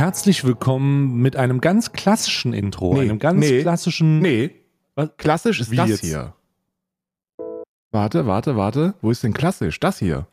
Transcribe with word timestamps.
Herzlich 0.00 0.44
willkommen 0.44 1.20
mit 1.20 1.36
einem 1.36 1.60
ganz 1.60 1.92
klassischen 1.92 2.54
Intro, 2.54 2.94
Nee, 2.94 3.00
einem 3.02 3.18
ganz 3.18 3.38
nee, 3.38 3.60
klassischen. 3.60 4.20
Nee, 4.20 4.52
Was? 4.94 5.10
klassisch 5.18 5.60
ist 5.60 5.70
Wie 5.70 5.76
das 5.76 5.90
jetzt? 5.90 6.00
hier. 6.00 6.32
Warte, 7.90 8.26
warte, 8.26 8.56
warte. 8.56 8.94
Wo 9.02 9.10
ist 9.10 9.22
denn 9.22 9.34
klassisch? 9.34 9.78
Das 9.78 9.98
hier. 9.98 10.26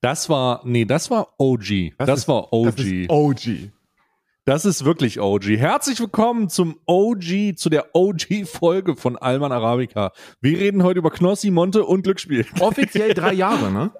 Das 0.00 0.28
war, 0.28 0.60
nee, 0.62 0.84
das 0.84 1.10
war 1.10 1.26
OG. 1.38 1.94
Das, 1.98 2.20
ist- 2.20 2.28
war 2.28 2.52
OG. 2.52 2.76
Das 2.76 2.84
ist 2.86 3.10
OG. 3.10 3.72
Das 4.46 4.66
ist 4.66 4.84
wirklich 4.84 5.20
OG. 5.20 5.44
Herzlich 5.56 6.00
willkommen 6.00 6.50
zum 6.50 6.78
OG, 6.84 7.56
zu 7.56 7.70
der 7.70 7.94
OG-Folge 7.94 8.94
von 8.94 9.16
Alman 9.16 9.52
Arabica. 9.52 10.12
Wir 10.42 10.58
reden 10.58 10.82
heute 10.82 10.98
über 10.98 11.10
Knossi, 11.10 11.50
Monte 11.50 11.82
und 11.84 12.02
Glücksspiel. 12.02 12.44
Offiziell 12.60 13.14
drei 13.14 13.32
Jahre, 13.32 13.72
ne? 13.72 13.90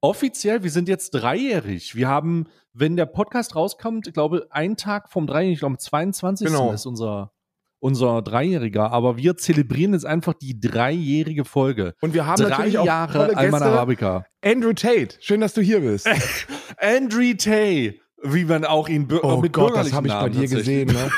Offiziell, 0.00 0.64
wir 0.64 0.72
sind 0.72 0.88
jetzt 0.88 1.10
dreijährig. 1.10 1.94
Wir 1.94 2.08
haben, 2.08 2.48
wenn 2.72 2.96
der 2.96 3.06
Podcast 3.06 3.54
rauskommt, 3.54 4.08
ich 4.08 4.12
glaube, 4.12 4.48
ein 4.50 4.76
Tag 4.76 5.08
vom 5.08 5.28
Dreijährigen, 5.28 5.52
ich 5.52 5.60
glaube, 5.60 5.74
am 5.74 5.78
22. 5.78 6.48
Genau. 6.48 6.72
ist 6.72 6.86
unser, 6.86 7.30
unser 7.78 8.22
Dreijähriger. 8.22 8.90
Aber 8.90 9.18
wir 9.18 9.36
zelebrieren 9.36 9.92
jetzt 9.92 10.04
einfach 10.04 10.34
die 10.34 10.58
dreijährige 10.58 11.44
Folge. 11.44 11.94
Und 12.00 12.12
wir 12.12 12.26
haben 12.26 12.42
Drei 12.42 12.48
natürlich 12.48 12.78
auch 12.78 12.86
Jahre 12.86 13.36
Alman. 13.36 13.62
Arabica. 13.62 14.26
Andrew 14.44 14.72
Tate, 14.72 15.14
schön, 15.20 15.40
dass 15.40 15.54
du 15.54 15.60
hier 15.60 15.78
bist. 15.78 16.08
Andrew 16.76 17.34
Tay, 17.34 18.00
wie 18.22 18.44
man 18.44 18.64
auch 18.64 18.88
ihn 18.88 19.06
bür 19.06 19.24
Oh 19.24 19.40
mit 19.40 19.52
Gott, 19.52 19.76
das 19.76 19.92
habe 19.92 20.08
ich 20.08 20.12
bei 20.12 20.28
Namen 20.28 20.32
dir 20.32 20.48
gesehen, 20.48 20.88
ne? 20.88 21.10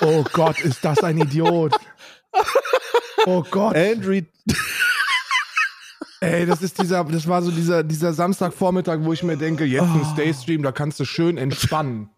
Oh 0.00 0.24
Gott, 0.32 0.60
ist 0.60 0.84
das 0.84 1.02
ein 1.04 1.18
Idiot. 1.18 1.74
Oh 3.26 3.44
Gott. 3.50 3.76
Andrew, 3.76 4.20
Ey, 6.22 6.46
das 6.46 6.62
ist 6.62 6.80
dieser, 6.80 7.02
das 7.04 7.26
war 7.26 7.42
so 7.42 7.50
dieser, 7.50 7.82
dieser 7.82 8.12
Samstagvormittag, 8.12 8.98
wo 9.02 9.12
ich 9.12 9.24
mir 9.24 9.36
denke, 9.36 9.64
jetzt 9.64 9.82
ein 9.82 10.04
Stay-Stream, 10.12 10.62
da 10.62 10.70
kannst 10.70 11.00
du 11.00 11.04
schön 11.04 11.36
entspannen. 11.36 12.10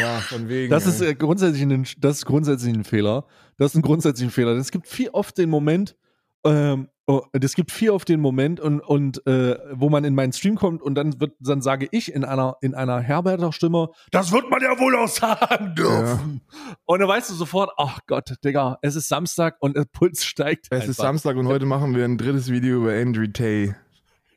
ja, 0.00 0.20
von 0.20 0.48
wegen. 0.48 0.70
das 0.70 0.86
ist 0.86 1.00
ey. 1.00 1.10
äh, 1.10 1.14
grundsätzlich 1.14 1.62
ein, 1.62 1.86
das 1.98 2.18
ist 2.18 2.26
grundsätzlich 2.26 2.72
ein 2.72 2.84
Fehler. 2.84 3.26
Das 3.58 3.72
ist 3.72 3.76
ein 3.76 3.82
grundsätzlicher 3.82 4.30
Fehler. 4.30 4.52
Es 4.52 4.70
gibt 4.70 4.86
viel 4.86 5.08
oft 5.10 5.36
den 5.38 5.50
Moment, 5.50 5.96
ähm, 6.44 6.88
oh, 7.06 7.22
es 7.32 7.54
gibt 7.54 7.72
viel 7.72 7.90
oft 7.90 8.08
den 8.08 8.20
Moment 8.20 8.60
und, 8.60 8.80
und 8.80 9.26
äh, 9.26 9.58
wo 9.72 9.90
man 9.90 10.04
in 10.04 10.14
meinen 10.14 10.32
Stream 10.32 10.56
kommt 10.56 10.82
und 10.82 10.94
dann 10.94 11.20
wird, 11.20 11.34
dann 11.40 11.60
sage 11.60 11.88
ich 11.90 12.12
in 12.12 12.24
einer, 12.24 12.56
in 12.60 12.74
einer 12.74 13.00
Herberter 13.00 13.52
Stimme, 13.52 13.90
das 14.10 14.32
wird 14.32 14.50
man 14.50 14.62
ja 14.62 14.78
wohl 14.78 14.96
auch 14.96 15.08
sagen 15.08 15.74
dürfen. 15.74 16.42
Und 16.84 17.00
dann 17.00 17.08
weißt 17.08 17.30
du 17.30 17.34
sofort, 17.34 17.70
ach 17.76 18.00
Gott, 18.06 18.34
Digga, 18.44 18.78
es 18.82 18.96
ist 18.96 19.08
Samstag 19.08 19.56
und 19.60 19.76
der 19.76 19.84
Puls 19.84 20.24
steigt. 20.24 20.66
Es 20.70 20.84
ist 20.84 21.00
einfach. 21.00 21.04
Samstag 21.04 21.36
und 21.36 21.48
heute 21.48 21.66
machen 21.66 21.94
wir 21.94 22.04
ein 22.04 22.18
drittes 22.18 22.50
Video 22.50 22.78
über 22.78 22.92
Andrew 22.92 23.26
Tate. 23.26 23.76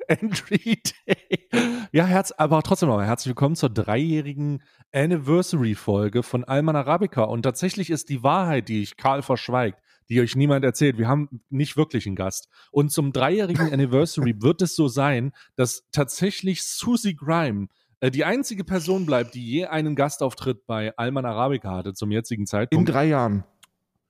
Andrew 0.10 0.58
Day. 0.58 1.48
Ja, 1.92 2.06
Herz, 2.06 2.32
aber 2.32 2.62
trotzdem 2.64 2.90
noch 2.90 2.98
mal 2.98 3.06
herzlich 3.06 3.30
willkommen 3.30 3.56
zur 3.56 3.70
dreijährigen 3.70 4.62
Anniversary-Folge 4.92 6.23
von 6.23 6.44
Alman 6.44 6.76
Arabica. 6.76 7.23
Und 7.23 7.44
tatsächlich 7.44 7.90
ist 7.90 8.10
die 8.10 8.23
Wahrheit, 8.23 8.67
die 8.67 8.82
ich 8.82 8.98
Karl 8.98 9.22
verschweigt, 9.22 9.80
die 10.09 10.22
euch 10.22 10.36
niemand 10.36 10.66
erzählt. 10.66 10.98
Wir 10.98 11.08
haben 11.08 11.42
nicht 11.50 11.78
wirklich 11.78 12.06
einen 12.06 12.16
Gast. 12.16 12.50
Und 12.72 12.92
zum 12.92 13.14
dreijährigen 13.14 13.72
Anniversary 13.72 14.36
wird 14.42 14.62
es 14.62 14.76
so 14.76 14.88
sein, 14.88 15.32
dass 15.56 15.84
tatsächlich 15.92 16.64
Susie 16.64 17.16
Grime 17.16 17.68
äh, 18.00 18.12
die 18.12 18.26
einzige 18.26 18.64
Person 18.64 19.06
bleibt, 19.06 19.34
die 19.34 19.45
je 19.45 19.66
einen 19.66 19.95
Gastauftritt 19.95 20.66
bei 20.66 20.95
Alman 20.98 21.26
Arabica 21.26 21.72
hatte 21.72 21.94
zum 21.94 22.11
jetzigen 22.11 22.44
In 22.44 22.48
Zeitpunkt 22.48 22.89
drei 22.89 23.05
Jahren. 23.05 23.45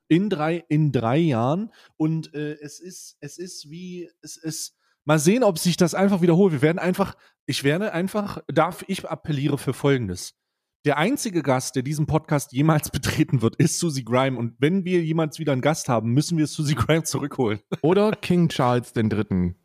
in 0.07 0.29
drei, 0.29 0.63
in 0.67 0.91
drei 0.91 1.17
Jahren. 1.17 1.72
Und 1.96 2.34
äh, 2.34 2.53
es 2.62 2.79
ist, 2.79 3.17
es 3.19 3.38
ist 3.38 3.69
wie, 3.69 4.09
es 4.22 4.38
ist, 4.38 4.75
mal 5.06 5.19
sehen, 5.19 5.44
ob 5.44 5.59
sich 5.59 5.78
das 5.78 5.94
einfach 5.94 6.22
wiederholt. 6.22 6.53
Wir 6.53 6.62
werden 6.62 6.79
einfach, 6.79 7.16
ich 7.46 7.63
werde 7.63 7.94
einfach, 7.94 8.41
darf 8.47 8.84
ich 8.88 9.07
appelliere 9.07 9.57
für 9.57 9.73
Folgendes. 9.73 10.34
Der 10.85 10.97
einzige 10.97 11.44
Gast, 11.44 11.77
der 11.77 11.83
diesen 11.83 12.07
Podcast 12.07 12.51
jemals 12.51 12.89
betreten 12.91 13.41
wird, 13.41 13.55
ist 13.55 13.79
Susie 13.79 14.03
Grime. 14.03 14.38
Und 14.38 14.55
wenn 14.59 14.83
wir 14.83 15.01
jemals 15.01 15.39
wieder 15.39 15.53
einen 15.53 15.61
Gast 15.61 15.88
haben, 15.88 16.11
müssen 16.11 16.38
wir 16.38 16.47
Susie 16.47 16.75
Grime 16.75 17.03
zurückholen. 17.03 17.59
Oder 17.81 18.11
King 18.11 18.49
Charles 18.49 18.91
den 18.91 19.09
Dritten. 19.09 19.55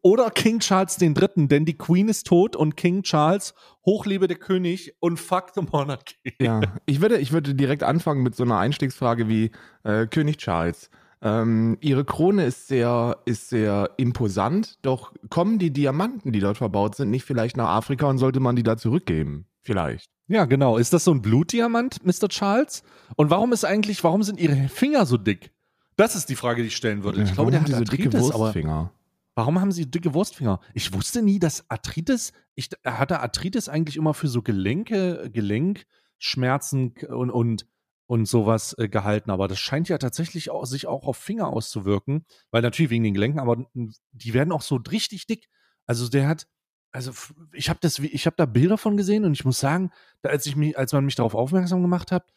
Oder 0.00 0.30
King 0.30 0.58
Charles 0.60 1.00
III., 1.00 1.46
denn 1.48 1.66
die 1.66 1.76
Queen 1.76 2.08
ist 2.08 2.26
tot 2.26 2.56
und 2.56 2.76
King 2.76 3.02
Charles, 3.02 3.54
hochlebe 3.84 4.26
der 4.26 4.38
König 4.38 4.94
und 5.00 5.18
fuck 5.18 5.52
the 5.54 5.60
monarchy. 5.60 6.34
Ja, 6.40 6.62
ich 6.86 7.02
würde, 7.02 7.18
ich 7.18 7.32
würde 7.32 7.54
direkt 7.54 7.82
anfangen 7.82 8.22
mit 8.22 8.34
so 8.34 8.42
einer 8.42 8.58
Einstiegsfrage 8.58 9.28
wie 9.28 9.50
äh, 9.84 10.06
König 10.06 10.38
Charles. 10.38 10.90
Ähm, 11.24 11.78
ihre 11.80 12.04
Krone 12.04 12.44
ist 12.46 12.66
sehr, 12.66 13.18
ist 13.26 13.48
sehr 13.48 13.90
imposant, 13.96 14.78
doch 14.82 15.12
kommen 15.30 15.58
die 15.60 15.72
Diamanten, 15.72 16.32
die 16.32 16.40
dort 16.40 16.58
verbaut 16.58 16.96
sind, 16.96 17.10
nicht 17.10 17.24
vielleicht 17.24 17.56
nach 17.56 17.68
Afrika 17.68 18.06
und 18.06 18.18
sollte 18.18 18.40
man 18.40 18.56
die 18.56 18.64
da 18.64 18.76
zurückgeben? 18.76 19.46
Vielleicht. 19.60 20.10
Ja, 20.26 20.46
genau. 20.46 20.78
Ist 20.78 20.92
das 20.92 21.04
so 21.04 21.12
ein 21.12 21.22
Blutdiamant, 21.22 22.04
Mr. 22.04 22.28
Charles? 22.28 22.82
Und 23.16 23.30
warum 23.30 23.52
ist 23.52 23.64
eigentlich, 23.64 24.02
warum 24.02 24.22
sind 24.24 24.40
ihre 24.40 24.68
Finger 24.68 25.06
so 25.06 25.16
dick? 25.16 25.52
Das 25.96 26.16
ist 26.16 26.28
die 26.28 26.36
Frage, 26.36 26.62
die 26.62 26.68
ich 26.68 26.76
stellen 26.76 27.04
würde. 27.04 27.22
Ich 27.22 27.28
Ja, 27.28 27.34
glaube, 27.34 27.50
der 27.52 27.60
haben 27.60 27.64
hat 27.72 27.80
die 27.80 27.84
so 27.84 27.84
dicke 27.84 28.04
Arthritis, 28.08 28.30
aber 28.30 28.44
Wurstfinger. 28.46 28.92
warum 29.36 29.60
haben 29.60 29.70
sie 29.70 29.88
dicke 29.88 30.14
Wurstfinger? 30.14 30.58
Ich 30.74 30.92
wusste 30.92 31.22
nie, 31.22 31.38
dass 31.38 31.70
Arthritis, 31.70 32.32
ich 32.54 32.70
hatte 32.84 33.20
Arthritis 33.20 33.68
eigentlich 33.68 33.96
immer 33.96 34.14
für 34.14 34.26
so 34.26 34.42
Gelenke, 34.42 35.30
Gelenkschmerzen 35.32 36.94
und, 37.08 37.30
und, 37.30 37.66
und 38.12 38.26
sowas 38.26 38.76
äh, 38.76 38.90
gehalten, 38.90 39.30
aber 39.30 39.48
das 39.48 39.58
scheint 39.58 39.88
ja 39.88 39.96
tatsächlich 39.96 40.50
auch, 40.50 40.66
sich 40.66 40.86
auch 40.86 41.06
auf 41.06 41.16
Finger 41.16 41.46
auszuwirken, 41.46 42.26
weil 42.50 42.60
natürlich 42.60 42.90
wegen 42.90 43.04
den 43.04 43.14
Gelenken, 43.14 43.40
aber 43.40 43.64
die 44.12 44.34
werden 44.34 44.52
auch 44.52 44.60
so 44.60 44.76
richtig 44.76 45.26
dick. 45.26 45.48
Also 45.86 46.10
der 46.10 46.28
hat, 46.28 46.46
also 46.90 47.12
ich 47.54 47.70
habe 47.70 47.78
das, 47.80 48.00
ich 48.00 48.26
habe 48.26 48.36
da 48.36 48.44
Bilder 48.44 48.76
von 48.76 48.98
gesehen 48.98 49.24
und 49.24 49.32
ich 49.32 49.46
muss 49.46 49.60
sagen, 49.60 49.92
da, 50.20 50.28
als 50.28 50.44
ich 50.44 50.56
mich, 50.56 50.76
als 50.76 50.92
man 50.92 51.06
mich 51.06 51.14
darauf 51.14 51.34
aufmerksam 51.34 51.80
gemacht 51.80 52.12
hat, 52.12 52.34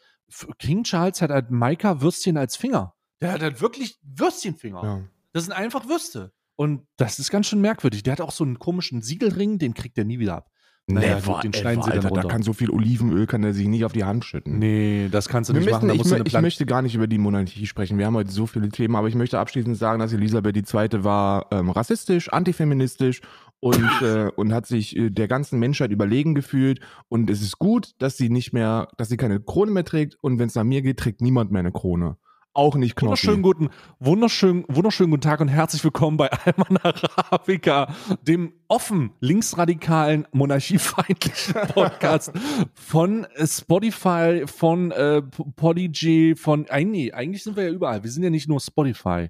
King 0.59 0.85
Charles 0.85 1.21
hat 1.21 1.29
halt 1.29 1.51
Maika 1.51 1.99
Würstchen 1.99 2.37
als 2.37 2.55
Finger. 2.55 2.95
Der 3.19 3.33
hat 3.33 3.41
halt 3.41 3.59
wirklich 3.59 3.99
Würstchenfinger. 4.01 4.81
Ja. 4.81 5.01
Das 5.33 5.43
sind 5.43 5.51
einfach 5.51 5.89
Würste. 5.89 6.31
Und 6.55 6.87
das 6.95 7.19
ist 7.19 7.31
ganz 7.31 7.47
schön 7.47 7.59
merkwürdig. 7.59 8.01
Der 8.01 8.13
hat 8.13 8.21
auch 8.21 8.31
so 8.31 8.45
einen 8.45 8.59
komischen 8.59 9.01
Siegelring, 9.01 9.59
den 9.59 9.73
kriegt 9.73 9.97
er 9.97 10.05
nie 10.05 10.19
wieder 10.19 10.37
ab. 10.37 10.49
Naja, 10.87 11.15
Never 11.15 11.39
den 11.41 11.51
ever, 11.51 11.59
schneiden 11.61 11.81
sie 11.83 11.89
dann 11.89 11.97
Alter, 11.99 12.09
da 12.09 12.21
runter. 12.21 12.27
kann 12.27 12.43
so 12.43 12.53
viel 12.53 12.69
Olivenöl, 12.69 13.25
kann 13.25 13.43
er 13.43 13.53
sich 13.53 13.67
nicht 13.67 13.85
auf 13.85 13.91
die 13.93 14.03
Hand 14.03 14.23
schütten. 14.23 14.59
Nee, 14.59 15.09
das 15.11 15.27
kannst 15.27 15.49
du 15.49 15.53
Wir 15.53 15.61
nicht 15.61 15.65
müssen, 15.65 15.75
machen. 15.77 15.87
Da 15.87 15.93
ich, 15.95 15.97
musst 15.97 16.11
du 16.11 16.13
mö- 16.13 16.17
eine 16.19 16.25
ich 16.27 16.31
Plan 16.31 16.41
möchte 16.43 16.65
gar 16.67 16.81
nicht 16.83 16.93
über 16.93 17.07
die 17.07 17.17
Monarchie 17.17 17.65
sprechen. 17.65 17.97
Wir 17.97 18.05
haben 18.05 18.13
heute 18.13 18.29
so 18.31 18.45
viele 18.45 18.69
Themen, 18.69 18.95
aber 18.95 19.07
ich 19.07 19.15
möchte 19.15 19.39
abschließend 19.39 19.77
sagen, 19.77 19.99
dass 19.99 20.13
Elisabeth 20.13 20.55
II. 20.55 21.03
war 21.03 21.47
ähm, 21.51 21.71
rassistisch, 21.71 22.31
antifeministisch 22.31 23.21
und, 23.59 23.83
äh, 24.03 24.29
und 24.35 24.53
hat 24.53 24.67
sich 24.67 24.95
äh, 24.95 25.09
der 25.09 25.27
ganzen 25.27 25.57
Menschheit 25.57 25.89
überlegen 25.89 26.35
gefühlt. 26.35 26.79
Und 27.09 27.31
es 27.31 27.41
ist 27.41 27.57
gut, 27.57 27.93
dass 27.97 28.15
sie 28.17 28.29
nicht 28.29 28.53
mehr, 28.53 28.87
dass 28.97 29.09
sie 29.09 29.17
keine 29.17 29.39
Krone 29.39 29.71
mehr 29.71 29.85
trägt. 29.85 30.17
Und 30.21 30.37
wenn 30.37 30.49
es 30.49 30.55
nach 30.55 30.63
mir 30.63 30.83
geht, 30.83 30.97
trägt 30.99 31.19
niemand 31.21 31.51
mehr 31.51 31.61
eine 31.61 31.71
Krone. 31.71 32.17
Auch 32.55 32.75
nicht 32.75 32.95
Knossi. 32.95 33.27
Wunderschönen 33.27 33.41
guten, 33.41 33.69
wunderschönen, 33.99 34.63
wunderschönen 34.69 35.11
guten 35.11 35.21
Tag 35.21 35.41
und 35.41 35.49
herzlich 35.49 35.83
willkommen 35.83 36.15
bei 36.15 36.31
Alman 36.45 36.77
Arabica, 36.77 37.93
dem 38.21 38.53
offen 38.69 39.11
linksradikalen, 39.19 40.25
monarchiefeindlichen 40.31 41.53
Podcast 41.73 42.31
von 42.73 43.25
äh, 43.25 43.45
Spotify, 43.45 44.43
von 44.45 44.91
äh, 44.91 45.21
Podigy, 45.57 46.35
von, 46.37 46.69
eigentlich, 46.69 47.13
eigentlich 47.13 47.43
sind 47.43 47.57
wir 47.57 47.65
ja 47.65 47.71
überall. 47.71 48.03
Wir 48.03 48.11
sind 48.11 48.23
ja 48.23 48.29
nicht 48.29 48.47
nur 48.47 48.61
Spotify. 48.61 49.27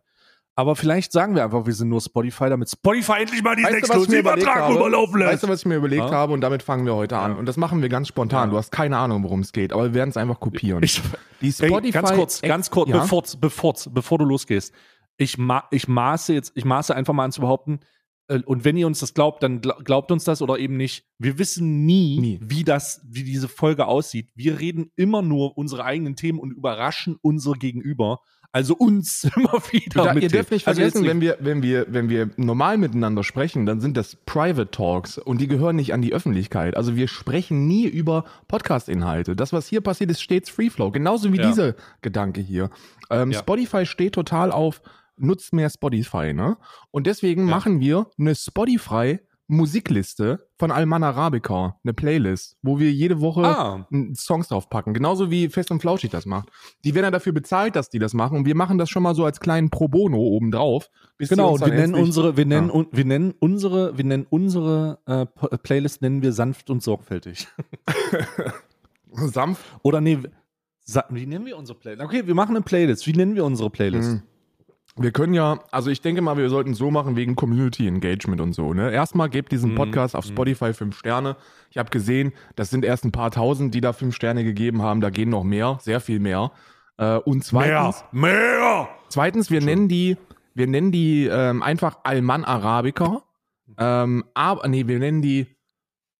Aber 0.57 0.75
vielleicht 0.77 1.11
sagen 1.11 1.35
wir 1.35 1.43
einfach, 1.43 1.65
wir 1.65 1.73
sind 1.73 1.89
nur 1.89 1.99
Spotify, 1.99 2.49
damit 2.49 2.69
Spotify 2.69 3.21
endlich 3.21 3.43
mal 3.43 3.55
diesen 3.57 3.73
Exklusivvertrag 3.75 4.71
überlaufen 4.71 5.19
lässt. 5.19 5.33
Weißt 5.33 5.43
du, 5.43 5.47
was 5.49 5.59
ich 5.59 5.65
mir 5.65 5.75
überlegt 5.75 6.03
Ja? 6.05 6.11
habe? 6.11 6.31
Und 6.33 6.41
damit 6.41 6.63
fangen 6.63 6.85
wir 6.85 6.95
heute 6.95 7.17
an. 7.17 7.35
Und 7.35 7.45
das 7.45 7.57
machen 7.57 7.81
wir 7.81 7.89
ganz 7.89 8.07
spontan. 8.07 8.47
Ja. 8.47 8.51
Du 8.51 8.57
hast 8.57 8.71
keine 8.71 8.97
Ahnung, 8.97 9.23
worum 9.23 9.41
es 9.41 9.51
geht, 9.51 9.73
aber 9.73 9.83
wir 9.83 9.93
werden 9.93 10.11
es 10.11 10.17
einfach 10.17 10.39
kopieren. 10.39 10.81
Ich, 10.81 11.01
die 11.41 11.51
Spotify 11.51 11.91
ganz 11.91 12.13
kurz, 12.13 12.41
ganz 12.41 12.71
kurz, 12.71 12.89
Ja? 12.89 12.99
bevor, 13.01 13.23
bevor, 13.41 13.73
bevor 13.91 14.17
du 14.17 14.23
losgehst. 14.25 14.73
Ich, 15.17 15.37
ma, 15.37 15.63
ich 15.71 15.87
maße 15.89 16.33
jetzt, 16.33 16.53
ich 16.55 16.63
maße 16.65 16.95
einfach 16.95 17.13
mal 17.13 17.25
an 17.25 17.31
zu 17.33 17.41
behaupten, 17.41 17.79
äh, 18.27 18.39
und 18.45 18.63
wenn 18.65 18.75
ihr 18.77 18.87
uns 18.87 18.99
das 18.99 19.13
glaubt, 19.13 19.43
dann 19.43 19.59
gla- 19.61 19.81
glaubt 19.83 20.11
uns 20.11 20.23
das 20.23 20.41
oder 20.41 20.57
eben 20.57 20.77
nicht. 20.77 21.05
Wir 21.19 21.37
wissen 21.37 21.85
nie, 21.85 22.17
Nie. 22.19 22.39
wie 22.41 22.63
das, 22.63 23.01
wie 23.05 23.23
diese 23.23 23.47
Folge 23.49 23.87
aussieht. 23.87 24.29
Wir 24.35 24.59
reden 24.59 24.91
immer 24.95 25.21
nur 25.21 25.57
unsere 25.57 25.83
eigenen 25.83 26.15
Themen 26.15 26.39
und 26.39 26.51
überraschen 26.51 27.17
unser 27.21 27.53
Gegenüber. 27.53 28.21
Also 28.55 28.73
uns 28.73 29.25
immer 29.35 29.61
wieder. 29.71 30.05
Da, 30.05 30.13
ihr 30.13 30.29
dürft 30.29 30.51
nicht 30.51 30.65
Also 30.65 30.79
vergessen, 30.79 31.03
jetzt 31.03 31.09
wenn 31.11 31.19
wir, 31.19 31.37
wenn 31.41 31.61
wir, 31.61 31.87
wenn 31.89 32.07
wir 32.07 32.29
normal 32.37 32.77
miteinander 32.77 33.21
sprechen, 33.25 33.65
dann 33.65 33.81
sind 33.81 33.97
das 33.97 34.15
Private 34.25 34.71
Talks 34.71 35.17
und 35.17 35.41
die 35.41 35.47
gehören 35.49 35.75
nicht 35.75 35.93
an 35.93 36.01
die 36.01 36.13
Öffentlichkeit. 36.13 36.77
Also 36.77 36.95
wir 36.95 37.09
sprechen 37.09 37.67
nie 37.67 37.85
über 37.85 38.23
Podcast-Inhalte. 38.47 39.35
Das, 39.35 39.51
was 39.51 39.67
hier 39.67 39.81
passiert, 39.81 40.09
ist 40.09 40.21
stets 40.21 40.49
Free 40.49 40.69
Flow. 40.69 40.89
Genauso 40.91 41.33
wie 41.33 41.37
Ja. 41.37 41.47
dieser 41.47 41.75
Gedanke 42.01 42.39
hier. 42.39 42.69
Ähm, 43.09 43.31
Ja. 43.31 43.39
Spotify 43.39 43.85
steht 43.85 44.13
total 44.13 44.53
auf, 44.53 44.81
nutzt 45.17 45.51
mehr 45.51 45.69
Spotify, 45.69 46.31
ne? 46.33 46.55
Und 46.91 47.07
deswegen 47.07 47.49
Ja. 47.49 47.55
machen 47.55 47.81
wir 47.81 48.07
eine 48.17 48.35
Spotify 48.35 49.19
Musikliste 49.47 50.47
von 50.57 50.71
Alman 50.71 51.03
Arabica, 51.03 51.79
eine 51.83 51.93
Playlist, 51.93 52.57
wo 52.63 52.79
wir 52.79 52.91
jede 52.91 53.21
Woche 53.21 53.43
Ah, 53.45 53.87
Songs 54.15 54.47
draufpacken. 54.47 54.93
Genauso 54.95 55.29
wie 55.29 55.49
Fest 55.49 55.69
und 55.69 55.81
Flauschig 55.81 56.09
das 56.09 56.25
macht. 56.25 56.49
Die 56.83 56.95
werden 56.95 57.05
ja 57.05 57.11
dafür 57.11 57.31
bezahlt, 57.33 57.75
dass 57.75 57.89
die 57.89 57.99
das 57.99 58.13
machen. 58.15 58.37
Und 58.37 58.45
wir 58.45 58.55
machen 58.55 58.77
das 58.79 58.89
schon 58.89 59.03
mal 59.03 59.13
so 59.13 59.23
als 59.23 59.39
kleinen 59.39 59.69
Pro 59.69 59.87
Bono 59.87 60.17
obendrauf. 60.17 60.89
bis 61.17 61.29
genau. 61.29 61.53
Und 61.53 61.61
wir 61.65 61.73
nennen 61.73 61.93
unsere, 61.93 62.37
wir 62.37 62.45
nennen, 62.45 62.69
Ja. 62.69 62.73
un- 62.73 62.87
wir 62.91 63.05
nennen 63.05 63.33
unsere, 63.39 63.97
wir 63.97 64.05
nennen 64.05 64.25
unsere 64.29 64.99
äh, 65.05 65.25
P- 65.27 65.57
Playlist 65.57 66.01
nennen 66.01 66.21
wir 66.23 66.33
sanft 66.33 66.69
und 66.71 66.81
sorgfältig. 66.81 67.47
sanft. 69.11 69.63
Oder 69.83 70.01
nee, 70.01 70.19
wie 71.09 71.25
nennen 71.25 71.45
wir 71.45 71.57
unsere 71.57 71.77
Playlist? 71.77 72.03
Okay, 72.05 72.25
wir 72.27 72.35
machen 72.35 72.55
eine 72.55 72.63
Playlist. 72.63 73.05
Wie 73.07 73.13
nennen 73.13 73.35
wir 73.35 73.45
unsere 73.45 73.69
Playlist? 73.69 74.09
Mhm. 74.11 74.21
Wir 74.97 75.11
können 75.11 75.33
ja, 75.33 75.59
also 75.71 75.89
ich 75.89 76.01
denke 76.01 76.21
mal, 76.21 76.37
wir 76.37 76.49
sollten 76.49 76.73
so 76.73 76.89
machen 76.89 77.17
wegen 77.17 77.35
Community 77.35 77.85
Engagement 77.87 78.39
und 78.39 78.53
so. 78.53 78.73
Ne? 78.73 78.91
Erstmal 78.91 79.29
gebt 79.29 79.51
diesen 79.51 79.71
Mhm. 79.71 79.75
Podcast 79.75 80.15
auf 80.15 80.25
Spotify 80.25 80.73
fünf 80.73 80.97
Sterne. 80.97 81.35
Ich 81.69 81.77
habe 81.77 81.89
gesehen, 81.89 82.31
das 82.55 82.69
sind 82.69 82.85
erst 82.85 83.03
ein 83.03 83.11
paar 83.11 83.29
tausend, 83.31 83.75
die 83.75 83.81
da 83.81 83.91
fünf 83.91 84.15
Sterne 84.15 84.45
gegeben 84.45 84.81
haben. 84.81 85.01
Da 85.01 85.09
gehen 85.09 85.29
noch 85.29 85.43
mehr, 85.43 85.77
sehr 85.81 85.99
viel 85.99 86.19
mehr. 86.19 86.51
Äh, 86.97 87.17
und 87.17 87.43
zweitens, 87.43 88.05
mehr. 88.13 88.87
zweitens, 89.09 89.51
wir 89.51 89.59
nennen 89.61 89.89
die, 89.89 90.15
wir 90.53 90.67
nennen 90.67 90.93
die 90.93 91.25
ähm, 91.25 91.61
einfach 91.61 91.99
Alman 92.03 92.45
Arabica. 92.45 93.23
Ähm, 93.77 94.23
aber 94.33 94.65
nee, 94.69 94.87
wir 94.87 94.99
nennen 94.99 95.21
die. 95.21 95.47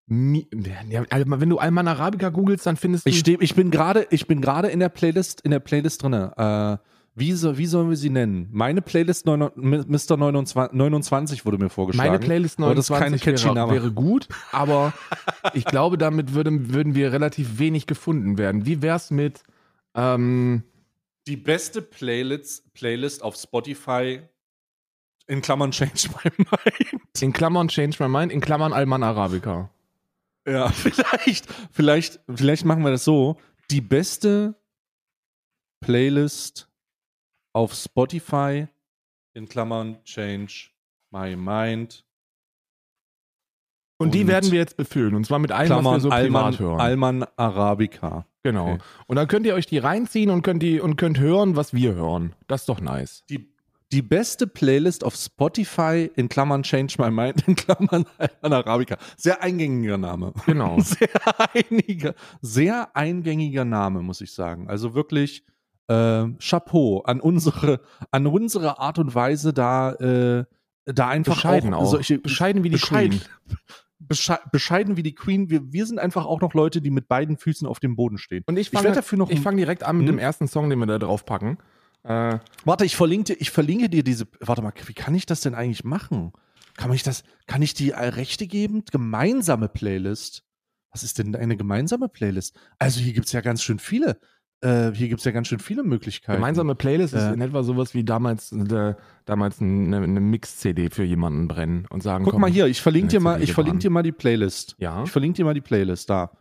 Wenn 0.07 1.49
du 1.49 1.57
Alman 1.57 1.87
Arabica 1.87 2.27
googelst, 2.29 2.65
dann 2.65 2.75
findest 2.75 3.05
du. 3.05 3.09
Ich, 3.09 3.19
steh, 3.19 3.37
ich 3.39 3.55
bin 3.55 3.71
gerade, 3.71 4.05
ich 4.09 4.27
bin 4.27 4.41
gerade 4.41 4.67
in 4.67 4.79
der 4.81 4.89
Playlist, 4.89 5.41
in 5.41 5.51
der 5.51 5.59
Playlist 5.59 6.03
drinne. 6.03 6.79
Äh, 6.81 6.94
wie, 7.17 7.31
so, 7.31 7.57
wie 7.57 7.65
sollen 7.65 7.89
wir 7.89 7.95
sie 7.95 8.09
nennen? 8.09 8.49
Meine 8.51 8.81
Playlist 8.81 9.25
neun, 9.25 9.49
Mr. 9.55 10.17
29, 10.17 10.73
29 10.73 11.45
wurde 11.45 11.57
mir 11.57 11.69
vorgeschlagen. 11.69 12.09
Meine 12.09 12.19
Playlist 12.19 12.59
Aber 12.59 12.75
das 12.75 12.89
29 12.89 13.15
ist 13.15 13.23
kein 13.23 13.35
catchy 13.35 13.55
wäre, 13.55 13.71
wäre 13.71 13.91
gut, 13.93 14.27
aber 14.51 14.93
ich 15.53 15.63
glaube, 15.63 15.97
damit 15.97 16.33
würde, 16.33 16.73
würden 16.73 16.93
wir 16.93 17.13
relativ 17.13 17.57
wenig 17.57 17.87
gefunden 17.87 18.37
werden. 18.37 18.65
Wie 18.65 18.81
wär's 18.81 19.11
mit 19.11 19.43
ähm, 19.95 20.63
Die 21.25 21.37
beste 21.37 21.81
Playlist, 21.81 22.73
Playlist 22.73 23.23
auf 23.23 23.37
Spotify 23.37 24.19
in 25.27 25.41
Klammern 25.41 25.71
Change 25.71 26.09
My 26.09 26.31
Mind. 26.37 27.21
in 27.21 27.31
Klammern 27.31 27.69
Change 27.69 27.95
My 28.03 28.09
Mind, 28.09 28.33
in 28.33 28.41
Klammern 28.41 28.73
Alman 28.73 29.03
Arabica? 29.03 29.69
Ja, 30.45 30.69
vielleicht, 30.71 31.47
vielleicht, 31.71 32.19
vielleicht 32.33 32.65
machen 32.65 32.83
wir 32.83 32.91
das 32.91 33.05
so. 33.05 33.37
Die 33.71 33.81
beste 33.81 34.55
Playlist 35.79 36.67
auf 37.55 37.73
Spotify 37.73 38.67
in 39.33 39.47
Klammern 39.47 40.03
Change 40.03 40.71
My 41.09 41.37
Mind. 41.37 42.03
Und, 43.97 44.13
die 44.13 44.23
Und 44.23 44.27
werden 44.27 44.51
wir 44.51 44.59
jetzt 44.59 44.75
befüllen, 44.75 45.15
und 45.15 45.25
zwar 45.25 45.39
mit 45.39 45.53
allem, 45.53 45.69
was 45.69 45.77
wir 45.77 45.81
Klammern 45.81 46.01
so 46.01 46.09
privat 46.09 46.25
Alman, 46.25 46.59
hören. 46.59 46.79
Alman 46.81 47.25
Arabica. 47.37 48.25
genau. 48.43 48.73
Okay. 48.73 48.83
Und 49.07 49.15
dann 49.15 49.29
könnt 49.29 49.45
ihr 49.45 49.55
euch 49.55 49.67
die 49.67 49.77
reinziehen 49.77 50.31
und 50.31 50.41
könnt 50.41 50.61
die 50.63 50.81
und 50.81 50.97
könnt 50.97 51.17
hören, 51.17 51.55
was 51.55 51.73
wir 51.73 51.95
hören. 51.95 52.35
Das 52.47 52.63
ist 52.63 52.69
doch 52.69 52.81
nice. 52.81 53.23
Die, 53.29 53.49
die 53.93 54.01
beste 54.01 54.47
Playlist 54.47 55.05
auf 55.05 55.15
Spotify 55.15 56.11
in 56.13 56.27
Klammern 56.27 56.63
Change 56.63 56.95
My 56.97 57.09
Mind 57.09 57.47
in 57.47 57.55
Klammern 57.55 58.05
Alman 58.17 58.51
Arabica. 58.51 58.97
Sehr 59.15 59.41
eingängiger 59.41 59.97
Name. 59.97 60.33
Genau. 60.45 60.77
Sehr 60.81 61.09
einiger, 61.53 62.15
sehr 62.41 62.93
eingängiger 62.97 63.63
Name, 63.63 64.01
muss 64.01 64.19
ich 64.19 64.33
sagen. 64.33 64.67
Also 64.67 64.93
wirklich 64.93 65.45
äh, 65.87 66.25
Chapeau 66.39 67.01
an 67.01 67.19
unsere, 67.19 67.81
an 68.11 68.27
unsere 68.27 68.79
Art 68.79 68.99
und 68.99 69.13
Weise, 69.15 69.53
da, 69.53 69.93
äh, 69.93 70.45
da 70.85 71.07
einfach 71.09 71.35
Bescheiden 71.35 71.73
auch, 71.73 71.81
auch. 71.83 71.91
solche 71.91 72.19
Bescheiden 72.19 72.63
wie 72.63 72.69
die 72.69 72.75
bescheiden, 72.75 73.19
Queen. 73.19 73.57
besche 73.99 74.39
bescheiden 74.51 74.97
wie 74.97 75.03
die 75.03 75.15
Queen. 75.15 75.49
Wir, 75.49 75.71
wir 75.73 75.85
sind 75.85 75.99
einfach 75.99 76.25
auch 76.25 76.41
noch 76.41 76.53
Leute, 76.53 76.81
die 76.81 76.91
mit 76.91 77.07
beiden 77.07 77.37
Füßen 77.37 77.67
auf 77.67 77.79
dem 77.79 77.95
Boden 77.95 78.17
stehen. 78.17 78.43
Und 78.47 78.57
ich 78.57 78.69
fange 78.69 78.85
werde 78.85 78.95
dafür 78.97 79.17
noch 79.17 79.29
ich 79.29 79.39
fang 79.39 79.57
direkt 79.57 79.83
an 79.83 79.97
mit 79.97 80.07
Hm? 80.07 80.15
dem 80.15 80.19
ersten 80.19 80.47
Song, 80.47 80.69
den 80.69 80.79
wir 80.79 80.85
da 80.85 80.99
drauf 80.99 81.25
packen. 81.25 81.57
Äh, 82.03 82.37
Warte, 82.65 82.85
ich 82.85 82.95
verlinke, 82.95 83.33
dir- 83.33 83.41
ich 83.41 83.49
verlinke 83.51 83.89
dir 83.89 84.03
diese. 84.03 84.27
Warte 84.39 84.61
mal, 84.61 84.73
wie 84.85 84.93
kann 84.93 85.15
ich 85.15 85.25
das 85.25 85.41
denn 85.41 85.55
eigentlich 85.55 85.83
machen? 85.83 86.33
Kann 86.77 86.91
ich 86.93 87.01
das, 87.03 87.23
kann 87.47 87.61
ich 87.63 87.73
die 87.73 87.89
Rechte 87.91 88.45
geben? 88.47 88.83
Gemeinsame 88.91 89.69
Playlist. 89.69 90.43
Was 90.91 91.03
ist 91.03 91.17
denn 91.19 91.35
eine 91.35 91.57
gemeinsame 91.57 92.07
Playlist? 92.09 92.57
Also 92.79 92.99
hier 92.99 93.13
gibt 93.13 93.25
es 93.25 93.31
ja 93.31 93.41
ganz 93.41 93.63
schön 93.63 93.79
viele. 93.79 94.19
Äh, 94.65 94.93
hier 94.95 95.09
gibt 95.09 95.19
es 95.19 95.25
ja 95.25 95.31
ganz 95.31 95.47
schön 95.47 95.59
viele 95.59 95.83
Möglichkeiten. 95.83 96.37
Gemeinsame 96.37 96.75
Playlist 96.75 97.13
ist 97.13 97.23
Äh. 97.23 97.33
in 97.33 97.41
etwa 97.41 97.61
sowas 97.63 97.93
wie 97.93 98.03
damals, 98.03 98.51
äh, 98.51 98.95
damals 99.25 99.61
eine, 99.61 99.97
eine 99.97 100.19
Mix-CD 100.19 100.89
für 100.89 101.03
jemanden 101.03 101.47
brennen 101.47 101.85
und 101.89 102.01
sagen, 102.01 102.23
Guck 102.23 102.33
komm, 102.33 102.41
mal 102.41 102.49
hier, 102.49 102.65
ich 102.65 102.81
verlinke 102.81 103.09
dir 103.09 103.19
mal, 103.19 103.41
ich 103.43 103.53
verlinke 103.53 103.79
dir 103.79 103.89
mal 103.91 104.03
die 104.03 104.11
Playlist. 104.11 104.75
Ja. 104.79 105.03
Ich 105.03 105.11
verlinke 105.11 105.37
dir 105.37 105.45
mal 105.45 105.53
die 105.53 105.61
Playlist 105.61 106.09
da. 106.09 106.31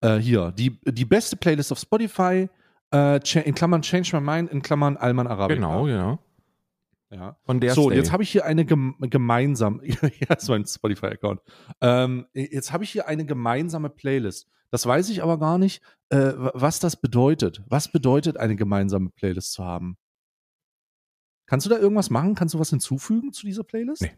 Äh, 0.00 0.16
hier, 0.16 0.52
die, 0.52 0.80
die 0.86 1.04
beste 1.04 1.36
Playlist 1.36 1.70
auf 1.72 1.78
Spotify, 1.78 2.48
in 2.92 3.54
Klammern 3.54 3.82
Change 3.82 4.18
My 4.18 4.20
Mind, 4.20 4.50
in 4.50 4.62
Klammern 4.62 4.96
Alman 4.96 5.28
Arabica. 5.28 5.54
Genau, 5.54 5.84
genau. 5.84 6.18
Ja. 7.10 7.36
Von 7.44 7.60
der 7.60 7.74
so, 7.74 7.88
Stay. 7.88 7.96
jetzt 7.96 8.12
habe 8.12 8.22
ich 8.22 8.30
hier 8.30 8.44
eine 8.44 8.64
gem 8.64 8.94
gemeinsame, 9.00 9.80
ja, 9.86 10.34
ist 10.34 10.48
mein 10.48 10.64
Spotify-Account. 10.64 11.40
Ähm, 11.80 12.26
jetzt 12.32 12.72
habe 12.72 12.84
ich 12.84 12.90
hier 12.90 13.08
eine 13.08 13.24
gemeinsame 13.24 13.90
Playlist. 13.90 14.48
Das 14.70 14.86
weiß 14.86 15.08
ich 15.10 15.22
aber 15.22 15.38
gar 15.38 15.58
nicht, 15.58 15.82
äh, 16.10 16.16
wa- 16.36 16.52
was 16.54 16.78
das 16.80 16.96
bedeutet. 17.00 17.62
Was 17.68 17.90
bedeutet 17.90 18.36
eine 18.36 18.56
gemeinsame 18.56 19.10
Playlist 19.10 19.52
zu 19.52 19.64
haben? 19.64 19.96
Kannst 21.46 21.66
du 21.66 21.70
da 21.70 21.78
irgendwas 21.78 22.10
machen? 22.10 22.34
Kannst 22.34 22.54
du 22.54 22.58
was 22.58 22.70
hinzufügen 22.70 23.32
zu 23.32 23.44
dieser 23.46 23.64
Playlist? 23.64 24.02
Nee. 24.02 24.12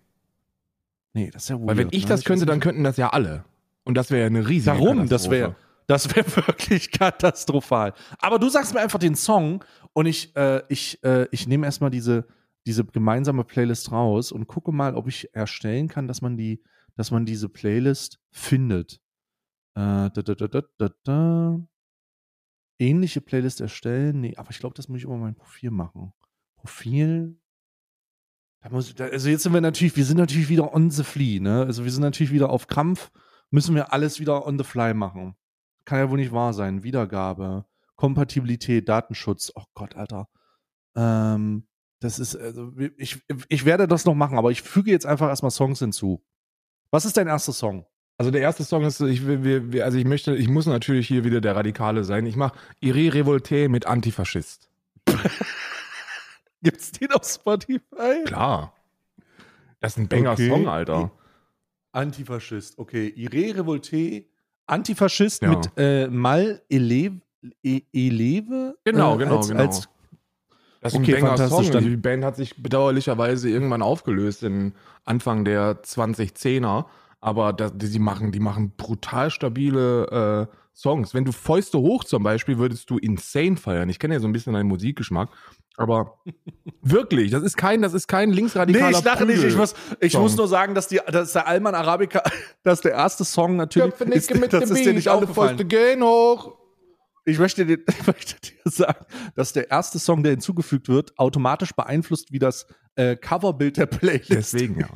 Nee, 1.14 1.30
das 1.30 1.44
ist 1.44 1.48
ja 1.50 1.56
weird. 1.56 1.68
Weil 1.68 1.76
wenn 1.78 1.88
ich 1.90 2.04
ne? 2.04 2.08
das 2.08 2.24
könnte, 2.24 2.42
weiß 2.42 2.48
dann 2.48 2.60
könnten 2.60 2.84
das 2.84 2.96
ja 2.96 3.10
alle. 3.10 3.44
Und 3.84 3.94
das 3.94 4.10
wäre 4.10 4.20
ja 4.22 4.26
eine 4.26 4.46
riesige 4.48 4.76
Warum? 4.78 5.08
Das 5.08 5.30
wäre 5.30 5.56
das 5.86 6.14
wäre 6.14 6.24
wirklich 6.46 6.90
katastrophal. 6.90 7.92
Aber 8.18 8.38
du 8.38 8.48
sagst 8.48 8.72
mir 8.72 8.80
einfach 8.80 8.98
den 8.98 9.14
Song 9.14 9.64
und 9.92 10.06
ich, 10.06 10.34
äh, 10.36 10.62
ich, 10.68 11.02
äh, 11.04 11.26
ich 11.32 11.46
nehme 11.46 11.66
erstmal 11.66 11.90
diese, 11.90 12.26
diese 12.66 12.84
gemeinsame 12.84 13.44
Playlist 13.44 13.90
raus 13.92 14.32
und 14.32 14.46
gucke 14.46 14.72
mal, 14.72 14.94
ob 14.94 15.08
ich 15.08 15.34
erstellen 15.34 15.88
kann, 15.88 16.06
dass 16.08 16.22
man 16.22 16.36
die, 16.36 16.62
dass 16.94 17.10
man 17.10 17.26
diese 17.26 17.48
Playlist 17.48 18.20
findet. 18.30 19.01
Äh, 19.74 20.10
da, 20.10 20.10
da, 20.10 20.34
da, 20.34 20.48
da, 20.48 20.62
da, 20.78 20.90
da. 21.04 21.60
Ähnliche 22.78 23.20
Playlist 23.20 23.60
erstellen? 23.60 24.20
Nee, 24.20 24.36
aber 24.36 24.50
ich 24.50 24.58
glaube, 24.58 24.74
das 24.74 24.88
muss 24.88 24.98
ich 24.98 25.04
über 25.04 25.16
mein 25.16 25.34
Profil 25.34 25.70
machen. 25.70 26.12
Profil. 26.56 27.38
Da 28.60 28.70
muss, 28.70 28.94
da, 28.94 29.06
also 29.06 29.28
jetzt 29.28 29.42
sind 29.42 29.52
wir 29.52 29.60
natürlich, 29.60 29.96
wir 29.96 30.04
sind 30.04 30.18
natürlich 30.18 30.48
wieder 30.48 30.74
on 30.74 30.90
the 30.90 31.04
fly, 31.04 31.40
ne? 31.40 31.64
Also 31.64 31.84
wir 31.84 31.90
sind 31.90 32.02
natürlich 32.02 32.32
wieder 32.32 32.50
auf 32.50 32.66
Krampf, 32.66 33.10
müssen 33.50 33.74
wir 33.74 33.92
alles 33.92 34.20
wieder 34.20 34.46
on 34.46 34.58
the 34.58 34.64
fly 34.64 34.94
machen. 34.94 35.36
Kann 35.84 35.98
ja 35.98 36.10
wohl 36.10 36.18
nicht 36.18 36.32
wahr 36.32 36.52
sein. 36.52 36.82
Wiedergabe, 36.82 37.66
Kompatibilität, 37.96 38.88
Datenschutz. 38.88 39.52
Oh 39.54 39.64
Gott, 39.74 39.96
Alter. 39.96 40.28
Ähm, 40.96 41.66
das 42.00 42.18
ist, 42.18 42.36
also, 42.36 42.72
ich, 42.96 43.24
ich 43.48 43.64
werde 43.64 43.86
das 43.88 44.04
noch 44.04 44.14
machen, 44.14 44.38
aber 44.38 44.50
ich 44.50 44.62
füge 44.62 44.90
jetzt 44.90 45.06
einfach 45.06 45.28
erstmal 45.28 45.50
Songs 45.50 45.78
hinzu. 45.78 46.24
Was 46.90 47.04
ist 47.04 47.16
dein 47.16 47.28
erster 47.28 47.52
Song? 47.52 47.86
Also 48.22 48.30
der 48.30 48.40
erste 48.40 48.62
Song 48.62 48.84
ist, 48.84 49.00
ich 49.00 49.26
wir, 49.26 49.72
wir, 49.72 49.84
also 49.84 49.98
ich 49.98 50.04
möchte, 50.04 50.36
ich 50.36 50.46
muss 50.48 50.66
natürlich 50.66 51.08
hier 51.08 51.24
wieder 51.24 51.40
der 51.40 51.56
Radikale 51.56 52.04
sein. 52.04 52.24
Ich 52.24 52.36
mache 52.36 52.54
Iri 52.78 53.08
Revolte 53.08 53.68
mit 53.68 53.86
Antifaschist. 53.86 54.68
Gibt's 56.62 56.92
den 56.92 57.10
auf 57.10 57.24
Spotify? 57.24 58.22
Klar. 58.24 58.74
Das 59.80 59.94
ist 59.94 59.98
ein 59.98 60.04
Okay. 60.04 60.22
Banger-Song, 60.22 60.68
Alter. 60.68 61.10
Antifaschist, 61.90 62.78
okay. 62.78 63.12
Iré 63.16 63.56
Revolte, 63.56 64.24
Antifaschist 64.68 65.42
Ja. 65.42 65.48
mit 65.48 65.70
äh, 65.76 66.06
Mal 66.06 66.62
Eleve, 66.70 67.22
E- 67.64 67.82
Eleve? 67.92 68.76
Genau, 68.84 69.16
äh, 69.16 69.18
genau, 69.18 69.38
als, 69.38 69.48
genau. 69.48 69.60
Als, 69.62 69.88
Das 70.80 70.92
ist 70.92 71.00
Okay, 71.00 71.16
ein 71.16 71.22
Banger-Song. 71.22 71.48
fantastisch, 71.64 71.82
Die 71.90 71.96
Band 71.96 72.22
hat 72.24 72.36
sich 72.36 72.62
bedauerlicherweise 72.62 73.50
irgendwann 73.50 73.82
aufgelöst 73.82 74.44
in 74.44 74.74
Anfang 75.04 75.44
der 75.44 75.82
2010er. 75.82 76.84
Aber 77.22 77.52
das, 77.52 77.72
die, 77.76 78.00
machen, 78.00 78.32
die 78.32 78.40
machen 78.40 78.72
brutal 78.76 79.30
stabile 79.30 80.48
äh, 80.50 80.56
Songs. 80.74 81.14
Wenn 81.14 81.24
du 81.24 81.30
Fäuste 81.30 81.78
hoch 81.78 82.02
zum 82.02 82.24
Beispiel, 82.24 82.58
würdest 82.58 82.90
du 82.90 82.98
insane 82.98 83.56
feiern. 83.56 83.88
Ich 83.88 84.00
kenne 84.00 84.14
ja 84.14 84.20
so 84.20 84.26
ein 84.26 84.32
bisschen 84.32 84.54
deinen 84.54 84.66
Musikgeschmack. 84.66 85.28
Aber 85.76 86.18
wirklich, 86.82 87.30
das 87.30 87.44
ist 87.44 87.56
kein, 87.56 87.80
das 87.80 87.94
ist 87.94 88.08
kein 88.08 88.32
linksradikaler 88.32 88.90
nee, 88.90 88.98
ich 88.98 89.04
lache 89.04 89.24
nicht. 89.24 89.44
Ich, 89.44 89.56
muss, 89.56 89.74
ich 90.00 90.12
Song. 90.12 90.22
muss 90.22 90.36
nur 90.36 90.48
sagen, 90.48 90.74
dass, 90.74 90.88
die, 90.88 91.00
dass 91.06 91.32
der 91.32 91.46
Alman 91.46 91.76
Arabica, 91.76 92.22
dass 92.64 92.80
der 92.80 92.92
erste 92.92 93.24
Song 93.24 93.54
natürlich. 93.54 93.94
Mit 94.00 94.52
das 94.52 94.68
dem 94.68 94.76
ist 94.76 94.84
dir 94.84 94.92
nicht 94.92 95.08
aufgefallen. 95.08 95.50
Fäuste 95.50 95.64
gehen 95.64 96.02
hoch. 96.02 96.56
Ich 97.24 97.38
möchte, 97.38 97.64
dir, 97.66 97.78
ich 97.88 98.06
möchte 98.06 98.36
dir 98.40 98.70
sagen, 98.70 99.04
dass 99.34 99.52
der 99.52 99.70
erste 99.70 99.98
Song, 99.98 100.22
der 100.22 100.32
hinzugefügt 100.32 100.88
wird, 100.88 101.16
automatisch 101.18 101.72
beeinflusst, 101.72 102.32
wie 102.32 102.38
das 102.38 102.66
äh, 102.96 103.16
Coverbild 103.16 103.76
der 103.78 103.86
Playlist 103.86 104.30
Deswegen 104.30 104.80
ja. 104.80 104.88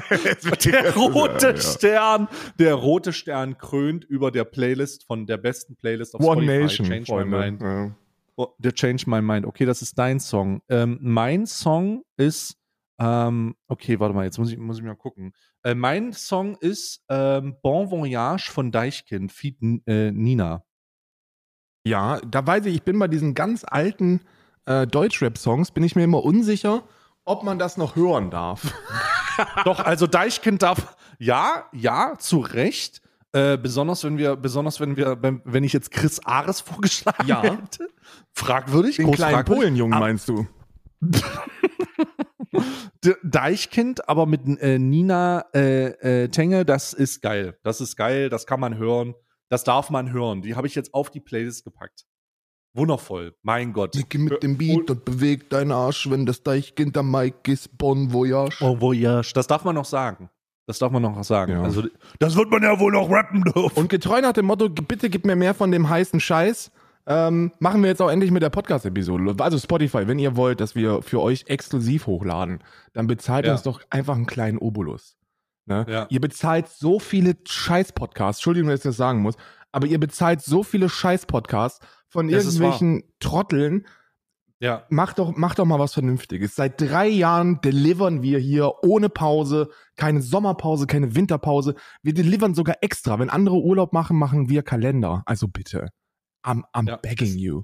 Der 0.64 0.94
rote 0.94 1.48
Ja. 1.48 1.56
Stern, 1.56 2.28
der 2.58 2.74
rote 2.74 3.12
Stern 3.12 3.56
krönt 3.58 4.04
über 4.04 4.30
der 4.30 4.44
Playlist 4.44 5.04
von 5.04 5.26
der 5.26 5.36
besten 5.36 5.76
Playlist 5.76 6.14
auf 6.14 6.20
One 6.22 6.42
Spotify. 6.42 6.62
Nation, 6.62 6.86
Change 6.86 7.06
Freunde. 7.06 7.36
My 7.38 7.44
Mind. 7.50 7.62
Ja. 7.62 7.96
Oh, 8.36 8.48
der 8.58 8.72
Change 8.74 9.04
My 9.06 9.22
Mind. 9.22 9.46
Okay, 9.46 9.64
das 9.64 9.80
ist 9.80 9.96
dein 9.98 10.18
Song. 10.20 10.60
Ähm, 10.68 10.98
mein 11.00 11.46
Song 11.46 12.02
ist 12.16 12.56
Ähm, 12.98 13.54
okay, 13.68 14.00
warte 14.00 14.14
mal, 14.14 14.24
jetzt 14.24 14.38
muss 14.38 14.50
ich, 14.50 14.56
muss 14.58 14.78
ich 14.78 14.82
mal 14.84 14.96
gucken. 14.96 15.34
Äh, 15.62 15.74
mein 15.74 16.14
Song 16.14 16.56
ist 16.60 17.04
ähm, 17.10 17.56
Bon 17.62 17.90
Voyage 17.90 18.50
von 18.50 18.72
Deichkind, 18.72 19.30
Feed 19.32 19.58
äh, 19.86 20.10
Nina. 20.12 20.64
Ja, 21.86 22.18
da 22.28 22.44
weiß 22.44 22.66
ich, 22.66 22.74
ich 22.74 22.82
bin 22.82 22.98
bei 22.98 23.06
diesen 23.06 23.34
ganz 23.34 23.64
alten 23.64 24.20
äh, 24.64 24.88
Deutschrap-Songs, 24.88 25.70
bin 25.70 25.84
ich 25.84 25.94
mir 25.94 26.02
immer 26.02 26.24
unsicher, 26.24 26.82
ob 27.24 27.44
man 27.44 27.60
das 27.60 27.76
noch 27.76 27.94
hören 27.94 28.28
darf. 28.32 28.74
Doch, 29.64 29.78
also 29.78 30.08
Deichkind 30.08 30.62
darf, 30.62 30.96
ja, 31.20 31.66
ja, 31.72 32.14
zu 32.18 32.40
Recht. 32.40 33.02
Äh, 33.30 33.56
besonders 33.56 34.02
wenn 34.02 34.18
wir, 34.18 34.34
besonders 34.34 34.80
wenn 34.80 34.96
wir, 34.96 35.22
wenn, 35.22 35.42
wenn 35.44 35.62
ich 35.62 35.72
jetzt 35.72 35.92
Chris 35.92 36.18
Ares 36.24 36.60
vorgeschlagen 36.60 37.28
Ja. 37.28 37.42
hätte. 37.44 37.88
Fragwürdig, 38.32 38.96
Den 38.96 39.12
kleinen. 39.12 39.44
Polenjungen 39.44 39.94
Ah, 39.94 40.00
meinst 40.00 40.28
du? 40.28 40.44
Deichkind, 43.22 44.08
aber 44.08 44.26
mit 44.26 44.40
äh, 44.60 44.78
Nina 44.80 45.44
äh, 45.54 46.24
äh, 46.24 46.28
Tenge, 46.30 46.64
das 46.64 46.92
ist 46.92 47.22
geil. 47.22 47.56
Das 47.62 47.80
ist 47.80 47.94
geil, 47.96 48.28
das 48.28 48.46
kann 48.46 48.58
man 48.58 48.76
hören. 48.76 49.14
Das 49.48 49.64
darf 49.64 49.90
man 49.90 50.12
hören. 50.12 50.42
Die 50.42 50.54
habe 50.56 50.66
ich 50.66 50.74
jetzt 50.74 50.92
auf 50.94 51.10
die 51.10 51.20
Playlist 51.20 51.64
gepackt. 51.64 52.04
Wundervoll, 52.74 53.34
mein 53.42 53.72
Gott. 53.72 53.94
Nicke 53.94 54.18
mit 54.18 54.42
dem 54.42 54.58
Beat 54.58 54.90
und 54.90 55.04
bewegt 55.04 55.52
dein 55.52 55.72
Arsch, 55.72 56.10
wenn 56.10 56.26
das 56.26 56.42
Deichkind 56.42 56.96
am 56.98 57.10
Mic 57.10 57.50
ist, 57.50 57.78
Bon 57.78 58.12
Voyage. 58.12 58.62
Oh, 58.62 58.78
Voyage. 58.80 59.32
Das 59.34 59.46
darf 59.46 59.64
man 59.64 59.74
noch 59.74 59.86
sagen. 59.86 60.28
Das 60.66 60.78
darf 60.80 60.90
man 60.92 61.00
noch 61.00 61.22
sagen. 61.24 61.52
Ja. 61.52 61.62
Also, 61.62 61.84
das 62.18 62.36
wird 62.36 62.50
man 62.50 62.62
ja 62.62 62.78
wohl 62.78 62.92
noch 62.92 63.08
rappen 63.08 63.42
dürfen. 63.44 63.78
Und 63.78 63.88
getreu 63.88 64.20
nach 64.20 64.32
dem 64.32 64.46
Motto, 64.46 64.68
bitte 64.68 65.08
gib 65.08 65.24
mir 65.24 65.36
mehr 65.36 65.54
von 65.54 65.70
dem 65.70 65.88
heißen 65.88 66.20
Scheiß, 66.20 66.70
ähm, 67.06 67.52
machen 67.60 67.80
wir 67.82 67.88
jetzt 67.88 68.02
auch 68.02 68.10
endlich 68.10 68.32
mit 68.32 68.42
der 68.42 68.50
Podcast-Episode. 68.50 69.36
Also 69.42 69.58
Spotify, 69.58 70.08
wenn 70.08 70.18
ihr 70.18 70.36
wollt, 70.36 70.60
dass 70.60 70.74
wir 70.74 71.02
für 71.02 71.20
euch 71.22 71.44
exklusiv 71.46 72.06
hochladen, 72.08 72.58
dann 72.94 73.06
bezahlt 73.06 73.46
Ja. 73.46 73.52
uns 73.52 73.62
doch 73.62 73.80
einfach 73.90 74.16
einen 74.16 74.26
kleinen 74.26 74.58
Obolus. 74.58 75.16
Ne? 75.66 75.84
Ja. 75.88 76.06
Ihr 76.10 76.20
bezahlt 76.20 76.68
so 76.68 76.98
viele 76.98 77.34
Scheiß-Podcasts, 77.46 78.40
Entschuldigung, 78.40 78.70
dass 78.70 78.80
ich 78.80 78.84
das 78.84 78.96
sagen 78.96 79.20
muss, 79.20 79.34
aber 79.72 79.86
ihr 79.86 79.98
bezahlt 80.00 80.40
so 80.42 80.62
viele 80.62 80.88
Scheiß-Podcasts 80.88 81.80
von 82.08 82.28
irgendwelchen 82.28 83.02
Trotteln. 83.20 83.86
ja. 84.60 84.86
Macht 84.88 85.18
doch, 85.18 85.36
macht 85.36 85.58
doch 85.58 85.64
mal 85.66 85.78
was 85.78 85.92
Vernünftiges. 85.94 86.54
Seit 86.54 86.80
drei 86.80 87.08
Jahren 87.08 87.60
delivern 87.60 88.22
wir 88.22 88.38
hier 88.38 88.72
ohne 88.84 89.08
Pause, 89.08 89.68
keine 89.96 90.22
Sommerpause, 90.22 90.86
keine 90.86 91.14
Winterpause. 91.14 91.74
Wir 92.02 92.14
delivern 92.14 92.54
sogar 92.54 92.76
extra. 92.80 93.18
Wenn 93.18 93.28
andere 93.28 93.56
Urlaub 93.56 93.92
machen, 93.92 94.16
machen 94.16 94.48
wir 94.48 94.62
Kalender. 94.62 95.22
Also 95.26 95.48
bitte. 95.48 95.88
I'm, 96.44 96.62
I'm 96.72 96.86
Ja. 96.88 96.96
begging 96.96 97.36
you. 97.36 97.62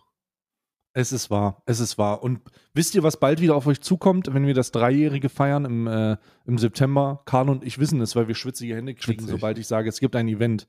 Es 0.94 1.10
ist 1.12 1.30
wahr, 1.30 1.62
es 1.64 1.80
ist 1.80 1.96
wahr. 1.96 2.22
Und 2.22 2.40
wisst 2.74 2.94
ihr, 2.94 3.02
was 3.02 3.18
bald 3.18 3.40
wieder 3.40 3.54
auf 3.56 3.66
euch 3.66 3.80
zukommt, 3.80 4.32
wenn 4.34 4.46
wir 4.46 4.52
das 4.54 4.72
Dreijährige 4.72 5.30
feiern 5.30 5.64
im, 5.64 5.86
äh, 5.86 6.16
im 6.46 6.58
September? 6.58 7.22
Karl 7.24 7.48
und 7.48 7.64
ich 7.64 7.78
wissen 7.78 8.00
es, 8.02 8.14
weil 8.14 8.28
wir 8.28 8.34
schwitzige 8.34 8.76
Hände 8.76 8.94
kriegen, 8.94 9.20
Schwitzig. 9.20 9.30
sobald 9.30 9.56
ich 9.58 9.66
sage, 9.66 9.88
es 9.88 10.00
gibt 10.00 10.14
ein 10.16 10.28
Event, 10.28 10.68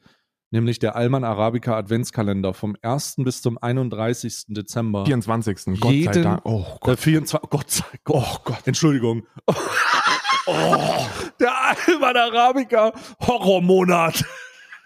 nämlich 0.52 0.80
der 0.80 0.96
Alman 0.96 1.26
Arabica 1.26 1.76
Adventskalender 1.76 2.54
vom 2.54 2.78
1. 2.82 3.16
bis 3.18 3.42
zum 3.42 3.58
31. 3.58 4.46
Dezember. 4.48 5.06
24. 5.06 5.58
Gott 5.82 5.90
sei 5.92 5.92
Jeden- 5.92 6.24
Dank. 6.24 6.42
Oh 6.46 6.62
Äh, 6.62 6.78
Gott. 6.80 7.00
24, 7.00 7.50
Gott 7.50 7.72
sei 7.72 7.86
Gott, 8.06 8.24
oh 8.26 8.38
Gott, 8.46 8.62
Entschuldigung. 8.66 9.24
Oh, 10.46 11.06
der 11.40 11.54
Alman 11.88 12.18
Arabica 12.18 12.92
Horrormonat. 13.26 14.26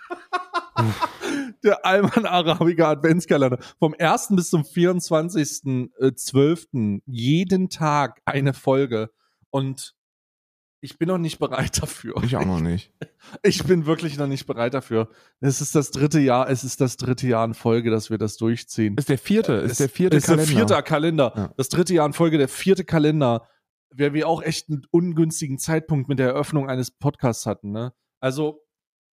der 1.63 1.85
Alman 1.85 2.25
Arabica 2.25 2.91
Adventskalender. 2.91 3.59
Vom 3.79 3.95
1. 3.97 4.27
bis 4.31 4.49
zum 4.49 4.63
24.12. 4.63 7.01
jeden 7.05 7.69
Tag 7.69 8.21
eine 8.25 8.53
Folge. 8.53 9.09
Und 9.49 9.95
ich 10.79 10.99
bin 10.99 11.07
noch 11.07 11.17
nicht 11.17 11.39
bereit 11.39 11.81
dafür. 11.81 12.21
Ich 12.23 12.37
auch 12.37 12.45
noch 12.45 12.59
nicht. 12.59 12.93
Ich 13.43 13.65
bin 13.65 13.85
wirklich 13.85 14.17
noch 14.17 14.27
nicht 14.27 14.45
bereit 14.45 14.73
dafür. 14.73 15.09
Es 15.41 15.59
ist 15.59 15.75
das 15.75 15.91
dritte 15.91 16.19
Jahr, 16.19 16.49
es 16.49 16.63
ist 16.63 16.79
das 16.79 16.95
dritte 16.95 17.27
Jahr 17.27 17.43
in 17.43 17.53
Folge, 17.53 17.91
dass 17.91 18.09
wir 18.09 18.17
das 18.17 18.37
durchziehen. 18.37 18.95
Ist 18.95 19.09
der 19.09 19.17
vierte, 19.17 19.51
ist 19.53 19.81
der 19.81 19.89
vierte 19.89 20.15
ist 20.15 20.27
Kalender. 20.27 20.45
der 20.45 20.55
vierte 20.55 20.81
Kalender. 20.83 21.33
Ja. 21.35 21.53
Das 21.57 21.67
dritte 21.67 21.93
Jahr 21.93 22.05
in 22.05 22.13
Folge, 22.13 22.37
der 22.37 22.47
vierte 22.47 22.85
Kalender, 22.85 23.45
wer 23.89 24.13
wir 24.13 24.29
auch 24.29 24.41
echt 24.41 24.69
einen 24.69 24.83
ungünstigen 24.91 25.59
Zeitpunkt 25.59 26.07
mit 26.07 26.19
der 26.19 26.27
Eröffnung 26.27 26.69
eines 26.69 26.91
Podcasts 26.91 27.45
hatten. 27.45 27.71
Ne? 27.71 27.91
Also 28.21 28.61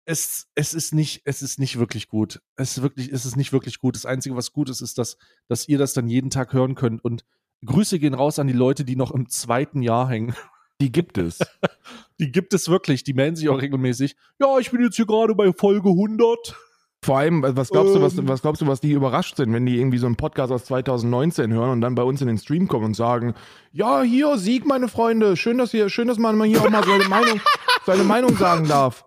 es, 0.05 0.47
es 0.55 0.73
ist 0.73 0.93
nicht, 0.93 1.21
es 1.25 1.41
ist 1.41 1.59
nicht 1.59 1.79
wirklich 1.79 2.07
gut. 2.07 2.41
Es 2.55 2.77
ist 2.77 2.83
wirklich, 2.83 3.11
es 3.11 3.25
ist 3.25 3.35
nicht 3.35 3.53
wirklich 3.53 3.79
gut. 3.79 3.95
Das 3.95 4.05
Einzige, 4.05 4.35
was 4.35 4.51
gut 4.51 4.69
ist, 4.69 4.81
ist, 4.81 4.97
dass, 4.97 5.17
dass 5.47 5.67
ihr 5.67 5.77
das 5.77 5.93
dann 5.93 6.07
jeden 6.07 6.29
Tag 6.29 6.53
hören 6.53 6.75
könnt. 6.75 7.03
Und 7.03 7.23
Grüße 7.65 7.99
gehen 7.99 8.13
raus 8.13 8.39
an 8.39 8.47
die 8.47 8.53
Leute, 8.53 8.83
die 8.83 8.95
noch 8.95 9.11
im 9.11 9.29
zweiten 9.29 9.81
Jahr 9.81 10.09
hängen. 10.09 10.35
Die 10.81 10.91
gibt 10.91 11.17
es. 11.17 11.39
Die 12.19 12.31
gibt 12.31 12.53
es 12.53 12.69
wirklich. 12.69 13.03
Die 13.03 13.13
melden 13.13 13.35
sich 13.35 13.49
auch 13.49 13.61
regelmäßig. 13.61 14.15
Ja, 14.39 14.59
ich 14.59 14.71
bin 14.71 14.81
jetzt 14.81 14.95
hier 14.95 15.05
gerade 15.05 15.33
bei 15.35 15.51
Folge 15.51 15.89
100. 15.89 16.55
Vor 17.03 17.17
allem, 17.17 17.43
was 17.43 17.69
glaubst 17.69 17.95
du, 17.95 18.01
was, 18.01 18.17
Ähm. 18.17 18.27
was 18.27 18.41
glaubst 18.41 18.61
du, 18.61 18.67
was 18.67 18.79
die 18.79 18.91
überrascht 18.91 19.35
sind, 19.35 19.51
wenn 19.51 19.65
die 19.65 19.77
irgendwie 19.77 19.97
so 19.97 20.05
einen 20.05 20.15
Podcast 20.15 20.51
aus 20.53 20.65
2019 20.65 21.51
hören 21.51 21.71
und 21.71 21.81
dann 21.81 21.95
bei 21.95 22.03
uns 22.03 22.21
in 22.21 22.27
den 22.27 22.37
Stream 22.37 22.67
kommen 22.67 22.85
und 22.85 22.95
sagen, 22.95 23.33
ja, 23.73 24.03
hier, 24.03 24.37
Sieg, 24.37 24.65
meine 24.65 24.87
Freunde, 24.87 25.35
schön, 25.35 25.57
dass 25.57 25.73
ihr, 25.73 25.89
schön, 25.89 26.07
dass 26.07 26.17
man 26.17 26.37
mal 26.37 26.47
hier 26.47 26.61
auch 26.61 26.69
mal 26.69 26.83
seine 26.83 27.09
Meinung, 27.09 27.41
seine 27.85 28.03
Meinung 28.03 28.35
sagen 28.37 28.67
darf. 28.67 29.05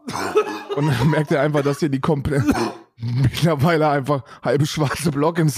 Und 0.77 0.89
dann 0.89 1.11
merkt 1.11 1.31
er 1.31 1.41
einfach, 1.41 1.63
dass 1.63 1.81
hier 1.81 1.89
die 1.89 2.01
komplett 2.01 2.45
mittlerweile 2.99 3.89
einfach 3.89 4.25
halbe 4.43 4.67
schwarze 4.67 5.11
Block 5.11 5.39
im 5.39 5.51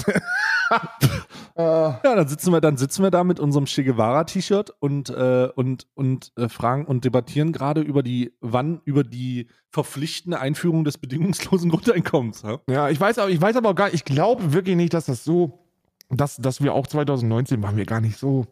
Ja, 1.57 1.99
dann 2.03 2.27
sitzen 2.27 2.51
wir, 2.51 2.61
dann 2.61 2.77
sitzen 2.77 3.03
wir 3.03 3.11
da 3.11 3.23
mit 3.23 3.39
unserem 3.39 3.65
Che 3.65 3.83
Guevara-T-Shirt 3.83 4.73
und, 4.79 5.09
äh, 5.09 5.49
und, 5.55 5.87
und 5.93 6.31
äh, 6.37 6.47
fragen 6.47 6.85
und 6.85 7.05
debattieren 7.05 7.51
gerade 7.51 7.81
über 7.81 8.03
die, 8.03 8.33
wann, 8.39 8.81
über 8.85 9.03
die 9.03 9.47
verpflichtende 9.69 10.39
Einführung 10.39 10.83
des 10.83 10.97
bedingungslosen 10.97 11.69
Grundeinkommens. 11.69 12.43
Ja? 12.43 12.59
Ja, 12.69 12.89
ich 12.89 12.99
weiß 12.99 13.19
aber, 13.19 13.29
ich 13.29 13.41
weiß 13.41 13.55
aber 13.55 13.69
auch 13.69 13.75
gar, 13.75 13.93
ich 13.93 14.05
glaube 14.05 14.53
wirklich 14.53 14.75
nicht, 14.75 14.93
dass 14.93 15.05
das 15.05 15.23
so, 15.23 15.65
dass, 16.09 16.37
dass 16.37 16.61
wir 16.61 16.73
auch 16.73 16.87
2019 16.87 17.61
waren 17.61 17.77
wir 17.77 17.85
gar 17.85 18.01
nicht 18.01 18.17
so 18.17 18.47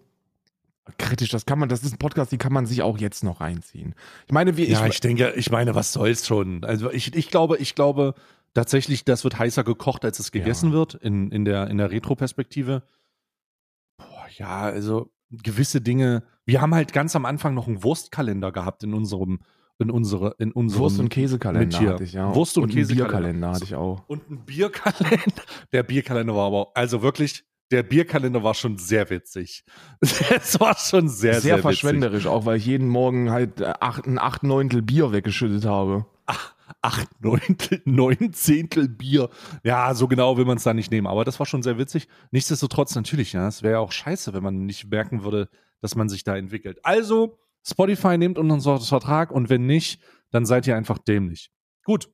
kritisch. 0.97 1.29
Das 1.29 1.45
kann 1.45 1.59
man, 1.59 1.69
das 1.69 1.83
ist 1.83 1.93
ein 1.93 1.97
Podcast, 1.99 2.31
die 2.31 2.37
kann 2.37 2.53
man 2.53 2.65
sich 2.65 2.81
auch 2.81 2.97
jetzt 2.97 3.23
noch 3.23 3.41
reinziehen. 3.41 3.95
Ich 4.25 4.33
meine, 4.33 4.57
wir, 4.57 4.67
Ja, 4.67 4.85
ich, 4.85 4.93
ich 4.95 4.99
denke, 5.01 5.33
ich 5.35 5.51
meine, 5.51 5.75
was 5.75 5.93
soll's 5.93 6.25
schon? 6.25 6.63
Also 6.63 6.91
ich, 6.91 7.15
ich 7.15 7.29
glaube, 7.29 7.57
ich 7.57 7.75
glaube 7.75 8.13
tatsächlich, 8.53 9.05
das 9.05 9.23
wird 9.23 9.37
heißer 9.37 9.63
gekocht, 9.63 10.03
als 10.05 10.19
es 10.19 10.31
gegessen 10.31 10.71
wird 10.71 10.95
in, 10.95 11.31
in 11.31 11.45
der, 11.45 11.67
in 11.67 11.77
der 11.77 11.91
Retro-Perspektive. 11.91 12.83
Boah, 13.97 14.27
ja, 14.37 14.61
also 14.61 15.11
gewisse 15.31 15.81
Dinge. 15.81 16.23
Wir 16.45 16.61
haben 16.61 16.73
halt 16.73 16.93
ganz 16.93 17.15
am 17.15 17.25
Anfang 17.25 17.53
noch 17.53 17.67
einen 17.67 17.83
Wurstkalender 17.83 18.51
gehabt 18.51 18.83
in 18.83 18.93
unserem, 18.93 19.39
in 19.79 19.91
unsere, 19.91 20.35
in 20.39 20.51
unserem 20.51 20.81
Wurst- 20.81 20.99
und 20.99 21.09
Käsekalender 21.09 21.77
hatte 21.93 22.03
ich, 22.03 22.13
ja. 22.13 22.33
Wurst- 22.33 22.57
und 22.57 22.63
einen 22.65 22.73
Käsekalender. 22.73 23.09
Bierkalender 23.11 23.51
hatte 23.51 23.63
ich 23.65 23.75
auch. 23.75 24.07
und 24.07 24.29
ein 24.29 24.45
Bierkalender. 24.45 25.43
Der 25.71 25.83
Bierkalender 25.83 26.35
war 26.35 26.47
aber, 26.47 26.71
also 26.73 27.01
wirklich, 27.01 27.43
der 27.71 27.83
Bierkalender 27.83 28.43
war 28.43 28.53
schon 28.53 28.77
sehr 28.77 29.09
witzig. 29.09 29.63
Es 30.01 30.59
war 30.59 30.77
schon 30.77 31.09
sehr, 31.09 31.33
Sehr, 31.33 31.41
sehr, 31.41 31.53
witzig. 31.55 31.63
verschwenderisch, 31.63 32.25
auch 32.27 32.45
weil 32.45 32.57
ich 32.57 32.65
jeden 32.65 32.87
Morgen 32.87 33.31
halt 33.31 33.61
äh, 33.61 33.73
acht, 33.79 34.05
ein 34.05 34.19
acht 34.19 34.43
Neuntel 34.43 34.81
Bier 34.81 35.11
weggeschüttet 35.11 35.65
habe. 35.65 36.05
Acht 36.81 37.09
Neuntel, 37.21 37.81
neun 37.85 38.33
Zehntel 38.33 38.87
Bier. 38.89 39.29
Ja, 39.63 39.93
so 39.95 40.07
genau 40.07 40.37
will 40.37 40.45
man 40.45 40.57
es 40.57 40.63
da 40.63 40.73
nicht 40.73 40.91
nehmen. 40.91 41.07
Aber 41.07 41.25
das 41.25 41.39
war 41.39 41.45
schon 41.45 41.63
sehr 41.63 41.77
witzig. 41.77 42.07
Nichtsdestotrotz 42.31 42.93
natürlich, 42.95 43.33
ja, 43.33 43.47
es 43.47 43.63
wäre 43.63 43.73
ja 43.73 43.79
auch 43.79 43.91
scheiße, 43.91 44.33
wenn 44.33 44.43
man 44.43 44.65
nicht 44.65 44.89
merken 44.89 45.23
würde, 45.23 45.49
dass 45.81 45.95
man 45.95 46.09
sich 46.09 46.23
da 46.23 46.35
entwickelt. 46.37 46.79
Also, 46.83 47.39
Spotify 47.65 48.17
nehmt 48.17 48.37
unseren 48.37 48.81
Vertrag 48.81 49.31
und 49.31 49.49
wenn 49.49 49.65
nicht, 49.65 50.01
dann 50.31 50.45
seid 50.45 50.67
ihr 50.67 50.75
einfach 50.75 50.97
dämlich. 50.97 51.51
Gut. 51.83 52.09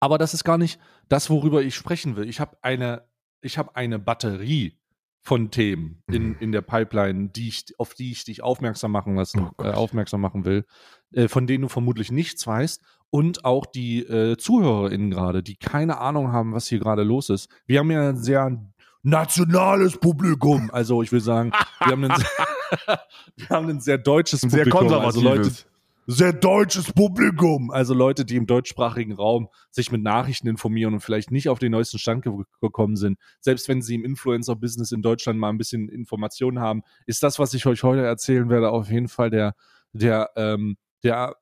Aber 0.00 0.16
das 0.18 0.32
ist 0.34 0.44
gar 0.44 0.56
nicht 0.58 0.80
das, 1.08 1.28
worüber 1.30 1.62
ich 1.62 1.74
sprechen 1.74 2.16
will. 2.16 2.28
Ich 2.28 2.40
habe 2.40 2.56
eine, 2.62 3.04
ich 3.42 3.58
habe 3.58 3.74
eine 3.76 3.98
Batterie 3.98 4.76
von 5.22 5.50
Themen 5.50 6.02
in, 6.10 6.34
in 6.36 6.50
der 6.50 6.62
Pipeline, 6.62 7.28
die 7.28 7.48
ich, 7.48 7.66
auf 7.78 7.92
die 7.94 8.10
ich 8.12 8.24
dich 8.24 8.42
aufmerksam 8.42 8.90
machen 8.90 9.16
lassen, 9.16 9.50
Oh 9.58 9.62
äh, 9.64 9.70
aufmerksam 9.72 10.20
machen 10.22 10.44
will, 10.46 10.64
äh, 11.12 11.28
von 11.28 11.46
denen 11.46 11.62
du 11.62 11.68
vermutlich 11.68 12.10
nichts 12.10 12.46
weißt 12.46 12.80
und 13.10 13.44
auch 13.44 13.66
die 13.66 14.00
äh, 14.00 14.36
ZuhörerInnen 14.38 15.10
gerade, 15.10 15.42
die 15.42 15.56
keine 15.56 15.98
Ahnung 15.98 16.32
haben, 16.32 16.54
was 16.54 16.68
hier 16.68 16.78
gerade 16.78 17.02
los 17.02 17.28
ist. 17.28 17.50
Wir 17.66 17.80
haben 17.80 17.90
ja 17.90 18.08
ein 18.08 18.16
sehr 18.16 18.56
nationales 19.02 19.96
Publikum. 19.98 20.70
Also 20.72 21.02
ich 21.02 21.12
will 21.12 21.20
sagen, 21.20 21.52
wir 21.84 21.92
haben 21.92 22.04
ein, 22.04 22.16
sehr- 22.18 23.00
wir 23.36 23.48
haben 23.50 23.68
ein 23.68 23.80
sehr 23.80 23.98
deutsches 23.98 24.42
Ein 24.42 24.50
sehr 24.50 24.64
Publikum. 24.64 25.00
Also 25.00 25.20
Leute, 25.20 25.40
konservatives. 25.42 25.66
Sehr 26.06 26.32
deutsches 26.32 26.92
Publikum. 26.92 27.70
Also 27.70 27.94
Leute, 27.94 28.24
die 28.24 28.36
im 28.36 28.46
deutschsprachigen 28.46 29.12
Raum 29.12 29.48
sich 29.70 29.92
mit 29.92 30.02
Nachrichten 30.02 30.48
informieren 30.48 30.94
und 30.94 31.00
vielleicht 31.00 31.30
nicht 31.30 31.48
auf 31.48 31.58
den 31.58 31.72
neuesten 31.72 31.98
Stand 31.98 32.22
ge 32.24 32.32
gekommen 32.60 32.96
sind. 32.96 33.18
Selbst 33.40 33.68
wenn 33.68 33.82
sie 33.82 33.94
im 33.94 34.04
Influencer-Business 34.04 34.92
in 34.92 35.02
Deutschland 35.02 35.38
mal 35.38 35.50
ein 35.50 35.58
bisschen 35.58 35.88
Informationen 35.88 36.58
haben, 36.58 36.82
ist 37.06 37.22
das, 37.22 37.38
was 37.38 37.54
ich 37.54 37.66
euch 37.66 37.82
heute 37.82 38.02
erzählen 38.02 38.48
werde, 38.48 38.70
auf 38.70 38.90
jeden 38.90 39.08
Fall 39.08 39.30
der, 39.30 39.54
der, 39.92 40.30
ähm, 40.36 40.76
der 41.02 41.36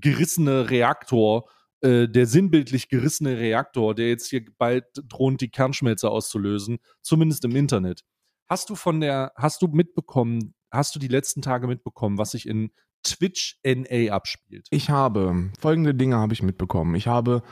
gerissene 0.00 0.70
Reaktor, 0.70 1.48
äh, 1.80 2.08
der 2.08 2.26
sinnbildlich 2.26 2.88
gerissene 2.88 3.38
Reaktor, 3.38 3.94
der 3.94 4.08
jetzt 4.08 4.28
hier 4.28 4.44
bald 4.58 4.84
droht, 5.08 5.40
die 5.40 5.50
Kernschmelze 5.50 6.10
auszulösen, 6.10 6.78
zumindest 7.02 7.44
im 7.44 7.56
Internet. 7.56 8.02
Hast 8.48 8.70
du 8.70 8.76
von 8.76 9.00
der, 9.00 9.32
hast 9.36 9.62
du 9.62 9.68
mitbekommen, 9.68 10.54
hast 10.70 10.94
du 10.94 10.98
die 10.98 11.08
letzten 11.08 11.42
Tage 11.42 11.66
mitbekommen, 11.66 12.18
was 12.18 12.32
sich 12.32 12.46
in 12.46 12.70
Twitch 13.02 13.58
NA 13.64 14.12
abspielt? 14.12 14.66
Ich 14.70 14.90
habe 14.90 15.50
folgende 15.58 15.94
Dinge 15.94 16.16
habe 16.16 16.32
ich 16.32 16.42
mitbekommen. 16.42 16.94
Ich 16.94 17.06
habe 17.06 17.42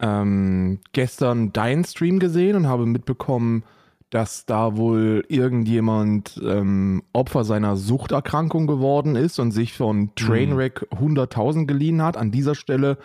ähm, 0.00 0.80
gestern 0.92 1.52
deinen 1.52 1.84
Stream 1.84 2.18
gesehen 2.18 2.56
und 2.56 2.66
habe 2.66 2.86
mitbekommen, 2.86 3.64
dass 4.10 4.46
da 4.46 4.76
wohl 4.76 5.24
irgendjemand 5.28 6.40
ähm, 6.42 7.02
Opfer 7.12 7.44
seiner 7.44 7.76
Suchterkrankung 7.76 8.66
geworden 8.66 9.16
ist 9.16 9.38
und 9.38 9.50
sich 9.50 9.72
von 9.72 10.14
Trainwreck 10.14 10.86
100.000 10.92 11.66
geliehen 11.66 12.02
hat. 12.02 12.16
An 12.16 12.30
dieser 12.30 12.54
Stelle 12.54 12.98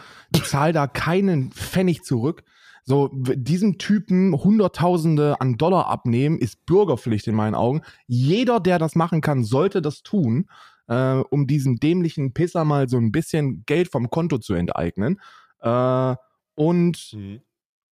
zahl 0.44 0.74
da 0.74 0.88
keinen 0.88 1.52
Pfennig 1.52 2.04
zurück. 2.04 2.44
So, 2.84 3.10
diesem 3.14 3.78
Typen 3.78 4.34
Hunderttausende 4.34 5.40
an 5.40 5.58
Dollar 5.58 5.88
abnehmen, 5.88 6.38
ist 6.38 6.66
Bürgerpflicht 6.66 7.28
in 7.28 7.36
meinen 7.36 7.56
Augen. 7.56 7.82
Jeder, 8.08 8.60
der 8.60 8.80
das 8.80 8.96
machen 8.96 9.22
kann, 9.22 9.44
sollte 9.44 9.82
das 9.82 10.02
tun, 10.04 10.48
äh, 10.92 11.24
um 11.30 11.48
diesem 11.48 11.78
dämlichen 11.78 12.34
Pisser 12.34 12.66
mal 12.66 12.90
so 12.90 12.98
ein 12.98 13.14
bisschen 13.14 13.64
Geld 13.66 13.90
vom 13.90 14.10
Konto 14.10 14.38
zu 14.38 14.54
enteignen. 14.54 15.20
Äh, 15.62 16.16
und 16.56 17.14
mhm. 17.14 17.42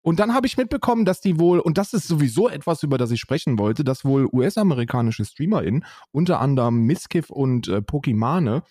Und 0.01 0.21
dann 0.21 0.33
habe 0.33 0.47
ich 0.47 0.57
mitbekommen, 0.57 1.05
dass 1.05 1.21
die 1.21 1.39
wohl, 1.39 1.59
und 1.59 1.77
das 1.77 1.93
ist 1.93 2.09
sowieso 2.09 2.49
etwas, 2.49 2.83
über 2.83 2.97
das 2.97 3.11
ich 3.11 3.21
sprechen 3.21 3.59
wollte, 3.59 3.85
dass 3.85 4.07
wohl 4.07 4.27
US-amerikanische 4.33 5.25
StreamerInnen, 5.25 5.85
unter 6.13 6.41
anderem 6.41 6.87
Miskiff 6.87 7.29
und 7.29 7.69
äh, 7.69 7.83
Pokimane, 7.83 8.63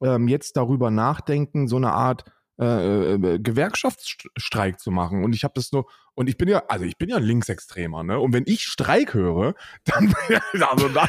ähm, 0.00 0.26
jetzt 0.26 0.56
darüber 0.56 0.90
nachdenken, 0.90 1.68
so 1.68 1.76
eine 1.76 1.92
Art 1.92 2.24
äh, 2.58 3.14
äh, 3.14 3.38
Gewerkschaftsstreik 3.38 4.80
zu 4.80 4.90
machen. 4.90 5.24
Und 5.24 5.34
ich 5.34 5.44
habe 5.44 5.54
das 5.54 5.72
nur, 5.72 5.86
und 6.14 6.28
ich 6.28 6.36
bin 6.38 6.48
ja, 6.48 6.62
also 6.68 6.84
ich 6.84 6.96
bin 6.96 7.08
ja 7.08 7.18
Linksextremer, 7.18 8.02
ne? 8.02 8.18
Und 8.18 8.32
wenn 8.32 8.44
ich 8.46 8.62
Streik 8.62 9.14
höre, 9.14 9.54
dann, 9.84 10.14
also 10.60 10.88
da, 10.88 11.08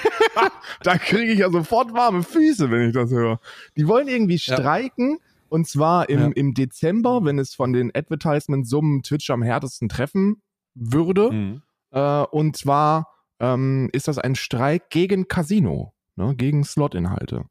da 0.83 0.97
kriege 0.97 1.31
ich 1.31 1.39
ja 1.39 1.49
sofort 1.49 1.93
warme 1.93 2.23
Füße, 2.23 2.69
wenn 2.69 2.89
ich 2.89 2.93
das 2.93 3.11
höre. 3.11 3.39
Die 3.77 3.87
wollen 3.87 4.07
irgendwie 4.07 4.39
streiken. 4.39 5.19
Ja 5.19 5.27
und 5.49 5.67
zwar 5.67 6.09
im, 6.09 6.19
ja. 6.19 6.27
im 6.35 6.53
Dezember, 6.53 7.23
wenn 7.23 7.39
es 7.39 7.55
von 7.55 7.73
den 7.73 7.91
Advertisement-Summen 7.95 9.03
Twitch 9.03 9.29
am 9.29 9.41
härtesten 9.41 9.89
treffen 9.89 10.41
würde. 10.75 11.31
Mhm. 11.31 11.61
Äh, 11.91 12.23
und 12.23 12.57
zwar 12.57 13.13
ähm, 13.39 13.89
ist 13.93 14.07
das 14.07 14.17
ein 14.17 14.35
Streik 14.35 14.89
gegen 14.89 15.27
Casino, 15.27 15.93
ne, 16.15 16.35
gegen 16.35 16.63
Slot-Inhalte. 16.63 17.45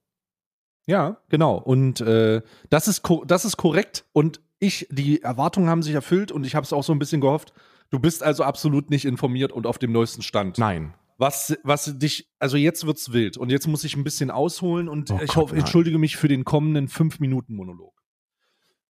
Ja, 0.87 1.19
genau. 1.29 1.57
Und 1.57 2.01
äh, 2.01 2.43
das, 2.71 2.89
ist 2.89 3.03
das 3.27 3.45
ist 3.45 3.57
korrekt. 3.57 4.05
Und 4.13 4.41
ich, 4.59 4.87
die 4.91 5.23
Erwartungen 5.23 5.69
haben 5.69 5.83
sich 5.83 5.95
erfüllt 5.95 6.33
und 6.33 6.47
ich 6.47 6.55
habe 6.55 6.65
es 6.65 6.73
auch 6.73 6.85
so 6.85 6.93
ein 6.93 6.99
bisschen 6.99 7.21
gehofft. 7.21 7.53
Du 7.91 7.99
bist 7.99 8.23
also 8.23 8.45
absolut 8.45 8.91
nicht 8.91 9.05
informiert 9.05 9.53
und 9.53 9.67
auf 9.67 9.79
dem 9.79 9.93
neuesten 9.93 10.23
Stand. 10.23 10.59
Nein. 10.59 10.95
Was, 11.19 11.57
was 11.63 11.99
dich, 11.99 12.31
also 12.39 12.57
jetzt 12.57 12.87
wird's 12.87 13.13
wild 13.13 13.39
und 13.39 13.51
jetzt 13.51 13.67
muss 13.67 13.85
ich 13.85 13.97
ein 13.97 14.05
bisschen 14.05 14.31
ausholen 14.31 14.89
und 14.89 15.11
oh 15.11 15.19
ich 15.23 15.29
Gott, 15.29 15.37
hoffe, 15.37 15.57
entschuldige 15.57 15.99
mich 15.99 16.17
für 16.17 16.29
den 16.29 16.45
kommenden 16.45 16.89
5-Minuten-Monolog. 16.89 17.95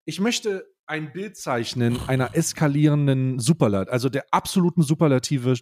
Ich 0.05 0.21
möchte 0.21 0.67
ein 0.87 1.13
Bild 1.13 1.37
zeichnen 1.37 1.99
einer 2.09 2.35
eskalierenden 2.35 3.39
Superlat, 3.39 3.89
also 3.91 4.09
der 4.09 4.25
absoluten 4.33 4.83
Superlative 4.83 5.55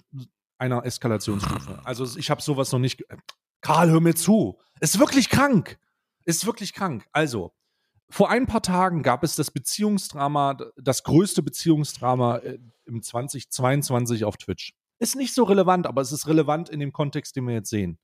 einer 0.59 0.85
Eskalationsstufe. 0.85 1.81
Also 1.85 2.19
ich 2.19 2.31
habe 2.31 2.41
sowas 2.41 2.73
noch 2.73 2.79
nicht. 2.79 3.05
Karl, 3.61 3.91
hör 3.91 4.01
mir 4.01 4.15
zu. 4.15 4.59
Ist 4.81 4.99
wirklich 4.99 5.29
krank. 5.29 5.79
Ist 6.25 6.47
wirklich 6.47 6.73
krank. 6.73 7.07
Also, 7.13 7.53
vor 8.11 8.31
ein 8.31 8.47
paar 8.47 8.63
Tagen 8.63 9.03
gab 9.03 9.25
es 9.25 9.37
das 9.37 9.51
Beziehungsdrama, 9.51 10.57
das 10.77 11.03
größte 11.03 11.43
Beziehungsdrama 11.43 12.39
äh, 12.39 12.59
im 12.87 13.03
2022 13.03 14.25
auf 14.25 14.37
Twitch. 14.37 14.75
Ist 14.99 15.17
nicht 15.17 15.35
so 15.35 15.45
relevant, 15.45 15.87
aber 15.87 16.01
es 16.01 16.13
ist 16.13 16.27
relevant 16.27 16.69
in 16.69 16.81
dem 16.81 16.93
Kontext, 16.93 17.37
den 17.37 17.47
wir 17.47 17.55
jetzt 17.55 17.71
sehen. 17.71 17.99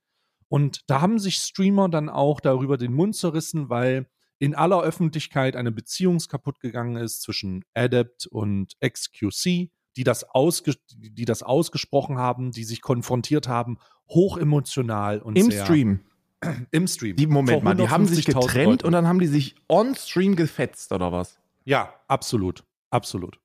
Und 0.49 0.81
da 0.89 1.01
haben 1.01 1.19
sich 1.19 1.37
Streamer 1.37 1.89
dann 1.89 2.09
auch 2.09 2.41
darüber 2.41 2.77
den 2.77 2.93
Mund 2.93 3.15
zerrissen, 3.15 3.71
weil 3.71 4.09
in 4.41 4.55
aller 4.55 4.83
Öffentlichkeit 4.83 5.55
eine 5.55 5.71
Beziehung 5.71 6.19
kaputt 6.19 6.61
gegangen 6.61 6.97
ist 6.97 7.23
zwischen 7.23 7.65
Adept 7.75 8.27
und 8.27 8.75
XQC, 8.81 9.71
die 9.97 10.05
das, 10.05 10.25
ausge 10.25 10.75
die 10.89 11.25
das 11.25 11.43
ausgesprochen 11.43 12.19
haben, 12.19 12.51
die 12.51 12.65
sich 12.65 12.81
konfrontiert 12.81 13.49
haben, 13.49 13.79
hochemotional 14.09 15.21
und 15.21 15.37
Im 15.37 15.51
sehr, 15.51 15.65
Stream. 15.65 16.01
Im 16.71 16.87
Stream. 16.87 17.17
Die, 17.17 17.27
Moment 17.27 17.63
mal, 17.63 17.75
die 17.75 17.89
haben 17.89 18.07
sich 18.07 18.25
getrennt 18.25 18.67
Leuten. 18.67 18.87
und 18.87 18.93
dann 18.93 19.07
haben 19.07 19.19
die 19.19 19.27
sich 19.27 19.57
on-stream 19.69 20.37
gefetzt, 20.37 20.93
oder 20.93 21.13
was? 21.13 21.39
Ja, 21.65 21.95
absolut. 22.09 22.65
Absolut. 22.91 23.39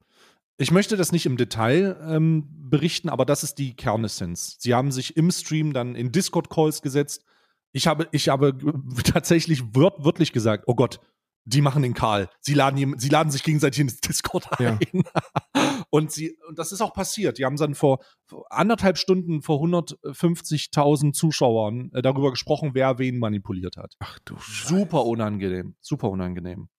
Ich 0.57 0.71
möchte 0.71 0.95
das 0.95 1.11
nicht 1.11 1.25
im 1.25 1.37
Detail 1.37 1.97
ähm, 2.07 2.47
berichten, 2.49 3.09
aber 3.09 3.25
das 3.25 3.43
ist 3.43 3.55
die 3.57 3.75
Kernessenz. 3.75 4.55
Sie 4.59 4.73
haben 4.73 4.91
sich 4.91 5.17
im 5.17 5.29
Stream 5.29 5.73
dann 5.73 5.95
in 5.95 6.11
Discord-Calls 6.11 6.81
gesetzt. 6.81 7.25
Ich 7.73 7.87
habe, 7.87 8.07
ich 8.11 8.29
habe 8.29 8.57
tatsächlich 9.03 9.75
wört, 9.75 10.03
wörtlich 10.05 10.31
gesagt, 10.31 10.63
oh 10.67 10.75
Gott, 10.75 11.01
die 11.43 11.61
machen 11.61 11.83
den 11.83 11.93
Karl. 11.93 12.29
Sie 12.39 12.53
laden, 12.53 12.97
sie 12.97 13.09
laden 13.09 13.31
sich 13.31 13.43
gegenseitig 13.43 13.81
in 13.81 13.87
das 13.87 13.99
Discord 13.99 14.47
ein. 14.59 14.79
Ja. 14.93 15.61
Und, 15.95 16.11
sie, 16.11 16.37
und 16.47 16.59
das 16.59 16.71
ist 16.71 16.81
auch 16.81 16.93
passiert. 16.93 17.37
Die 17.37 17.45
haben 17.45 17.57
dann 17.57 17.75
vor, 17.75 17.99
vor 18.25 18.45
anderthalb 18.49 18.97
Stunden 18.97 19.41
vor 19.41 19.61
150.000 19.61 21.13
Zuschauern 21.13 21.91
äh, 21.93 22.01
darüber 22.01 22.31
gesprochen, 22.31 22.71
wer 22.73 22.97
wen 22.99 23.17
manipuliert 23.17 23.77
hat. 23.77 23.95
Ach 23.99 24.19
du 24.25 24.37
Scheiße. 24.37 24.67
Super 24.67 25.05
unangenehm. 25.05 25.75
Super 25.81 26.09
unangenehm. 26.09 26.69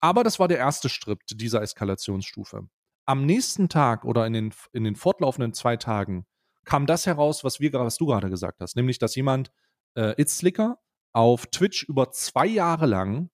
Aber 0.00 0.22
das 0.22 0.38
war 0.38 0.48
der 0.48 0.58
erste 0.58 0.88
Schritt 0.88 1.20
dieser 1.30 1.62
Eskalationsstufe 1.62 2.68
am 3.06 3.26
nächsten 3.26 3.68
Tag 3.68 4.04
oder 4.04 4.26
in 4.26 4.32
den, 4.32 4.54
in 4.72 4.84
den 4.84 4.96
fortlaufenden 4.96 5.52
zwei 5.52 5.76
Tagen 5.76 6.26
kam 6.64 6.86
das 6.86 7.06
heraus, 7.06 7.44
was, 7.44 7.60
wir, 7.60 7.72
was 7.74 7.98
du 7.98 8.06
gerade 8.06 8.30
gesagt 8.30 8.60
hast, 8.60 8.76
nämlich, 8.76 8.98
dass 8.98 9.14
jemand, 9.14 9.52
äh, 9.96 10.20
Itzlicker, 10.20 10.78
auf 11.12 11.46
Twitch 11.46 11.84
über 11.84 12.10
zwei 12.10 12.46
Jahre 12.46 12.86
lang 12.86 13.30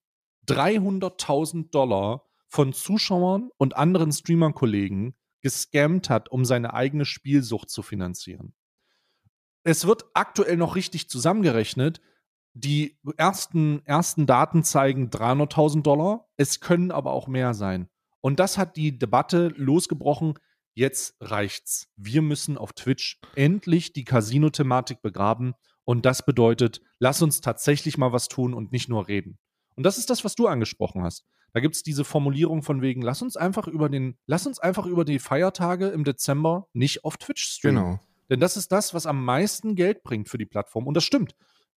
300.000 0.49 1.71
Dollar 1.71 2.29
von 2.51 2.73
Zuschauern 2.73 3.51
und 3.57 3.77
anderen 3.77 4.13
Streamer-Kollegen 4.13 5.15
gescammt 5.41 6.11
hat, 6.11 6.31
um 6.31 6.45
seine 6.45 6.75
eigene 6.75 7.05
Spielsucht 7.05 7.71
zu 7.71 7.83
finanzieren. 7.83 8.55
Es 9.63 9.87
wird 9.87 10.05
aktuell 10.15 10.57
noch 10.57 10.75
richtig 10.75 11.09
zusammengerechnet. 11.09 12.01
Die 12.53 12.99
ersten, 13.17 13.85
ersten 13.87 14.27
Daten 14.27 14.65
zeigen 14.65 15.11
300.000 15.11 15.83
Dollar. 15.83 16.29
Es 16.37 16.61
können 16.61 16.91
aber 16.91 17.13
auch 17.13 17.29
mehr 17.29 17.55
sein. 17.55 17.89
Und 18.21 18.41
das 18.41 18.59
hat 18.59 18.77
die 18.77 18.99
Debatte 18.99 19.49
losgebrochen. 19.57 20.35
Jetzt 20.75 21.17
reicht's. 21.21 21.89
Wir 21.97 22.21
müssen 22.21 22.59
auf 22.59 22.73
Twitch 22.73 23.21
endlich 23.37 23.93
die 23.93 24.05
Casino-Thematik 24.05 25.03
begraben. 25.03 25.55
Und 25.85 26.05
das 26.05 26.25
bedeutet, 26.25 26.81
lass 26.99 27.23
uns 27.23 27.41
tatsächlich 27.41 27.97
mal 27.97 28.13
was 28.13 28.29
tun 28.29 28.55
und 28.55 28.73
nicht 28.73 28.89
nur 28.89 29.09
reden. 29.09 29.39
Und 29.77 29.85
das 29.85 29.99
ist 29.99 30.11
das, 30.11 30.25
was 30.25 30.35
du 30.35 30.49
angesprochen 30.49 31.03
hast. 31.03 31.25
Da 31.53 31.61
gibt 31.61 31.75
es 31.75 31.83
diese 31.83 32.05
Formulierung 32.05 32.63
von 32.63 32.83
wegen, 32.83 33.03
lass 33.03 33.23
uns 33.23 33.37
einfach 33.37 33.67
über 33.67 33.89
den, 33.89 34.17
lass 34.27 34.47
uns 34.47 34.59
einfach 34.59 34.87
über 34.87 35.05
die 35.05 35.19
Feiertage 35.19 35.89
im 35.89 36.05
Dezember 36.05 36.69
nicht 36.73 37.05
auf 37.05 37.17
Twitch 37.17 37.43
streamen. 37.43 37.85
Genau. 37.85 38.01
Denn 38.29 38.41
das 38.41 38.57
ist 38.57 38.71
das, 38.71 38.95
was 38.95 39.07
am 39.07 39.25
meisten 39.25 39.75
Geld 39.75 40.05
bringt 40.05 40.29
für 40.29 40.39
die 40.39 40.47
Plattform. 40.47 40.87
Und 40.87 40.95
das 40.95 41.05
stimmt. 41.05 41.35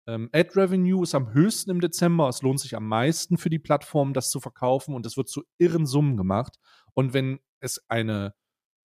Ähm, 0.07 0.29
Ad 0.34 0.51
Revenue 0.55 1.03
ist 1.03 1.15
am 1.15 1.34
höchsten 1.34 1.71
im 1.71 1.79
Dezember. 1.79 2.27
Es 2.27 2.41
lohnt 2.41 2.60
sich 2.60 2.75
am 2.75 2.88
meisten 2.88 3.38
für 3.38 3.49
die 3.49 3.60
Plattform, 3.60 4.13
das 4.13 4.29
zu 4.29 4.39
verkaufen 4.39 4.93
und 4.93 5.05
es 5.05 5.15
wird 5.15 5.29
zu 5.29 5.43
irren 5.57 5.86
Summen 5.86 6.17
gemacht. 6.17 6.57
Und 6.93 7.13
wenn 7.13 7.39
es 7.62 7.81
eine, 7.89 8.34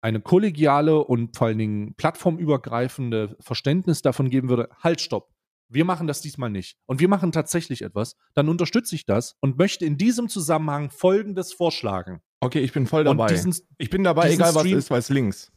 eine 0.01 0.21
kollegiale 0.21 1.03
und 1.03 1.37
vor 1.37 1.49
allen 1.49 1.59
Dingen 1.59 1.95
plattformübergreifende 1.97 3.37
Verständnis 3.41 4.03
davon 4.03 4.31
geben 4.31 4.49
würde, 4.49 4.69
halt, 4.83 5.01
stopp. 5.01 5.36
Wir 5.69 5.85
machen 5.85 6.07
das 6.07 6.21
diesmal 6.21 6.51
nicht. 6.51 6.77
Und 6.87 7.01
wir 7.01 7.09
machen 7.09 7.33
tatsächlich 7.33 7.83
etwas, 7.83 8.17
dann 8.35 8.49
unterstütze 8.49 8.95
ich 8.95 9.05
das 9.05 9.37
und 9.41 9.59
möchte 9.59 9.85
in 9.85 9.99
diesem 9.99 10.29
Zusammenhang 10.29 10.91
Folgendes 10.91 11.53
vorschlagen. 11.53 12.21
Okay, 12.41 12.61
ich 12.61 12.73
bin 12.73 12.87
voll 12.87 13.05
dabei. 13.05 13.29
Diesen, 13.29 13.55
ich 13.79 13.91
bin 13.91 14.05
dabei, 14.05 14.31
egal 14.31 14.55
was 14.55 14.63
Stream, 14.63 14.79
ist, 14.79 14.91
weil 14.91 15.01
es 15.01 15.09
links. 15.09 15.51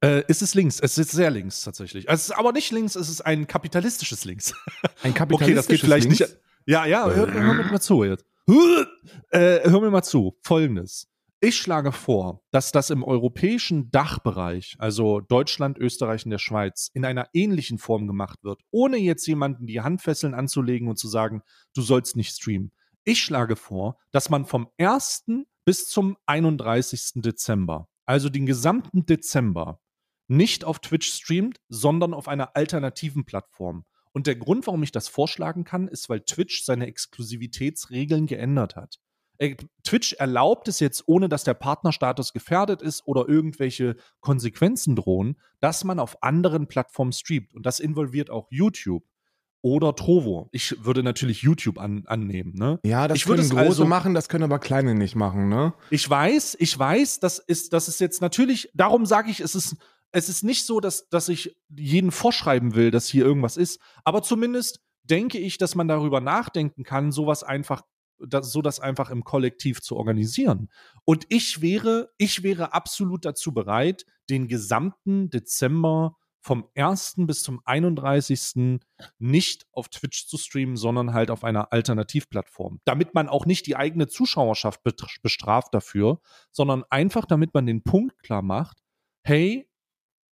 Äh, 0.00 0.22
ist 0.28 0.42
es 0.42 0.54
links? 0.54 0.80
Es 0.80 0.96
ist 0.96 1.10
sehr 1.10 1.30
links 1.30 1.62
tatsächlich. 1.62 2.08
Also 2.08 2.20
es 2.20 2.28
ist 2.28 2.36
aber 2.36 2.52
nicht 2.52 2.70
links, 2.70 2.94
es 2.94 3.08
ist 3.08 3.20
ein 3.20 3.46
kapitalistisches 3.46 4.24
Links. 4.24 4.54
Ein 5.02 5.14
kapitalistisches 5.14 5.30
Okay, 5.42 5.54
das 5.54 5.66
geht 5.66 5.80
vielleicht 5.80 6.06
links? 6.06 6.20
nicht. 6.20 6.38
Ja, 6.66 6.86
ja, 6.86 7.08
hör, 7.08 7.32
hör 7.32 7.54
mir 7.54 7.64
mal 7.64 7.80
zu 7.80 8.04
jetzt. 8.04 8.24
Äh, 9.30 9.68
hör 9.68 9.80
mir 9.80 9.90
mal 9.90 10.02
zu. 10.02 10.36
Folgendes. 10.42 11.08
Ich 11.40 11.56
schlage 11.56 11.92
vor, 11.92 12.42
dass 12.50 12.72
das 12.72 12.90
im 12.90 13.04
europäischen 13.04 13.92
Dachbereich, 13.92 14.74
also 14.80 15.20
Deutschland, 15.20 15.78
Österreich 15.78 16.24
und 16.24 16.32
der 16.32 16.38
Schweiz, 16.38 16.90
in 16.94 17.04
einer 17.04 17.28
ähnlichen 17.32 17.78
Form 17.78 18.08
gemacht 18.08 18.42
wird, 18.42 18.60
ohne 18.72 18.96
jetzt 18.96 19.24
jemanden 19.28 19.64
die 19.66 19.80
Handfesseln 19.80 20.34
anzulegen 20.34 20.88
und 20.88 20.98
zu 20.98 21.06
sagen, 21.06 21.42
du 21.74 21.82
sollst 21.82 22.16
nicht 22.16 22.34
streamen. 22.34 22.72
Ich 23.04 23.22
schlage 23.22 23.54
vor, 23.54 23.98
dass 24.10 24.30
man 24.30 24.46
vom 24.46 24.68
1. 24.78 25.26
bis 25.64 25.88
zum 25.88 26.16
31. 26.26 27.22
Dezember, 27.22 27.88
also 28.04 28.30
den 28.30 28.44
gesamten 28.44 29.06
Dezember, 29.06 29.80
nicht 30.26 30.64
auf 30.64 30.80
Twitch 30.80 31.08
streamt, 31.08 31.60
sondern 31.68 32.14
auf 32.14 32.26
einer 32.26 32.56
alternativen 32.56 33.24
Plattform. 33.24 33.84
Und 34.10 34.26
der 34.26 34.34
Grund, 34.34 34.66
warum 34.66 34.82
ich 34.82 34.90
das 34.90 35.06
vorschlagen 35.06 35.62
kann, 35.62 35.86
ist, 35.86 36.08
weil 36.08 36.22
Twitch 36.22 36.64
seine 36.64 36.88
Exklusivitätsregeln 36.88 38.26
geändert 38.26 38.74
hat. 38.74 38.98
Äh, 39.38 39.56
Twitch 39.84 40.14
erlaubt 40.14 40.68
es 40.68 40.80
jetzt, 40.80 41.04
ohne 41.06 41.28
dass 41.28 41.44
der 41.44 41.54
Partnerstatus 41.54 42.32
gefährdet 42.32 42.82
ist 42.82 43.06
oder 43.06 43.28
irgendwelche 43.28 43.96
Konsequenzen 44.20 44.96
drohen, 44.96 45.36
dass 45.60 45.84
man 45.84 45.98
auf 45.98 46.22
anderen 46.22 46.66
Plattformen 46.66 47.12
streamt. 47.12 47.54
Und 47.54 47.64
das 47.64 47.80
involviert 47.80 48.30
auch 48.30 48.48
YouTube. 48.50 49.04
oder 49.60 49.96
Trovo. 49.96 50.48
Ich 50.52 50.84
würde 50.84 51.02
natürlich 51.02 51.42
YouTube 51.42 51.78
an, 51.80 52.04
annehmen. 52.06 52.52
Ne? 52.54 52.78
Ja, 52.84 53.08
das 53.08 53.18
ich 53.18 53.24
können 53.24 53.48
große 53.48 53.58
also- 53.58 53.84
machen, 53.86 54.14
das 54.14 54.28
können 54.28 54.44
aber 54.44 54.60
kleine 54.60 54.94
nicht 54.94 55.16
machen, 55.16 55.48
ne? 55.48 55.74
Ich 55.90 56.08
weiß, 56.08 56.56
ich 56.60 56.78
weiß, 56.78 57.18
das 57.18 57.40
ist, 57.40 57.72
das 57.72 57.88
ist 57.88 58.00
jetzt 58.00 58.20
natürlich, 58.20 58.70
darum 58.74 59.04
sage 59.04 59.32
ich, 59.32 59.40
es 59.40 59.56
ist, 59.56 59.74
es 60.12 60.28
ist 60.28 60.44
nicht 60.44 60.64
so, 60.64 60.78
dass, 60.78 61.08
dass 61.08 61.28
ich 61.28 61.56
jeden 61.76 62.12
vorschreiben 62.12 62.76
will, 62.76 62.92
dass 62.92 63.08
hier 63.08 63.24
irgendwas 63.24 63.56
ist, 63.56 63.80
aber 64.04 64.22
zumindest 64.22 64.80
denke 65.02 65.38
ich, 65.38 65.58
dass 65.58 65.74
man 65.74 65.88
darüber 65.88 66.20
nachdenken 66.20 66.84
kann, 66.84 67.10
sowas 67.10 67.42
einfach, 67.42 67.82
das, 68.20 68.52
so 68.52 68.62
das 68.62 68.80
einfach 68.80 69.10
im 69.10 69.24
Kollektiv 69.24 69.80
zu 69.80 69.96
organisieren. 69.96 70.68
Und 71.04 71.26
ich 71.28 71.60
wäre, 71.60 72.10
ich 72.18 72.42
wäre 72.42 72.72
absolut 72.72 73.24
dazu 73.24 73.52
bereit, 73.52 74.04
den 74.30 74.48
gesamten 74.48 75.30
Dezember 75.30 76.16
vom 76.40 76.68
1. 76.74 77.14
bis 77.18 77.42
zum 77.42 77.60
31. 77.64 78.80
nicht 79.18 79.66
auf 79.72 79.88
Twitch 79.88 80.26
zu 80.28 80.38
streamen, 80.38 80.76
sondern 80.76 81.12
halt 81.12 81.30
auf 81.30 81.44
einer 81.44 81.72
Alternativplattform. 81.72 82.80
Damit 82.84 83.14
man 83.14 83.28
auch 83.28 83.44
nicht 83.44 83.66
die 83.66 83.76
eigene 83.76 84.06
Zuschauerschaft 84.06 84.82
bestraft 85.22 85.74
dafür, 85.74 86.20
sondern 86.50 86.84
einfach 86.90 87.26
damit 87.26 87.54
man 87.54 87.66
den 87.66 87.82
Punkt 87.82 88.22
klar 88.22 88.42
macht, 88.42 88.78
hey, 89.22 89.68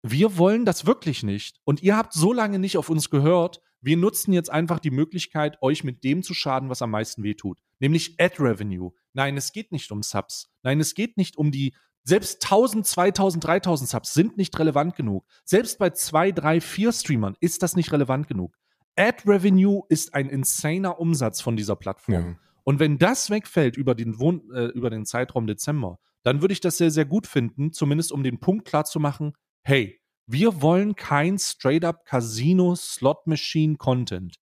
wir 0.04 0.38
wollen 0.38 0.66
das 0.66 0.86
wirklich 0.86 1.24
nicht. 1.24 1.60
Und 1.64 1.82
ihr 1.82 1.98
habt 1.98 2.14
so 2.14 2.32
lange 2.32 2.60
nicht 2.60 2.78
auf 2.78 2.90
uns 2.90 3.10
gehört. 3.10 3.60
Wir 3.86 3.98
nutzen 3.98 4.34
jetzt 4.34 4.52
einfach 4.52 4.80
die 4.80 4.90
Möglichkeit, 4.90 5.62
euch 5.62 5.84
mit 5.84 6.04
dem 6.04 6.24
zu 6.24 6.34
schaden, 6.34 6.70
was 6.70 6.82
am 6.82 6.90
meisten 6.90 7.22
wehtut. 7.22 7.60
Nämlich 7.80 8.20
Ad 8.20 8.38
Revenue. 8.40 8.94
Nein, 9.14 9.38
es 9.38 9.52
geht 9.52 9.72
nicht 9.72 9.92
um 9.92 10.02
Subs. 10.02 10.50
Nein, 10.64 10.80
es 10.80 10.96
geht 10.96 11.18
nicht 11.18 11.38
um 11.38 11.52
die. 11.52 11.76
Selbst 12.04 12.44
1000, 12.44 12.86
2000, 12.86 13.44
3000 13.44 13.90
Subs 13.90 14.14
sind 14.16 14.38
nicht 14.38 14.58
relevant 14.58 14.96
genug. 14.96 15.26
Selbst 15.44 15.78
bei 15.78 15.92
2, 15.92 16.32
3, 16.32 16.62
4 16.62 16.92
Streamern 16.94 17.36
ist 17.40 17.62
das 17.62 17.76
nicht 17.76 17.92
relevant 17.92 18.28
genug. 18.28 18.58
Ad 18.96 19.24
Revenue 19.28 19.84
ist 19.90 20.16
ein 20.16 20.30
insaner 20.30 21.00
Umsatz 21.00 21.42
von 21.42 21.56
dieser 21.56 21.76
Plattform. 21.76 22.14
Ja. 22.14 22.36
Und 22.64 22.80
wenn 22.80 22.98
das 22.98 23.30
wegfällt 23.30 23.78
über 23.78 23.94
den, 23.94 24.18
Wohn 24.20 24.50
äh, 24.52 24.66
über 24.66 24.90
den 24.90 25.06
Zeitraum 25.06 25.46
Dezember, 25.46 26.00
dann 26.24 26.42
würde 26.42 26.54
ich 26.54 26.60
das 26.60 26.78
sehr, 26.78 26.90
sehr 26.90 27.06
gut 27.06 27.28
finden, 27.28 27.72
zumindest 27.72 28.12
um 28.12 28.24
den 28.24 28.40
Punkt 28.40 28.66
klar 28.66 28.86
zu 28.86 29.00
machen, 29.00 29.34
hey, 29.62 30.02
wir 30.28 30.62
wollen 30.62 30.96
kein 30.96 31.38
straight-up 31.38 32.06
Casino-Slot-Machine-Content. 32.06 34.38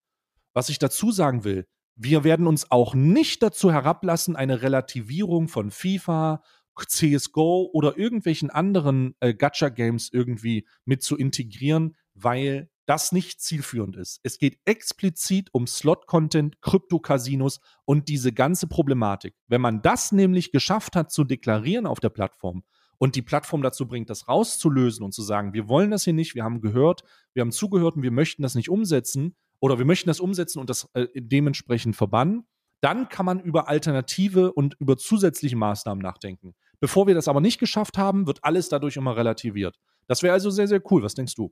Was 0.52 0.68
ich 0.68 0.78
dazu 0.78 1.10
sagen 1.12 1.44
will, 1.44 1.66
wir 1.96 2.24
werden 2.24 2.46
uns 2.46 2.70
auch 2.70 2.94
nicht 2.94 3.42
dazu 3.42 3.72
herablassen, 3.72 4.36
eine 4.36 4.60
Relativierung 4.62 5.48
von 5.48 5.70
FIFA, 5.70 6.42
CSGO 6.88 7.70
oder 7.72 7.96
irgendwelchen 7.96 8.50
anderen 8.50 9.14
äh, 9.20 9.32
Gacha-Games 9.32 10.10
irgendwie 10.12 10.66
mit 10.84 11.04
zu 11.04 11.16
integrieren, 11.16 11.94
weil 12.14 12.68
das 12.86 13.12
nicht 13.12 13.40
zielführend 13.40 13.96
ist. 13.96 14.20
Es 14.22 14.38
geht 14.38 14.58
explizit 14.64 15.48
um 15.52 15.66
Slot-Content, 15.66 16.60
Krypto-Casinos 16.60 17.60
und 17.84 18.08
diese 18.08 18.32
ganze 18.32 18.66
Problematik. 18.66 19.34
Wenn 19.46 19.60
man 19.60 19.82
das 19.82 20.12
nämlich 20.12 20.52
geschafft 20.52 20.96
hat 20.96 21.10
zu 21.10 21.24
deklarieren 21.24 21.86
auf 21.86 22.00
der 22.00 22.10
Plattform 22.10 22.64
und 22.98 23.16
die 23.16 23.22
Plattform 23.22 23.62
dazu 23.62 23.86
bringt, 23.86 24.10
das 24.10 24.28
rauszulösen 24.28 25.04
und 25.04 25.12
zu 25.12 25.22
sagen, 25.22 25.52
wir 25.52 25.68
wollen 25.68 25.90
das 25.90 26.04
hier 26.04 26.12
nicht, 26.12 26.34
wir 26.34 26.44
haben 26.44 26.60
gehört, 26.60 27.04
wir 27.32 27.40
haben 27.42 27.52
zugehört 27.52 27.96
und 27.96 28.02
wir 28.02 28.10
möchten 28.10 28.42
das 28.42 28.54
nicht 28.54 28.68
umsetzen 28.68 29.34
oder 29.60 29.78
wir 29.78 29.84
möchten 29.84 30.08
das 30.08 30.20
umsetzen 30.20 30.58
und 30.58 30.70
das 30.70 30.88
äh, 30.94 31.06
dementsprechend 31.14 31.96
verbannen, 31.96 32.46
dann 32.80 33.08
kann 33.08 33.24
man 33.24 33.40
über 33.40 33.68
Alternative 33.68 34.52
und 34.52 34.76
über 34.78 34.96
zusätzliche 34.96 35.56
Maßnahmen 35.56 36.02
nachdenken. 36.02 36.54
Bevor 36.80 37.06
wir 37.06 37.14
das 37.14 37.28
aber 37.28 37.40
nicht 37.40 37.58
geschafft 37.58 37.96
haben, 37.96 38.26
wird 38.26 38.40
alles 38.42 38.68
dadurch 38.68 38.96
immer 38.96 39.16
relativiert. 39.16 39.76
Das 40.06 40.22
wäre 40.22 40.34
also 40.34 40.50
sehr, 40.50 40.68
sehr 40.68 40.82
cool. 40.90 41.02
Was 41.02 41.14
denkst 41.14 41.34
du? 41.34 41.50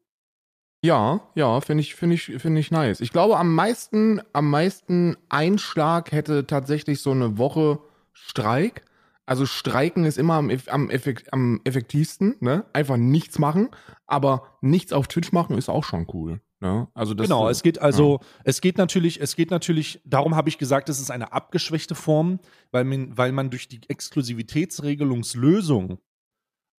Ja, 0.85 1.29
ja, 1.37 1.61
finde 1.61 1.83
ich, 1.83 1.95
finde 1.95 2.17
ich, 2.17 2.25
finde 2.25 2.61
ich 2.61 2.71
nice. 2.71 3.01
Ich 3.01 3.13
glaube, 3.13 3.39
am 3.39 3.55
meisten, 3.55 4.21
am 4.33 4.51
meisten 4.51 5.17
Einschlag 5.29 6.11
hätte 6.11 6.47
tatsächlich 6.47 7.01
so 7.01 7.13
eine 7.13 7.39
Woche 7.39 7.79
Streik. 8.13 8.85
Also 9.25 9.47
Streiken 9.47 10.05
ist 10.05 10.19
immer 10.19 10.35
am, 10.35 10.51
am, 10.67 10.91
effekt, 10.91 11.33
am 11.33 11.61
effektivsten, 11.65 12.37
ne? 12.41 12.67
Einfach 12.73 12.97
nichts 12.97 13.39
machen, 13.39 13.71
aber 14.07 14.59
nichts 14.61 14.93
auf 14.93 15.07
Twitch 15.07 15.33
machen 15.33 15.57
ist 15.57 15.69
auch 15.69 15.85
schon 15.85 16.07
cool. 16.13 16.41
Ne? 16.63 16.89
Also 16.95 17.13
das, 17.15 17.27
genau, 17.27 17.49
es 17.49 17.65
geht 17.65 17.81
also, 17.81 18.21
es 18.45 18.61
geht 18.61 18.79
natürlich, 18.79 19.21
es 19.21 19.35
geht 19.35 19.51
natürlich, 19.51 20.01
darum 20.05 20.37
habe 20.37 20.49
ich 20.49 20.59
gesagt, 20.59 20.89
es 20.89 21.01
ist 21.01 21.11
eine 21.11 21.33
abgeschwächte 21.33 21.97
Form, 21.97 22.39
weil 22.71 22.85
man, 22.85 23.19
weil 23.19 23.33
man 23.33 23.51
durch 23.51 23.67
die 23.67 23.81
Exklusivitätsregelungslösung 23.89 25.99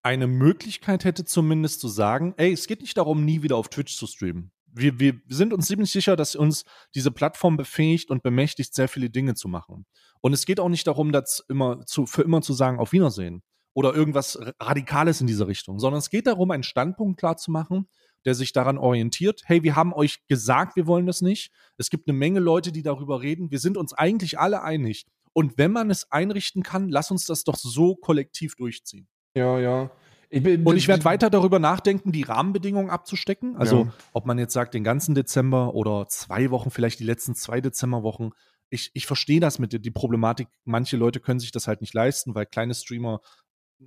eine 0.02 0.28
Möglichkeit 0.28 1.04
hätte, 1.04 1.26
zumindest 1.26 1.82
zu 1.82 1.90
sagen, 1.90 2.34
ey, 2.38 2.54
es 2.54 2.68
geht 2.68 2.80
nicht 2.80 2.98
darum, 2.98 3.26
nie 3.26 3.44
wieder 3.44 3.58
auf 3.58 3.68
Twitch 3.68 3.98
zu 3.98 4.08
streamen. 4.08 4.54
Wir, 4.76 5.00
wir 5.00 5.20
sind 5.28 5.54
uns 5.54 5.68
ziemlich 5.68 5.92
sicher, 5.92 6.16
dass 6.16 6.36
uns 6.36 6.64
diese 6.96 7.12
Plattform 7.12 7.58
befähigt 7.58 8.10
und 8.10 8.24
bemächtigt, 8.24 8.74
sehr 8.74 8.88
viele 8.88 9.10
Dinge 9.10 9.36
zu 9.36 9.48
machen. 9.48 9.86
Und 10.22 10.34
es 10.34 10.46
geht 10.46 10.60
auch 10.60 10.70
nicht 10.70 10.88
darum, 10.88 11.12
das 11.12 11.44
immer 11.50 11.86
zu, 11.86 12.06
für 12.06 12.24
immer 12.24 12.42
zu 12.42 12.54
sagen, 12.54 12.80
auf 12.80 12.92
Wiedersehen 12.92 13.44
oder 13.74 13.94
irgendwas 13.94 14.38
Radikales 14.60 15.22
in 15.22 15.28
diese 15.28 15.48
Richtung, 15.48 15.80
sondern 15.80 16.00
es 16.00 16.10
geht 16.10 16.28
darum, 16.28 16.52
einen 16.52 16.64
Standpunkt 16.64 17.20
klar 17.20 17.38
zu 17.38 17.52
machen, 17.52 17.88
der 18.26 18.36
sich 18.36 18.54
daran 18.54 18.78
orientiert, 18.78 19.42
hey, 19.46 19.64
wir 19.64 19.76
haben 19.76 19.94
euch 19.94 20.26
gesagt, 20.28 20.76
wir 20.76 20.88
wollen 20.88 21.06
das 21.06 21.22
nicht. 21.22 21.52
Es 21.78 21.90
gibt 21.90 22.08
eine 22.08 22.18
Menge 22.18 22.40
Leute, 22.40 22.72
die 22.72 22.84
darüber 22.84 23.22
reden. 23.22 23.52
Wir 23.52 23.60
sind 23.60 23.78
uns 23.78 23.94
eigentlich 23.94 24.40
alle 24.40 24.62
einig. 24.64 25.06
Und 25.34 25.58
wenn 25.58 25.72
man 25.72 25.90
es 25.90 26.12
einrichten 26.12 26.64
kann, 26.64 26.90
lass 26.90 27.12
uns 27.12 27.26
das 27.26 27.44
doch 27.44 27.56
so 27.56 27.96
kollektiv 27.96 28.56
durchziehen. 28.56 29.08
Ja, 29.36 29.60
ja. 29.60 29.92
Ich 30.36 30.42
bin, 30.42 30.64
Und 30.66 30.78
ich 30.78 30.88
werde 30.88 31.06
weiter 31.06 31.30
darüber 31.30 31.60
nachdenken, 31.60 32.12
die 32.12 32.24
Rahmenbedingungen 32.24 32.90
abzustecken. 32.90 33.56
Also, 33.56 33.84
Ja. 33.86 33.94
ob 34.14 34.26
man 34.26 34.40
jetzt 34.40 34.54
sagt, 34.54 34.74
den 34.74 34.84
ganzen 34.84 35.14
Dezember 35.14 35.76
oder 35.76 36.08
zwei 36.08 36.50
Wochen, 36.50 36.72
vielleicht 36.72 37.00
die 37.00 37.04
letzten 37.04 37.36
zwei 37.36 37.62
Dezemberwochen. 37.62 38.32
Ich, 38.72 38.90
ich 38.96 39.06
verstehe 39.06 39.40
das 39.40 39.60
mit 39.60 39.74
der 39.74 39.80
die 39.80 39.92
Problematik. 39.92 40.48
Manche 40.66 40.98
Leute 40.98 41.20
können 41.20 41.40
sich 41.40 41.52
das 41.52 41.68
halt 41.68 41.82
nicht 41.82 41.94
leisten, 41.94 42.34
weil 42.34 42.48
kleine 42.48 42.74
Streamer 42.74 43.22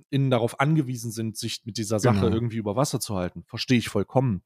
innen 0.09 0.29
darauf 0.29 0.61
angewiesen 0.61 1.11
sind, 1.11 1.35
sich 1.37 1.65
mit 1.65 1.77
dieser 1.77 1.99
Sache 1.99 2.21
Genau. 2.21 2.33
irgendwie 2.33 2.57
über 2.57 2.77
Wasser 2.77 3.01
zu 3.01 3.15
halten. 3.15 3.43
Verstehe 3.47 3.79
ich 3.79 3.89
vollkommen. 3.89 4.41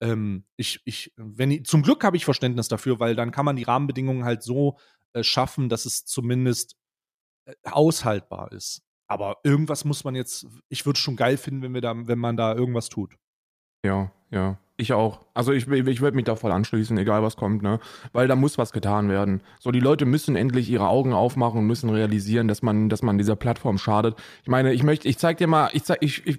Ähm, 0.00 0.46
ich, 0.56 0.80
ich, 0.84 1.12
wenn 1.16 1.52
ich, 1.52 1.64
zum 1.66 1.82
Glück 1.82 2.02
habe 2.02 2.16
ich 2.16 2.24
Verständnis 2.24 2.66
dafür, 2.66 2.98
weil 2.98 3.14
dann 3.14 3.30
kann 3.30 3.44
man 3.44 3.54
die 3.54 3.62
Rahmenbedingungen 3.62 4.24
halt 4.24 4.42
so 4.42 4.78
äh, 5.12 5.22
schaffen, 5.22 5.68
dass 5.68 5.86
es 5.86 6.04
zumindest 6.04 6.76
äh, 7.44 7.54
aushaltbar 7.62 8.50
ist. 8.50 8.82
Aber 9.08 9.36
irgendwas 9.44 9.84
muss 9.84 10.04
man 10.04 10.14
jetzt, 10.14 10.46
ich 10.68 10.84
würde 10.84 10.96
es 10.96 11.02
schon 11.02 11.16
geil 11.16 11.36
finden, 11.36 11.62
wenn 11.62 11.74
wir 11.74 11.80
da, 11.80 11.94
wenn 11.96 12.18
man 12.18 12.36
da 12.36 12.54
irgendwas 12.54 12.88
tut. 12.88 13.16
Ja, 13.84 14.10
ja. 14.30 14.58
Ich 14.78 14.92
auch. 14.92 15.20
Also 15.32 15.52
ich, 15.52 15.66
ich 15.68 16.00
würde 16.02 16.16
mich 16.16 16.26
da 16.26 16.36
voll 16.36 16.52
anschließen, 16.52 16.98
egal 16.98 17.22
was 17.22 17.36
kommt, 17.36 17.62
ne? 17.62 17.80
Weil 18.12 18.28
da 18.28 18.36
muss 18.36 18.58
was 18.58 18.72
getan 18.72 19.08
werden. 19.08 19.40
So, 19.58 19.70
die 19.70 19.80
Leute 19.80 20.04
müssen 20.04 20.36
endlich 20.36 20.68
ihre 20.68 20.88
Augen 20.88 21.14
aufmachen 21.14 21.60
und 21.60 21.66
müssen 21.66 21.88
realisieren, 21.88 22.46
dass 22.46 22.60
man, 22.60 22.90
dass 22.90 23.02
man 23.02 23.16
dieser 23.16 23.36
Plattform 23.36 23.78
schadet. 23.78 24.18
Ich 24.42 24.48
meine, 24.48 24.74
ich 24.74 24.82
möchte, 24.82 25.08
ich 25.08 25.16
zeig 25.16 25.38
dir 25.38 25.46
mal, 25.46 25.70
ich 25.72 25.84
zeig, 25.84 25.98
ich, 26.02 26.26
ich 26.26 26.38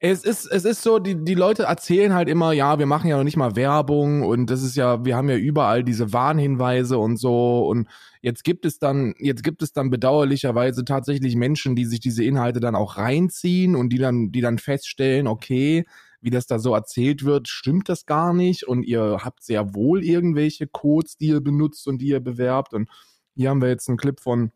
es 0.00 0.22
ist, 0.22 0.46
es 0.46 0.64
ist 0.64 0.82
so, 0.82 1.00
die, 1.00 1.24
die 1.24 1.34
Leute 1.34 1.64
erzählen 1.64 2.14
halt 2.14 2.28
immer, 2.28 2.52
ja, 2.52 2.78
wir 2.78 2.86
machen 2.86 3.08
ja 3.08 3.16
noch 3.16 3.24
nicht 3.24 3.36
mal 3.36 3.56
Werbung 3.56 4.22
und 4.22 4.48
das 4.48 4.62
ist 4.62 4.76
ja, 4.76 5.04
wir 5.04 5.16
haben 5.16 5.28
ja 5.28 5.36
überall 5.36 5.82
diese 5.82 6.12
Warnhinweise 6.12 6.98
und 6.98 7.16
so 7.16 7.66
und 7.66 7.88
jetzt 8.22 8.44
gibt 8.44 8.64
es 8.64 8.78
dann, 8.78 9.14
jetzt 9.18 9.42
gibt 9.42 9.60
es 9.60 9.72
dann 9.72 9.90
bedauerlicherweise 9.90 10.84
tatsächlich 10.84 11.34
Menschen, 11.34 11.74
die 11.74 11.84
sich 11.84 11.98
diese 11.98 12.22
Inhalte 12.22 12.60
dann 12.60 12.76
auch 12.76 12.96
reinziehen 12.96 13.74
und 13.74 13.88
die 13.92 13.98
dann, 13.98 14.30
die 14.30 14.40
dann 14.40 14.58
feststellen, 14.58 15.26
okay, 15.26 15.84
wie 16.20 16.30
das 16.30 16.46
da 16.46 16.60
so 16.60 16.74
erzählt 16.74 17.24
wird, 17.24 17.48
stimmt 17.48 17.88
das 17.88 18.06
gar 18.06 18.32
nicht 18.32 18.68
und 18.68 18.84
ihr 18.84 19.18
habt 19.24 19.42
sehr 19.42 19.74
wohl 19.74 20.04
irgendwelche 20.04 20.68
Codes, 20.68 21.16
die 21.16 21.28
ihr 21.28 21.40
benutzt 21.40 21.88
und 21.88 21.98
die 21.98 22.08
ihr 22.08 22.20
bewerbt 22.20 22.72
und 22.72 22.88
hier 23.34 23.50
haben 23.50 23.62
wir 23.62 23.68
jetzt 23.68 23.88
einen 23.88 23.98
Clip 23.98 24.20
von, 24.20 24.52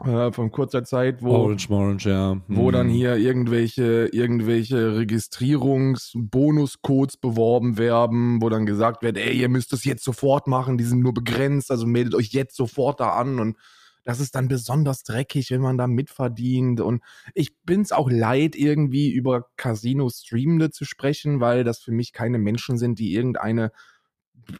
äh, 0.00 0.32
von 0.32 0.50
kurzer 0.50 0.82
Zeit, 0.82 1.22
wo 1.22 1.30
Orange, 1.30 1.70
Orange, 1.70 2.10
ja. 2.10 2.36
wo 2.48 2.66
Hm. 2.66 2.72
dann 2.72 2.88
hier 2.88 3.14
irgendwelche, 3.16 4.08
irgendwelche 4.12 4.96
Registrierungsbonuscodes 4.96 7.18
beworben 7.18 7.78
werden, 7.78 8.42
wo 8.42 8.48
dann 8.48 8.66
gesagt 8.66 9.02
wird, 9.02 9.16
ey, 9.16 9.38
ihr 9.38 9.48
müsst 9.48 9.72
das 9.72 9.84
jetzt 9.84 10.02
sofort 10.02 10.48
machen, 10.48 10.78
die 10.78 10.84
sind 10.84 10.98
nur 11.00 11.14
begrenzt, 11.14 11.70
also 11.70 11.86
meldet 11.86 12.16
euch 12.16 12.32
jetzt 12.32 12.56
sofort 12.56 12.98
da 12.98 13.10
an 13.10 13.38
und 13.38 13.56
das 14.02 14.18
ist 14.20 14.34
dann 14.34 14.48
besonders 14.48 15.02
dreckig, 15.02 15.50
wenn 15.50 15.62
man 15.62 15.78
da 15.78 15.86
mitverdient 15.86 16.80
und 16.80 17.02
ich 17.32 17.56
bin's 17.62 17.92
auch 17.92 18.10
leid, 18.10 18.56
irgendwie 18.56 19.10
über 19.10 19.46
Casino-Streamende 19.56 20.70
zu 20.70 20.84
sprechen, 20.84 21.40
weil 21.40 21.64
das 21.64 21.78
für 21.78 21.92
mich 21.92 22.12
keine 22.12 22.38
Menschen 22.38 22.76
sind, 22.78 22.98
die 22.98 23.14
irgendeine 23.14 23.70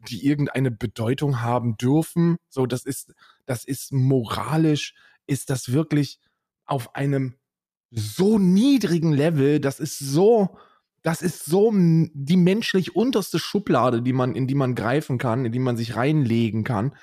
die 0.09 0.27
irgendeine 0.27 0.71
Bedeutung 0.71 1.43
haben 1.43 1.77
dürfen. 1.77 2.39
So, 2.49 2.67
das 2.67 2.85
ist, 2.85 3.13
das 3.45 3.65
ist 3.65 3.93
moralisch, 3.93 4.95
ist 5.27 5.51
das 5.51 5.73
wirklich 5.73 6.21
auf 6.67 6.95
einem 6.95 7.35
so 7.91 8.39
niedrigen 8.39 9.13
Level, 9.13 9.61
das 9.61 9.81
ist 9.81 9.99
so, 9.99 10.57
das 11.03 11.23
ist 11.23 11.45
so 11.45 11.71
die 11.73 12.37
menschlich 12.37 12.97
unterste 12.97 13.39
Schublade, 13.39 14.03
die 14.03 14.13
man, 14.13 14.35
in 14.35 14.47
die 14.47 14.55
man 14.55 14.75
greifen 14.75 15.19
kann, 15.19 15.45
in 15.45 15.53
die 15.53 15.59
man 15.59 15.77
sich 15.77 15.97
reinlegen 15.97 16.65
kann. 16.65 16.97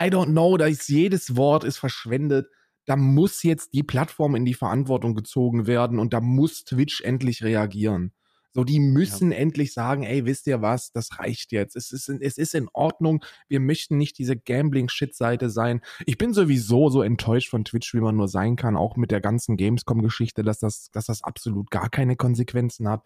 I 0.00 0.06
don't 0.06 0.32
know, 0.32 0.56
da 0.56 0.66
ist 0.66 0.88
jedes 0.88 1.36
Wort 1.36 1.64
ist 1.64 1.78
verschwendet. 1.78 2.48
Da 2.86 2.96
muss 2.96 3.42
jetzt 3.42 3.74
die 3.74 3.82
Plattform 3.82 4.34
in 4.34 4.44
die 4.44 4.54
Verantwortung 4.54 5.14
gezogen 5.14 5.66
werden 5.66 5.98
und 5.98 6.12
da 6.12 6.20
muss 6.20 6.64
Twitch 6.64 7.02
endlich 7.02 7.42
reagieren. 7.42 8.12
So, 8.52 8.64
die 8.64 8.80
müssen 8.80 9.30
ja. 9.30 9.38
endlich 9.38 9.72
sagen, 9.72 10.02
ey, 10.02 10.24
wisst 10.24 10.46
ihr 10.46 10.60
was, 10.60 10.90
das 10.92 11.18
reicht 11.18 11.52
jetzt. 11.52 11.76
Es 11.76 11.92
ist, 11.92 12.08
es 12.08 12.36
ist 12.36 12.54
in 12.54 12.68
Ordnung. 12.72 13.24
Wir 13.48 13.60
möchten 13.60 13.96
nicht 13.96 14.18
diese 14.18 14.36
Gambling-Shit-Seite 14.36 15.50
sein. 15.50 15.80
Ich 16.04 16.18
bin 16.18 16.34
sowieso 16.34 16.88
so 16.88 17.02
enttäuscht 17.02 17.50
von 17.50 17.64
Twitch, 17.64 17.94
wie 17.94 18.00
man 18.00 18.16
nur 18.16 18.28
sein 18.28 18.56
kann, 18.56 18.76
auch 18.76 18.96
mit 18.96 19.12
der 19.12 19.20
ganzen 19.20 19.56
Gamescom-Geschichte, 19.56 20.42
dass 20.42 20.58
das, 20.58 20.90
dass 20.90 21.06
das 21.06 21.22
absolut 21.22 21.70
gar 21.70 21.88
keine 21.88 22.16
Konsequenzen 22.16 22.88
hat. 22.88 23.04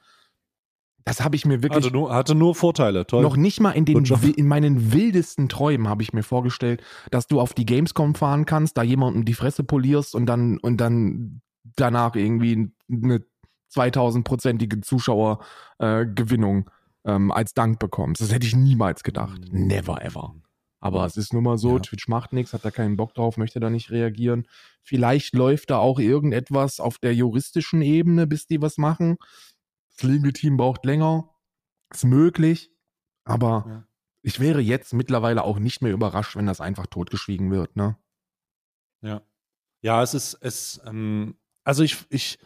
Das 1.04 1.20
habe 1.20 1.36
ich 1.36 1.44
mir 1.44 1.62
wirklich. 1.62 1.84
Hatte 1.84 1.94
nur, 1.94 2.14
hatte 2.14 2.34
nur 2.34 2.54
Vorteile, 2.54 3.06
toll. 3.06 3.22
Noch 3.22 3.36
nicht 3.36 3.60
mal 3.60 3.72
in, 3.72 3.84
den, 3.84 4.02
in 4.04 4.48
meinen 4.48 4.92
wildesten 4.94 5.50
Träumen 5.50 5.88
habe 5.88 6.02
ich 6.02 6.14
mir 6.14 6.22
vorgestellt, 6.22 6.82
dass 7.10 7.26
du 7.26 7.40
auf 7.40 7.52
die 7.52 7.66
Gamescom 7.66 8.14
fahren 8.14 8.46
kannst, 8.46 8.78
da 8.78 8.82
jemandem 8.82 9.26
die 9.26 9.34
Fresse 9.34 9.64
polierst 9.64 10.14
und 10.14 10.24
dann, 10.24 10.58
und 10.58 10.78
dann 10.78 11.42
danach 11.76 12.16
irgendwie 12.16 12.70
eine 12.90 13.22
2000-prozentige 13.74 14.80
Zuschauergewinnung 14.80 16.68
äh, 17.04 17.14
ähm, 17.14 17.30
als 17.32 17.54
Dank 17.54 17.78
bekommst. 17.78 18.20
Das 18.20 18.32
hätte 18.32 18.46
ich 18.46 18.56
niemals 18.56 19.02
gedacht. 19.02 19.52
Mhm. 19.52 19.66
Never 19.66 20.02
ever. 20.02 20.34
Aber 20.80 21.06
es 21.06 21.16
ist 21.16 21.32
nun 21.32 21.44
mal 21.44 21.56
so, 21.56 21.76
ja. 21.76 21.78
Twitch 21.78 22.08
macht 22.08 22.34
nichts, 22.34 22.52
hat 22.52 22.62
da 22.62 22.70
keinen 22.70 22.98
Bock 22.98 23.14
drauf, 23.14 23.38
möchte 23.38 23.58
da 23.58 23.70
nicht 23.70 23.90
reagieren. 23.90 24.46
Vielleicht 24.82 25.34
läuft 25.34 25.70
da 25.70 25.78
auch 25.78 25.98
irgendetwas 25.98 26.78
auf 26.78 26.98
der 26.98 27.14
juristischen 27.14 27.80
Ebene, 27.80 28.26
bis 28.26 28.46
die 28.46 28.60
was 28.60 28.76
machen. 28.76 29.16
Das 29.96 30.02
Legal 30.02 30.32
Team 30.32 30.58
braucht 30.58 30.84
länger. 30.84 31.30
Ist 31.90 32.04
möglich. 32.04 32.70
Aber 33.24 33.64
ja. 33.66 33.86
ich 34.20 34.40
wäre 34.40 34.60
jetzt 34.60 34.92
mittlerweile 34.92 35.44
auch 35.44 35.58
nicht 35.58 35.80
mehr 35.80 35.92
überrascht, 35.92 36.36
wenn 36.36 36.46
das 36.46 36.60
einfach 36.60 36.86
totgeschwiegen 36.86 37.50
wird, 37.50 37.76
ne? 37.76 37.96
Ja. 39.00 39.22
Ja, 39.80 40.02
es 40.02 40.12
ist, 40.12 40.34
es, 40.42 40.82
ähm, 40.84 41.36
also 41.62 41.82
ich, 41.82 42.04
ich, 42.10 42.38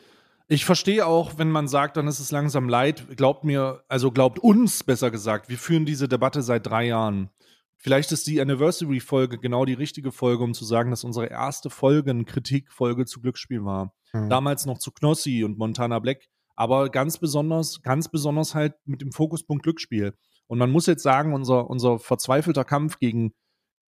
ich 0.49 0.65
verstehe 0.65 1.07
auch, 1.07 1.37
wenn 1.37 1.51
man 1.51 1.69
sagt, 1.69 1.99
dann 1.99 2.09
ist 2.09 2.21
es 2.21 2.33
langsam 2.33 2.69
leid. 2.69 3.17
Glaubt 3.17 3.45
mir, 3.45 3.85
also 3.89 4.11
glaubt 4.11 4.39
uns 4.39 4.83
besser 4.83 5.11
gesagt, 5.11 5.51
wir 5.51 5.59
führen 5.59 5.85
diese 5.85 6.09
Debatte 6.09 6.43
seit 6.43 6.67
drei 6.67 6.87
Jahren. 6.87 7.29
Vielleicht 7.77 8.11
ist 8.11 8.27
die 8.27 8.41
Anniversary-Folge 8.41 9.39
genau 9.39 9.65
die 9.67 9.75
richtige 9.75 10.11
Folge, 10.11 10.43
um 10.43 10.55
zu 10.55 10.65
sagen, 10.65 10.91
dass 10.91 11.05
unsere 11.05 11.27
erste 11.27 11.71
Folge 11.71 12.11
eine 12.11 12.25
Kritikfolge 12.25 13.05
zu 13.05 13.21
Glücksspiel 13.21 13.65
war. 13.65 13.95
Mhm. 14.13 14.31
Damals 14.31 14.65
noch 14.65 14.79
zu 14.79 14.91
Knossi 14.91 15.45
und 15.45 15.59
Montana 15.59 15.99
Black, 15.99 16.27
aber 16.57 16.89
ganz 16.89 17.19
besonders, 17.19 17.83
ganz 17.83 18.09
besonders 18.09 18.55
halt 18.55 18.75
mit 18.85 19.03
dem 19.03 19.13
Fokuspunkt 19.13 19.63
Glücksspiel. 19.63 20.15
Und 20.49 20.59
man 20.59 20.71
muss 20.71 20.87
jetzt 20.87 21.03
sagen, 21.03 21.35
unser, 21.35 21.69
unser 21.69 21.99
verzweifelter 21.99 22.65
Kampf 22.65 22.99
gegen 22.99 23.35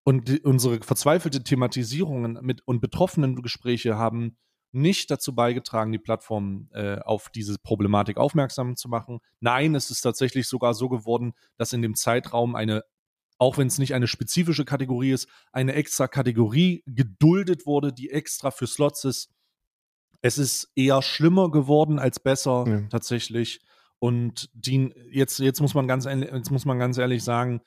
und 0.05 0.27
die, 0.27 0.41
unsere 0.41 0.79
verzweifelte 0.81 1.43
Thematisierungen 1.43 2.39
mit 2.41 2.61
und 2.65 2.79
betroffenen 2.79 3.41
Gespräche 3.41 3.97
haben 3.97 4.37
nicht 4.73 5.11
dazu 5.11 5.35
beigetragen, 5.35 5.91
die 5.91 5.99
Plattform 5.99 6.67
äh, 6.73 6.97
auf 6.99 7.29
diese 7.29 7.57
Problematik 7.59 8.17
aufmerksam 8.17 8.75
zu 8.75 8.89
machen. 8.89 9.19
Nein, 9.39 9.75
es 9.75 9.91
ist 9.91 10.01
tatsächlich 10.01 10.47
sogar 10.47 10.73
so 10.73 10.89
geworden, 10.89 11.33
dass 11.57 11.73
in 11.73 11.81
dem 11.81 11.95
Zeitraum 11.95 12.55
eine, 12.55 12.83
auch 13.37 13.57
wenn 13.57 13.67
es 13.67 13.77
nicht 13.77 13.93
eine 13.93 14.07
spezifische 14.07 14.65
Kategorie 14.65 15.11
ist, 15.11 15.29
eine 15.51 15.73
extra 15.73 16.07
Kategorie 16.07 16.83
geduldet 16.87 17.65
wurde, 17.67 17.93
die 17.93 18.09
extra 18.09 18.49
für 18.49 18.67
Slots 18.67 19.03
ist. 19.05 19.29
Es 20.21 20.37
ist 20.37 20.71
eher 20.75 21.01
schlimmer 21.01 21.51
geworden 21.51 21.99
als 21.99 22.19
besser 22.19 22.65
ja. 22.67 22.81
tatsächlich. 22.89 23.59
Und 23.99 24.49
die, 24.53 24.91
jetzt, 25.11 25.39
jetzt, 25.39 25.61
muss 25.61 25.75
man 25.75 25.87
ganz, 25.87 26.05
jetzt 26.05 26.51
muss 26.51 26.65
man 26.65 26.79
ganz 26.79 26.97
ehrlich 26.97 27.23
sagen, 27.23 27.61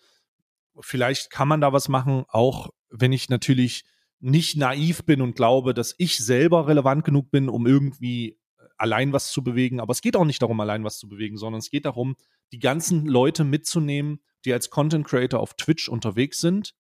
vielleicht 0.81 1.31
kann 1.31 1.49
man 1.49 1.61
da 1.61 1.73
was 1.73 1.89
machen, 1.89 2.25
auch 2.29 2.71
wenn 2.91 3.13
ich 3.13 3.29
natürlich 3.29 3.85
nicht 4.21 4.57
naiv 4.57 5.05
bin 5.05 5.21
und 5.21 5.37
glaube, 5.37 5.75
dass 5.75 5.95
ich 5.99 6.19
selber 6.19 6.67
relevant 6.67 7.05
genug 7.05 7.31
bin, 7.31 7.49
um 7.49 7.67
irgendwie 7.67 8.31
äh, 8.31 8.37
allein 8.79 9.13
was 9.13 9.31
zu 9.31 9.43
bewegen. 9.43 9.81
Aber 9.81 9.93
es 9.93 10.01
geht 10.01 10.17
auch 10.17 10.25
nicht 10.25 10.43
darum, 10.43 10.61
allein 10.61 10.85
was 10.85 10.99
zu 10.99 11.09
bewegen, 11.09 11.37
sondern 11.37 11.59
es 11.59 11.71
geht 11.71 11.85
darum, 11.85 12.17
die 12.53 12.59
ganzen 12.59 13.07
Leute 13.07 13.45
mitzunehmen, 13.45 14.21
die 14.45 14.53
als 14.53 14.71
Content 14.71 15.07
Creator 15.07 15.41
auf 15.41 15.55
Twitch 15.55 15.89
unterwegs 15.89 16.41
sind 16.41 16.75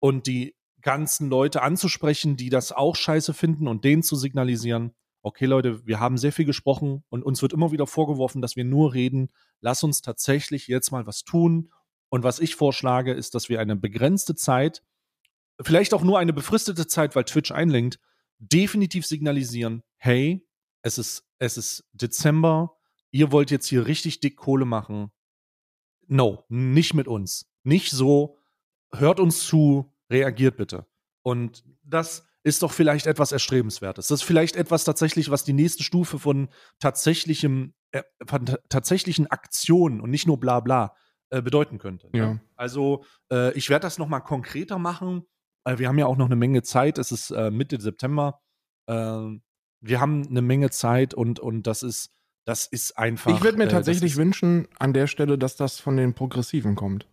und 0.00 0.26
die 0.26 0.56
ganzen 0.80 1.28
Leute 1.28 1.62
anzusprechen, 1.62 2.36
die 2.36 2.50
das 2.50 2.72
auch 2.72 2.96
scheiße 2.96 3.34
finden 3.34 3.66
und 3.66 3.84
denen 3.84 4.02
zu 4.02 4.16
signalisieren, 4.16 4.94
okay 5.22 5.46
Leute, 5.46 5.86
wir 5.86 6.00
haben 6.00 6.16
sehr 6.16 6.32
viel 6.32 6.44
gesprochen 6.44 7.04
und 7.08 7.24
uns 7.24 7.42
wird 7.42 7.52
immer 7.52 7.72
wieder 7.72 7.86
vorgeworfen, 7.86 8.40
dass 8.40 8.56
wir 8.56 8.64
nur 8.64 8.94
reden. 8.94 9.30
Lass 9.60 9.82
uns 9.82 10.00
tatsächlich 10.00 10.68
jetzt 10.68 10.90
mal 10.90 11.06
was 11.06 11.24
tun. 11.24 11.70
Und 12.08 12.22
was 12.22 12.40
ich 12.40 12.54
vorschlage, 12.54 13.12
ist, 13.12 13.34
dass 13.34 13.48
wir 13.48 13.60
eine 13.60 13.76
begrenzte 13.76 14.34
Zeit 14.34 14.82
vielleicht 15.60 15.94
auch 15.94 16.02
nur 16.02 16.18
eine 16.18 16.32
befristete 16.32 16.86
Zeit, 16.86 17.16
weil 17.16 17.24
Twitch 17.24 17.52
einlenkt, 17.52 17.98
definitiv 18.38 19.06
signalisieren, 19.06 19.82
hey, 19.96 20.46
es 20.82 20.98
ist, 20.98 21.24
es 21.38 21.56
ist 21.56 21.84
Dezember, 21.92 22.76
ihr 23.10 23.32
wollt 23.32 23.50
jetzt 23.50 23.66
hier 23.66 23.86
richtig 23.86 24.20
dick 24.20 24.36
Kohle 24.36 24.64
machen. 24.64 25.10
No, 26.06 26.44
nicht 26.48 26.94
mit 26.94 27.08
uns. 27.08 27.50
Nicht 27.64 27.90
so, 27.90 28.38
hört 28.92 29.20
uns 29.20 29.40
zu, 29.40 29.92
reagiert 30.10 30.56
bitte. 30.56 30.86
Und 31.22 31.64
das 31.82 32.24
ist 32.44 32.62
doch 32.62 32.72
vielleicht 32.72 33.06
etwas 33.06 33.32
Erstrebenswertes. 33.32 34.08
Das 34.08 34.20
ist 34.20 34.26
vielleicht 34.26 34.56
etwas 34.56 34.84
tatsächlich, 34.84 35.30
was 35.30 35.44
die 35.44 35.52
nächste 35.52 35.82
Stufe 35.82 36.18
von 36.18 36.48
tatsächlichem, 36.78 37.74
äh, 37.90 38.02
von 38.26 38.46
tatsächlichen 38.68 39.26
Aktionen 39.26 40.00
und 40.00 40.10
nicht 40.10 40.26
nur 40.26 40.40
bla 40.40 40.60
bla 40.60 40.94
äh, 41.30 41.42
bedeuten 41.42 41.78
könnte. 41.78 42.08
Ne? 42.12 42.18
Ja. 42.18 42.40
Also 42.56 43.04
äh, 43.30 43.52
ich 43.52 43.68
werde 43.68 43.82
das 43.82 43.98
nochmal 43.98 44.22
konkreter 44.22 44.78
machen. 44.78 45.26
Äh, 45.64 45.78
wir 45.78 45.88
haben 45.88 45.98
ja 45.98 46.06
auch 46.06 46.16
noch 46.16 46.26
eine 46.26 46.36
Menge 46.36 46.62
Zeit. 46.62 46.98
Es 46.98 47.12
ist 47.12 47.30
äh, 47.30 47.50
Mitte 47.50 47.80
September. 47.80 48.40
Äh, 48.86 49.38
wir 49.80 50.00
haben 50.00 50.26
eine 50.28 50.42
Menge 50.42 50.70
Zeit 50.70 51.14
und, 51.14 51.40
und 51.40 51.66
das 51.66 51.82
ist, 51.82 52.10
das 52.44 52.66
ist 52.66 52.98
einfach. 52.98 53.34
Ich 53.34 53.42
würde 53.42 53.58
mir 53.58 53.64
äh, 53.64 53.68
tatsächlich 53.68 54.16
wünschen, 54.16 54.68
an 54.78 54.92
der 54.92 55.06
Stelle, 55.06 55.38
dass 55.38 55.56
das 55.56 55.78
von 55.78 55.96
den 55.96 56.14
Progressiven 56.14 56.74
kommt. 56.74 57.06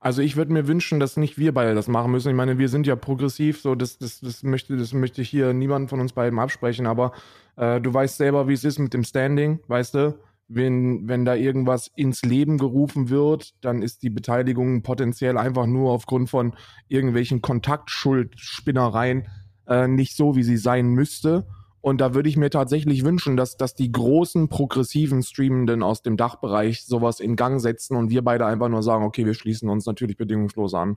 Also 0.00 0.22
ich 0.22 0.36
würde 0.36 0.52
mir 0.52 0.68
wünschen, 0.68 1.00
dass 1.00 1.16
nicht 1.16 1.38
wir 1.38 1.52
beide 1.52 1.74
das 1.74 1.88
machen 1.88 2.12
müssen. 2.12 2.28
Ich 2.28 2.36
meine, 2.36 2.58
wir 2.58 2.68
sind 2.68 2.86
ja 2.86 2.94
progressiv, 2.94 3.60
so 3.60 3.74
das, 3.74 3.98
das, 3.98 4.20
das 4.20 4.44
möchte, 4.44 4.76
das 4.76 4.92
möchte 4.92 5.22
ich 5.22 5.28
hier 5.28 5.52
niemand 5.52 5.90
von 5.90 6.00
uns 6.00 6.12
beiden 6.12 6.38
absprechen, 6.38 6.86
aber 6.86 7.12
äh, 7.56 7.80
du 7.80 7.92
weißt 7.92 8.16
selber, 8.16 8.46
wie 8.46 8.52
es 8.52 8.62
ist 8.62 8.78
mit 8.78 8.94
dem 8.94 9.02
Standing, 9.02 9.58
weißt 9.66 9.94
du? 9.94 10.18
Wenn, 10.48 11.06
wenn 11.06 11.24
da 11.24 11.34
irgendwas 11.34 11.90
ins 11.94 12.22
Leben 12.22 12.56
gerufen 12.56 13.10
wird, 13.10 13.52
dann 13.60 13.82
ist 13.82 14.02
die 14.02 14.10
Beteiligung 14.10 14.82
potenziell 14.82 15.36
einfach 15.36 15.66
nur 15.66 15.92
aufgrund 15.92 16.30
von 16.30 16.54
irgendwelchen 16.88 17.42
Kontaktschuldspinnereien 17.42 19.28
äh, 19.66 19.86
nicht 19.86 20.16
so, 20.16 20.36
wie 20.36 20.42
sie 20.42 20.56
sein 20.56 20.88
müsste. 20.88 21.46
Und 21.80 22.00
da 22.00 22.14
würde 22.14 22.28
ich 22.28 22.36
mir 22.36 22.50
tatsächlich 22.50 23.04
wünschen, 23.04 23.36
dass, 23.36 23.56
dass 23.56 23.74
die 23.74 23.92
großen 23.92 24.48
progressiven 24.48 25.22
Streamenden 25.22 25.82
aus 25.82 26.02
dem 26.02 26.16
Dachbereich 26.16 26.84
sowas 26.84 27.20
in 27.20 27.36
Gang 27.36 27.60
setzen 27.60 27.96
und 27.96 28.10
wir 28.10 28.22
beide 28.22 28.46
einfach 28.46 28.68
nur 28.68 28.82
sagen, 28.82 29.04
okay, 29.04 29.26
wir 29.26 29.34
schließen 29.34 29.68
uns 29.68 29.86
natürlich 29.86 30.16
bedingungslos 30.16 30.74
an. 30.74 30.96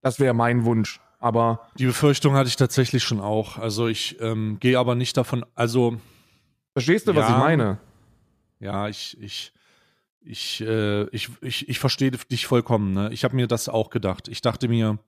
Das 0.00 0.18
wäre 0.18 0.34
mein 0.34 0.64
Wunsch. 0.64 1.00
Aber 1.18 1.60
die 1.78 1.86
Befürchtung 1.86 2.34
hatte 2.34 2.48
ich 2.48 2.56
tatsächlich 2.56 3.04
schon 3.04 3.20
auch. 3.20 3.58
Also 3.58 3.86
ich 3.86 4.16
ähm, 4.20 4.58
gehe 4.60 4.78
aber 4.78 4.94
nicht 4.94 5.16
davon, 5.16 5.44
also 5.54 5.96
Verstehst 6.72 7.08
du, 7.08 7.12
ja, 7.12 7.22
was 7.22 7.30
ich 7.30 7.36
meine? 7.36 7.78
Ja, 8.60 8.88
ich, 8.88 9.16
ich, 9.20 9.52
ich, 10.20 10.60
äh, 10.60 11.08
ich, 11.10 11.30
ich, 11.40 11.68
ich 11.68 11.78
verstehe 11.78 12.10
dich 12.10 12.46
vollkommen. 12.46 12.92
Ne? 12.92 13.12
Ich 13.12 13.24
habe 13.24 13.36
mir 13.36 13.46
das 13.46 13.68
auch 13.68 13.90
gedacht. 13.90 14.28
Ich 14.28 14.40
dachte 14.40 14.68
mir, 14.68 14.98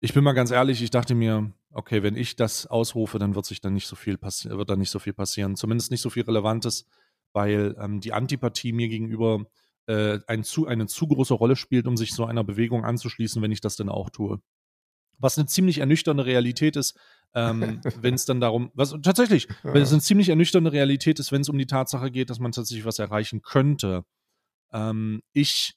ich 0.00 0.14
bin 0.14 0.24
mal 0.24 0.32
ganz 0.32 0.50
ehrlich, 0.50 0.82
ich 0.82 0.90
dachte 0.90 1.14
mir, 1.14 1.52
okay, 1.72 2.02
wenn 2.02 2.16
ich 2.16 2.36
das 2.36 2.66
ausrufe, 2.66 3.18
dann 3.18 3.34
wird 3.34 3.46
sich 3.46 3.60
dann 3.60 3.74
nicht 3.74 3.86
so 3.86 3.96
viel 3.96 4.16
passieren, 4.16 4.56
wird 4.56 4.70
da 4.70 4.76
nicht 4.76 4.90
so 4.90 4.98
viel 4.98 5.12
passieren. 5.12 5.56
Zumindest 5.56 5.90
nicht 5.90 6.00
so 6.00 6.10
viel 6.10 6.22
Relevantes, 6.22 6.86
weil 7.32 7.76
ähm, 7.80 8.00
die 8.00 8.12
Antipathie 8.12 8.72
mir 8.72 8.88
gegenüber 8.88 9.44
äh, 9.86 10.20
ein 10.26 10.44
zu, 10.44 10.66
eine 10.66 10.86
zu 10.86 11.08
große 11.08 11.34
Rolle 11.34 11.56
spielt, 11.56 11.86
um 11.86 11.96
sich 11.96 12.14
so 12.14 12.24
einer 12.24 12.44
Bewegung 12.44 12.84
anzuschließen, 12.84 13.42
wenn 13.42 13.52
ich 13.52 13.60
das 13.60 13.76
denn 13.76 13.88
auch 13.88 14.10
tue. 14.10 14.40
Was 15.18 15.36
eine 15.36 15.46
ziemlich 15.46 15.78
ernüchternde 15.78 16.26
Realität 16.26 16.76
ist, 16.76 16.96
ähm, 17.34 17.80
wenn 18.00 18.14
es 18.14 18.24
dann 18.24 18.40
darum, 18.40 18.70
was 18.74 18.94
tatsächlich, 19.02 19.48
wenn 19.62 19.82
es 19.82 19.92
eine 19.92 20.00
ziemlich 20.00 20.28
ernüchternde 20.28 20.72
Realität 20.72 21.18
ist, 21.18 21.32
wenn 21.32 21.42
es 21.42 21.48
um 21.48 21.58
die 21.58 21.66
Tatsache 21.66 22.10
geht, 22.10 22.30
dass 22.30 22.38
man 22.38 22.52
tatsächlich 22.52 22.84
was 22.84 22.98
erreichen 22.98 23.42
könnte. 23.42 24.04
Ähm, 24.72 25.22
ich, 25.32 25.74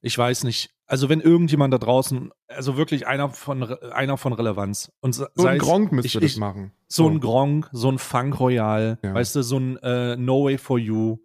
ich 0.00 0.16
weiß 0.16 0.44
nicht. 0.44 0.70
Also 0.86 1.08
wenn 1.08 1.20
irgendjemand 1.20 1.72
da 1.72 1.78
draußen, 1.78 2.32
also 2.48 2.76
wirklich 2.76 3.06
einer 3.06 3.30
von 3.30 3.62
einer 3.62 4.18
von 4.18 4.34
Relevanz 4.34 4.92
und 5.00 5.14
so 5.14 5.26
ein 5.38 5.58
Gronk 5.58 5.90
müsste 5.90 6.18
ich, 6.18 6.32
das 6.32 6.36
machen. 6.36 6.72
So, 6.86 7.04
so 7.04 7.10
ein 7.10 7.20
Gronk, 7.20 7.70
so 7.72 7.90
ein 7.90 7.98
Funk 7.98 8.38
Royal, 8.38 8.98
ja. 9.02 9.14
weißt 9.14 9.36
du, 9.36 9.42
so 9.42 9.58
ein 9.58 9.78
äh, 9.78 10.16
No 10.16 10.44
Way 10.44 10.58
for 10.58 10.78
You, 10.78 11.16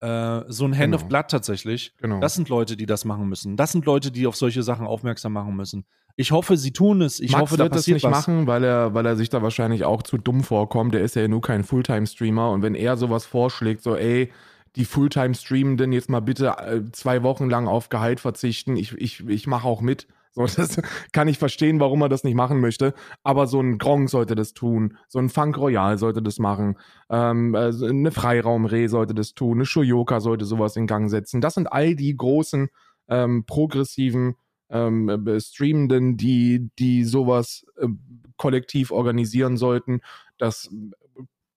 äh, 0.00 0.42
so 0.48 0.66
ein 0.66 0.72
Hand 0.74 0.92
genau. 0.92 0.96
of 0.96 1.08
Blood 1.08 1.28
tatsächlich. 1.28 1.94
Genau. 1.96 2.20
Das 2.20 2.34
sind 2.34 2.50
Leute, 2.50 2.76
die 2.76 2.84
das 2.84 3.06
machen 3.06 3.26
müssen. 3.26 3.56
Das 3.56 3.72
sind 3.72 3.86
Leute, 3.86 4.10
die 4.12 4.26
auf 4.26 4.36
solche 4.36 4.62
Sachen 4.62 4.86
aufmerksam 4.86 5.32
machen 5.32 5.56
müssen. 5.56 5.86
Ich 6.16 6.32
hoffe, 6.32 6.56
sie 6.56 6.72
tun 6.72 7.02
es. 7.02 7.20
Ich 7.20 7.32
Max 7.32 7.42
hoffe, 7.42 7.56
da 7.58 7.68
passiert 7.68 7.96
das 7.96 8.04
nicht 8.04 8.12
was. 8.12 8.26
machen, 8.26 8.46
weil 8.46 8.64
er, 8.64 8.94
weil 8.94 9.04
er 9.04 9.16
sich 9.16 9.28
da 9.28 9.42
wahrscheinlich 9.42 9.84
auch 9.84 10.02
zu 10.02 10.16
dumm 10.16 10.42
vorkommt. 10.42 10.94
Der 10.94 11.02
ist 11.02 11.14
ja 11.14 11.28
nur 11.28 11.42
kein 11.42 11.62
Fulltime-Streamer. 11.62 12.50
Und 12.50 12.62
wenn 12.62 12.74
er 12.74 12.96
sowas 12.96 13.26
vorschlägt, 13.26 13.82
so, 13.82 13.96
ey, 13.96 14.32
die 14.76 14.86
Fulltime-Streamenden 14.86 15.92
jetzt 15.92 16.08
mal 16.08 16.20
bitte 16.20 16.48
äh, 16.58 16.82
zwei 16.92 17.22
Wochen 17.22 17.50
lang 17.50 17.68
auf 17.68 17.90
Gehalt 17.90 18.20
verzichten, 18.20 18.76
ich, 18.76 18.92
ich, 18.92 19.26
ich 19.26 19.46
mache 19.46 19.68
auch 19.68 19.82
mit, 19.82 20.06
So, 20.36 20.46
das 20.56 20.80
kann 21.12 21.28
ich 21.28 21.38
verstehen, 21.38 21.80
warum 21.80 22.02
er 22.02 22.08
das 22.08 22.22
nicht 22.22 22.34
machen 22.34 22.60
möchte. 22.60 22.94
Aber 23.22 23.46
so 23.46 23.60
ein 23.60 23.78
Gronk 23.78 24.10
sollte 24.10 24.34
das 24.34 24.52
tun, 24.52 24.96
so 25.08 25.18
ein 25.18 25.30
Funk 25.30 25.56
Royal 25.56 25.98
sollte 25.98 26.22
das 26.22 26.38
machen, 26.38 26.76
ähm, 27.10 27.54
also 27.54 27.86
eine 27.86 28.10
Freiraumreh 28.10 28.86
sollte 28.86 29.14
das 29.14 29.34
tun, 29.34 29.58
eine 29.58 29.66
Shoyoka 29.66 30.20
sollte 30.20 30.44
sowas 30.44 30.76
in 30.76 30.86
Gang 30.86 31.10
setzen. 31.10 31.40
Das 31.40 31.54
sind 31.54 31.72
all 31.72 31.94
die 31.94 32.14
großen 32.14 32.68
ähm, 33.08 33.44
progressiven 33.46 34.36
ähm, 34.70 35.08
äh, 35.08 35.40
Streamenden, 35.40 36.16
die, 36.16 36.70
die 36.78 37.04
sowas 37.04 37.66
äh, 37.76 37.88
kollektiv 38.36 38.90
organisieren 38.90 39.56
sollten, 39.56 40.00
dass 40.38 40.70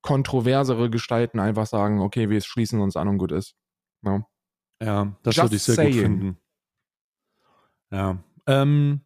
kontroversere 0.02 0.90
Gestalten 0.90 1.40
einfach 1.40 1.66
sagen, 1.66 2.00
okay, 2.00 2.30
wir 2.30 2.42
schließen 2.42 2.80
uns 2.80 2.96
an 2.96 3.08
und 3.08 3.18
gut 3.18 3.32
ist. 3.32 3.56
No? 4.02 4.26
Ja, 4.82 5.16
das 5.24 5.36
Just 5.36 5.46
würde 5.46 5.56
ich 5.58 5.64
sehr 5.64 5.76
saying. 5.76 5.92
gut 5.94 6.02
finden. 6.02 6.38
Ja. 7.92 8.18
Ähm, 8.48 9.02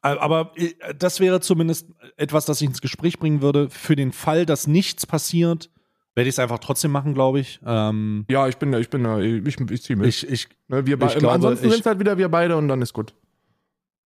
aber 0.00 0.52
äh, 0.56 0.94
das 0.94 1.20
wäre 1.20 1.40
zumindest 1.40 1.88
etwas, 2.16 2.44
das 2.46 2.60
ich 2.60 2.68
ins 2.68 2.80
Gespräch 2.80 3.18
bringen 3.18 3.42
würde. 3.42 3.70
Für 3.70 3.94
den 3.94 4.12
Fall, 4.12 4.46
dass 4.46 4.66
nichts 4.66 5.06
passiert, 5.06 5.70
werde 6.14 6.28
ich 6.28 6.34
es 6.34 6.38
einfach 6.38 6.58
trotzdem 6.58 6.90
machen, 6.90 7.14
glaube 7.14 7.40
ich. 7.40 7.60
Ähm, 7.64 8.26
ja, 8.28 8.48
ich 8.48 8.56
bin, 8.56 8.72
ich 8.74 8.90
bin, 8.90 9.04
ich, 9.46 9.58
ich 9.58 9.82
ziehe 9.82 9.96
mit. 9.96 10.06
Ich, 10.06 10.28
ich, 10.28 10.48
ne, 10.68 10.86
wir 10.86 11.00
ich 11.00 11.14
glaube, 11.14 11.32
ansonsten 11.32 11.70
sind 11.70 11.80
es 11.80 11.86
halt 11.86 11.98
wieder 11.98 12.18
wir 12.18 12.28
beide 12.28 12.56
und 12.56 12.68
dann 12.68 12.82
ist 12.82 12.92
gut. 12.92 13.14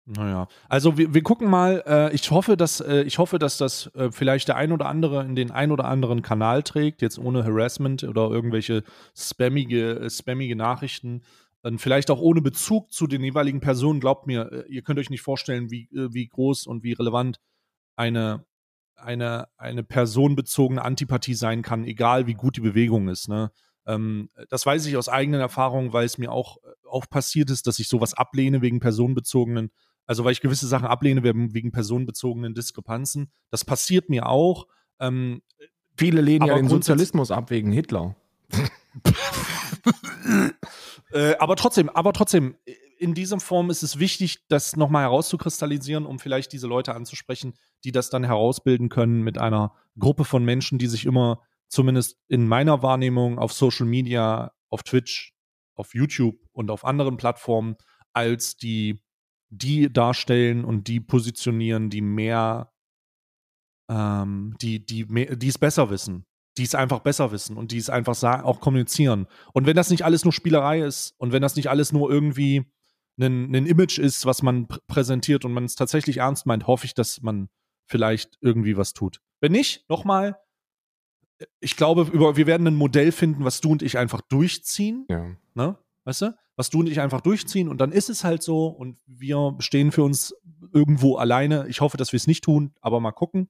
Naja, 0.08 0.48
also 0.70 1.00
wir, 1.00 1.15
wir 1.15 1.24
gucken 1.24 1.50
mal. 1.50 1.84
Äh, 1.88 2.13
ich 2.13 2.30
hoffe, 2.30 2.56
dass 2.58 2.80
äh, 2.80 3.02
ich 3.02 3.18
hoffe, 3.18 3.39
dass 3.39 3.58
das 3.58 3.88
äh, 3.96 4.12
vielleicht 4.12 4.48
der 4.48 4.56
ein 4.56 4.72
oder 4.72 4.86
andere 4.86 5.26
in 5.26 5.36
den 5.36 5.50
ein 5.50 5.72
oder 5.72 5.86
anderen 5.86 6.22
Kanal 6.22 6.62
trägt, 6.62 7.02
jetzt 7.02 7.18
ohne 7.18 7.44
Harassment 7.44 8.04
oder 8.04 8.30
irgendwelche 8.30 8.84
spammige, 9.15 10.02
äh, 10.02 10.10
spammige 10.12 10.56
Nachrichten. 10.56 11.24
Dann 11.63 11.80
vielleicht 11.80 12.12
auch 12.12 12.22
ohne 12.22 12.41
Bezug 12.41 12.94
zu 12.94 13.08
den 13.08 13.24
jeweiligen 13.24 13.62
Personen. 13.62 14.00
Glaubt 14.00 14.28
mir, 14.28 14.52
äh, 14.52 14.72
ihr 14.72 14.84
könnt 14.84 15.00
euch 15.00 15.10
nicht 15.10 15.24
vorstellen, 15.24 15.72
wie, 15.72 15.89
äh, 15.91 16.13
wie 16.13 16.28
groß 16.28 16.68
und 16.68 16.84
wie 16.84 16.94
relevant 16.94 17.39
eine, 17.96 18.46
eine, 18.97 19.47
eine 19.58 19.84
personenbezogene 19.84 20.84
Antipathie 20.84 21.34
sein 21.34 21.62
kann, 21.62 21.86
egal 21.86 22.27
wie 22.27 22.34
gut 22.34 22.58
die 22.58 22.62
Bewegung 22.62 23.08
ist. 23.08 23.27
Ne? 23.27 23.51
Ähm, 23.86 24.29
das 24.49 24.65
weiß 24.65 24.86
ich 24.86 24.97
aus 24.97 25.10
eigenen 25.10 25.41
Erfahrungen, 25.41 25.93
weil 25.93 26.05
es 26.05 26.17
mir 26.17 26.31
auch, 26.31 26.58
auch 26.89 27.10
passiert 27.10 27.49
ist, 27.49 27.67
dass 27.67 27.79
ich 27.79 27.88
sowas 27.88 28.13
ablehne 28.13 28.62
wegen 28.62 28.79
personenbezogenen 28.79 29.71
also 30.08 30.23
weil 30.23 30.34
ich 30.34 30.41
gewisse 30.41 30.67
Sachen 30.67 30.86
ablehne 30.86 31.23
wegen 31.23 31.71
personenbezogenen 31.71 32.53
Diskrepanzen. 32.53 33.31
Das 33.49 33.65
passiert 33.65 34.10
mir 34.10 34.27
auch. 34.27 34.67
Ähm, 34.99 35.41
Viele 35.97 36.21
lehnen 36.21 36.45
ja 36.47 36.55
den 36.55 36.69
Sozialismus 36.69 37.31
ab 37.31 37.49
wegen 37.49 37.71
Hitler. 37.71 38.15
äh, 41.12 41.36
aber 41.38 41.55
trotzdem, 41.55 41.89
aber 41.89 42.12
trotzdem, 42.13 42.55
in 42.97 43.13
dieser 43.13 43.39
Form 43.39 43.69
ist 43.69 43.84
es 43.84 43.99
wichtig, 43.99 44.39
das 44.47 44.75
nochmal 44.75 45.03
herauszukristallisieren, 45.03 46.05
um 46.05 46.19
vielleicht 46.19 46.51
diese 46.53 46.67
Leute 46.67 46.95
anzusprechen, 46.95 47.53
die 47.84 47.91
das 47.91 48.10
dann 48.10 48.23
herausbilden 48.23 48.89
können 48.89 49.21
mit 49.21 49.38
einer 49.38 49.73
Gruppe 49.97 50.25
von 50.25 50.43
Menschen, 50.43 50.77
die 50.77 50.88
sich 50.88 51.05
immer, 51.05 51.41
zumindest 51.67 52.17
in 52.27 52.47
meiner 52.47 52.81
Wahrnehmung, 52.81 53.39
auf 53.39 53.53
Social 53.53 53.86
Media, 53.86 54.51
auf 54.69 54.84
Twitch, 54.84 55.34
auf 55.75 55.93
YouTube 55.93 56.38
und 56.51 56.71
auf 56.71 56.86
anderen 56.86 57.17
Plattformen 57.17 57.75
als 58.13 58.55
die 58.55 59.01
die 59.49 59.91
darstellen 59.91 60.65
und 60.65 60.88
die 60.88 60.99
positionieren, 60.99 61.89
die 61.89 62.01
mehr, 62.01 62.71
ähm, 63.89 64.55
die, 64.62 64.86
die, 64.86 65.05
die 65.05 65.47
es 65.47 65.58
besser 65.58 65.89
wissen, 65.89 66.25
die 66.58 66.63
es 66.63 66.75
einfach 66.75 66.99
besser 66.99 67.31
wissen 67.31 67.58
und 67.58 67.71
die 67.71 67.77
es 67.77 67.89
einfach 67.89 68.21
auch 68.43 68.60
kommunizieren. 68.60 69.27
Und 69.53 69.65
wenn 69.65 69.75
das 69.75 69.89
nicht 69.89 70.03
alles 70.03 70.23
nur 70.23 70.34
Spielerei 70.34 70.81
ist 70.81 71.13
und 71.17 71.31
wenn 71.31 71.41
das 71.41 71.55
nicht 71.55 71.69
alles 71.69 71.91
nur 71.91 72.10
irgendwie 72.10 72.65
ein, 73.17 73.56
ein 73.56 73.65
Image 73.65 73.97
ist, 73.97 74.25
was 74.25 74.41
man 74.41 74.67
pr 74.67 74.80
präsentiert 74.88 75.45
und 75.45 75.54
man 75.54 75.65
es 75.65 75.75
tatsächlich 75.75 76.17
ernst 76.17 76.45
meint, 76.45 76.67
hoffe 76.67 76.86
ich, 76.86 76.93
dass 76.93 77.21
man 77.21 77.49
vielleicht 77.88 78.38
irgendwie 78.41 78.78
was 78.78 78.93
tut. 78.93 79.21
Wenn 79.41 79.51
nicht, 79.51 79.88
nochmal, 79.89 80.38
ich 81.60 81.75
glaube, 81.75 82.10
über, 82.12 82.38
wir 82.38 82.47
werden 82.47 82.67
ein 82.67 82.75
Modell 82.75 83.12
finden, 83.12 83.43
was 83.43 83.62
du 83.62 83.71
und 83.71 83.82
ich 83.82 83.97
einfach 83.97 84.21
durchziehen. 84.21 85.06
Ja. 85.10 85.36
Ne? 85.54 85.78
Weißt 86.04 86.21
du? 86.21 86.38
Was 86.56 86.69
du 86.69 86.80
und 86.80 86.88
ich 86.88 87.01
einfach 87.01 87.21
durchziehen 87.21 87.67
und 87.67 87.80
dann 87.80 87.91
ist 87.91 88.10
es 88.10 88.23
halt 88.23 88.41
so 88.41 88.67
und 88.67 88.97
wir 89.06 89.56
stehen 89.60 89.91
für 89.91 90.04
uns 90.04 90.34
irgendwo 90.73 91.17
alleine. 91.17 91.67
Ich 91.67 91.82
hoffe, 91.82 91.97
dass 91.97 92.13
wir 92.13 92.17
es 92.17 92.28
nicht 92.28 92.43
tun, 92.43 92.73
aber 92.80 93.01
mal 93.01 93.12
gucken. 93.12 93.49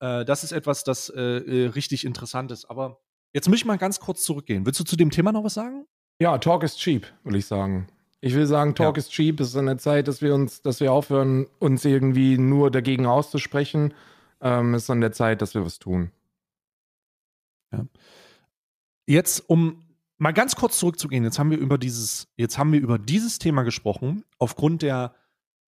Äh, 0.00 0.24
das 0.24 0.42
ist 0.42 0.50
etwas, 0.52 0.82
das 0.82 1.10
äh, 1.10 1.20
äh, 1.20 1.66
richtig 1.68 2.04
interessant 2.04 2.50
ist. 2.50 2.64
Aber 2.64 3.00
jetzt 3.32 3.48
möchte 3.48 3.62
ich 3.62 3.66
mal 3.66 3.78
ganz 3.78 4.00
kurz 4.00 4.24
zurückgehen. 4.24 4.66
Willst 4.66 4.80
du 4.80 4.84
zu 4.84 4.96
dem 4.96 5.10
Thema 5.10 5.30
noch 5.30 5.44
was 5.44 5.54
sagen? 5.54 5.86
Ja, 6.20 6.38
Talk 6.38 6.64
is 6.64 6.76
cheap, 6.76 7.06
will 7.22 7.36
ich 7.36 7.46
sagen. 7.46 7.86
Ich 8.24 8.34
will 8.34 8.46
sagen, 8.46 8.74
Talk 8.74 8.96
ja. 8.96 9.00
is 9.00 9.10
cheap. 9.10 9.38
Es 9.38 9.48
ist 9.48 9.56
an 9.56 9.66
der 9.66 9.76
Zeit, 9.76 10.08
dass 10.08 10.22
wir 10.22 10.34
uns, 10.34 10.62
dass 10.62 10.80
wir 10.80 10.90
aufhören, 10.94 11.46
uns 11.58 11.84
irgendwie 11.84 12.38
nur 12.38 12.70
dagegen 12.70 13.04
auszusprechen. 13.04 13.92
Ähm, 14.40 14.72
es 14.72 14.84
ist 14.84 14.90
an 14.90 15.02
der 15.02 15.12
Zeit, 15.12 15.42
dass 15.42 15.52
wir 15.52 15.62
was 15.62 15.78
tun. 15.78 16.10
Ja. 17.70 17.84
Jetzt, 19.06 19.46
um 19.50 19.84
mal 20.16 20.32
ganz 20.32 20.56
kurz 20.56 20.78
zurückzugehen, 20.78 21.22
jetzt 21.22 21.38
haben 21.38 21.50
wir 21.50 21.58
über 21.58 21.76
dieses, 21.76 22.26
jetzt 22.38 22.56
haben 22.56 22.72
wir 22.72 22.80
über 22.80 22.98
dieses 22.98 23.38
Thema 23.38 23.62
gesprochen, 23.62 24.24
aufgrund 24.38 24.80
der 24.80 25.14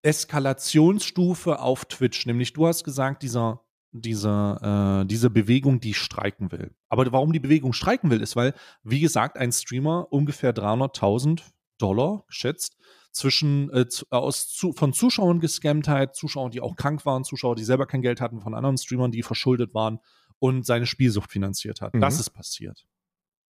Eskalationsstufe 0.03 1.61
auf 1.61 1.85
Twitch. 1.85 2.27
Nämlich, 2.27 2.53
du 2.53 2.67
hast 2.67 2.83
gesagt, 2.83 3.23
dieser, 3.23 3.61
dieser, 3.93 5.03
äh, 5.03 5.07
diese 5.07 5.31
Bewegung, 5.31 5.79
die 5.79 5.95
streiken 5.95 6.51
will. 6.51 6.75
Aber 6.89 7.13
warum 7.13 7.33
die 7.33 7.39
Bewegung 7.39 7.73
streiken 7.75 8.11
will, 8.11 8.21
ist, 8.21 8.35
weil, 8.35 8.55
wie 8.83 8.99
gesagt, 8.99 9.39
ein 9.39 9.53
Streamer 9.53 10.09
ungefähr 10.11 10.53
300.000 10.53 11.43
Dollar 11.81 12.25
geschätzt 12.27 12.77
zwischen 13.13 13.71
äh, 13.71 13.87
aus 14.11 14.49
zu, 14.53 14.73
von 14.73 14.93
Zuschauern 14.93 15.41
Gescammtheit, 15.41 16.15
Zuschauern, 16.15 16.51
die 16.51 16.61
auch 16.61 16.77
krank 16.77 17.05
waren, 17.05 17.25
Zuschauer, 17.25 17.57
die 17.57 17.65
selber 17.65 17.87
kein 17.87 18.03
Geld 18.03 18.21
hatten, 18.21 18.41
von 18.41 18.55
anderen 18.55 18.79
Streamern, 18.79 19.11
die 19.11 19.23
verschuldet 19.23 19.75
waren 19.75 19.99
und 20.39 20.65
seine 20.65 20.87
Spielsucht 20.87 21.31
finanziert 21.31 21.81
hat. 21.81 21.95
Mhm. 21.95 22.01
Das 22.01 22.21
ist 22.21 22.31
passiert. 22.31 22.87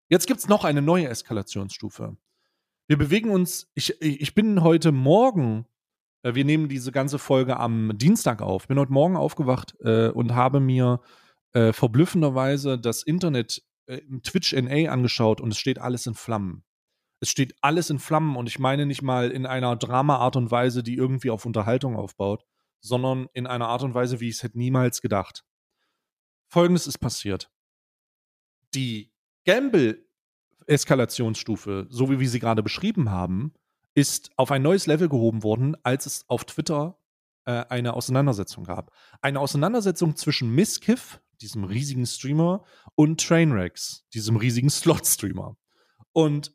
Jetzt 0.08 0.26
gibt 0.26 0.40
es 0.40 0.48
noch 0.48 0.64
eine 0.64 0.82
neue 0.82 1.08
Eskalationsstufe. 1.08 2.16
Wir 2.87 2.98
bewegen 2.98 3.30
uns, 3.30 3.70
ich, 3.74 4.00
ich 4.00 4.35
bin 4.35 4.62
heute 4.62 4.92
Morgen, 4.92 5.66
äh, 6.22 6.35
wir 6.35 6.44
nehmen 6.44 6.68
diese 6.68 6.92
ganze 6.92 7.18
Folge 7.18 7.58
am 7.58 7.96
Dienstag 7.96 8.42
auf, 8.42 8.68
bin 8.68 8.78
heute 8.78 8.92
Morgen 8.92 9.16
aufgewacht 9.16 9.74
äh, 9.80 10.08
und 10.08 10.35
habe 10.35 10.61
mir 10.61 11.00
äh, 11.52 11.72
verblüffenderweise 11.72 12.78
das 12.78 13.02
Internet 13.02 13.62
äh, 13.87 13.98
im 13.98 14.22
Twitch 14.22 14.52
NA 14.52 14.90
angeschaut 14.90 15.40
und 15.40 15.52
es 15.52 15.58
steht 15.58 15.78
alles 15.78 16.06
in 16.06 16.14
Flammen. 16.14 16.64
Es 17.22 17.30
steht 17.30 17.54
alles 17.61 17.88
in 17.88 18.00
Flammen 18.00 18.35
und 18.35 18.48
ich 18.48 18.58
meine 18.58 18.85
nicht 18.85 19.00
mal 19.00 19.30
in 19.30 19.46
einer 19.46 19.76
Drama-Art 19.76 20.35
und 20.35 20.50
Weise, 20.50 20.82
die 20.82 20.96
irgendwie 20.96 21.30
auf 21.30 21.46
Unterhaltung 21.46 21.94
aufbaut, 21.94 22.44
sondern 22.80 23.28
in 23.32 23.46
einer 23.46 23.68
Art 23.68 23.85
und 23.85 23.94
Weise, 23.94 24.18
wie 24.18 24.28
ich 24.28 24.35
es 24.35 24.42
hätte 24.42 24.58
niemals 24.58 25.00
gedacht. 25.00 25.44
Folgendes 26.48 26.88
ist 26.88 26.98
passiert. 26.98 27.48
Die 28.74 29.12
Gamble-Eskalationsstufe, 29.46 31.87
so 31.90 32.11
wie 32.11 32.18
wir 32.18 32.28
sie 32.28 32.40
gerade 32.40 32.64
beschrieben 32.64 33.12
haben, 33.12 33.54
ist 33.94 34.32
auf 34.37 34.50
ein 34.50 34.62
neues 34.62 34.88
Level 34.88 35.08
gehoben 35.08 35.44
worden, 35.44 35.76
als 35.85 36.06
es 36.06 36.28
auf 36.28 36.44
Twitter 36.44 36.98
äh, 37.44 37.66
eine 37.68 37.94
Auseinandersetzung 37.94 38.64
gab. 38.64 38.90
Eine 39.20 39.38
Auseinandersetzung 39.38 40.16
zwischen 40.16 40.52
Miskiff, 40.52 41.20
diesem 41.40 41.62
riesigen 41.62 42.04
Streamer, 42.04 42.64
und 42.96 43.24
Trainwrecks, 43.24 44.08
diesem 44.12 44.35
riesigen 44.35 44.70
Slot-Streamer. 44.70 45.56
Und 46.11 46.52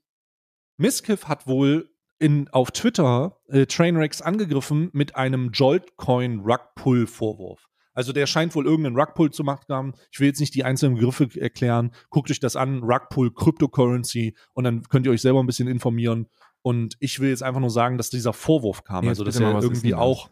Miskiff 0.78 1.28
hat 1.28 1.48
wohl 1.48 1.90
in, 2.20 2.48
auf 2.50 2.72
Twitter 2.72 3.40
äh, 3.48 3.66
Trainwrecks 3.66 4.22
angegriffen 4.22 4.90
mit 4.94 5.16
einem 5.16 5.50
Joltcoin-Rugpull-Vorwurf. 5.52 7.68
Also 7.98 8.14
der 8.14 8.28
scheint 8.28 8.54
wohl 8.54 8.68
irgendeinen 8.68 8.96
Rugpull 8.96 9.32
zu 9.32 9.44
machen 9.44 9.66
haben. 9.70 9.94
Ich 10.12 10.20
will 10.20 10.28
jetzt 10.28 10.40
nicht 10.40 10.54
die 10.54 10.64
einzelnen 10.64 10.98
Begriffe 10.98 11.30
erklären. 11.42 11.92
Guckt 12.12 12.30
euch 12.30 12.40
das 12.40 12.56
an, 12.56 12.84
Rugpull, 12.84 13.34
Cryptocurrency 13.34 14.36
und 14.54 14.66
dann 14.66 14.84
könnt 14.84 15.08
ihr 15.08 15.12
euch 15.12 15.24
selber 15.24 15.40
ein 15.40 15.48
bisschen 15.48 15.68
informieren. 15.68 16.28
Und 16.62 16.96
ich 17.00 17.20
will 17.20 17.30
jetzt 17.30 17.42
einfach 17.42 17.60
nur 17.60 17.72
sagen, 17.72 17.98
dass 17.98 18.12
dieser 18.12 18.34
Vorwurf 18.34 18.84
kam. 18.84 19.06
Jetzt 19.06 19.20
also 19.20 19.24
dass 19.24 19.40
er 19.40 19.64
irgendwie 19.64 19.96
auch 19.96 20.30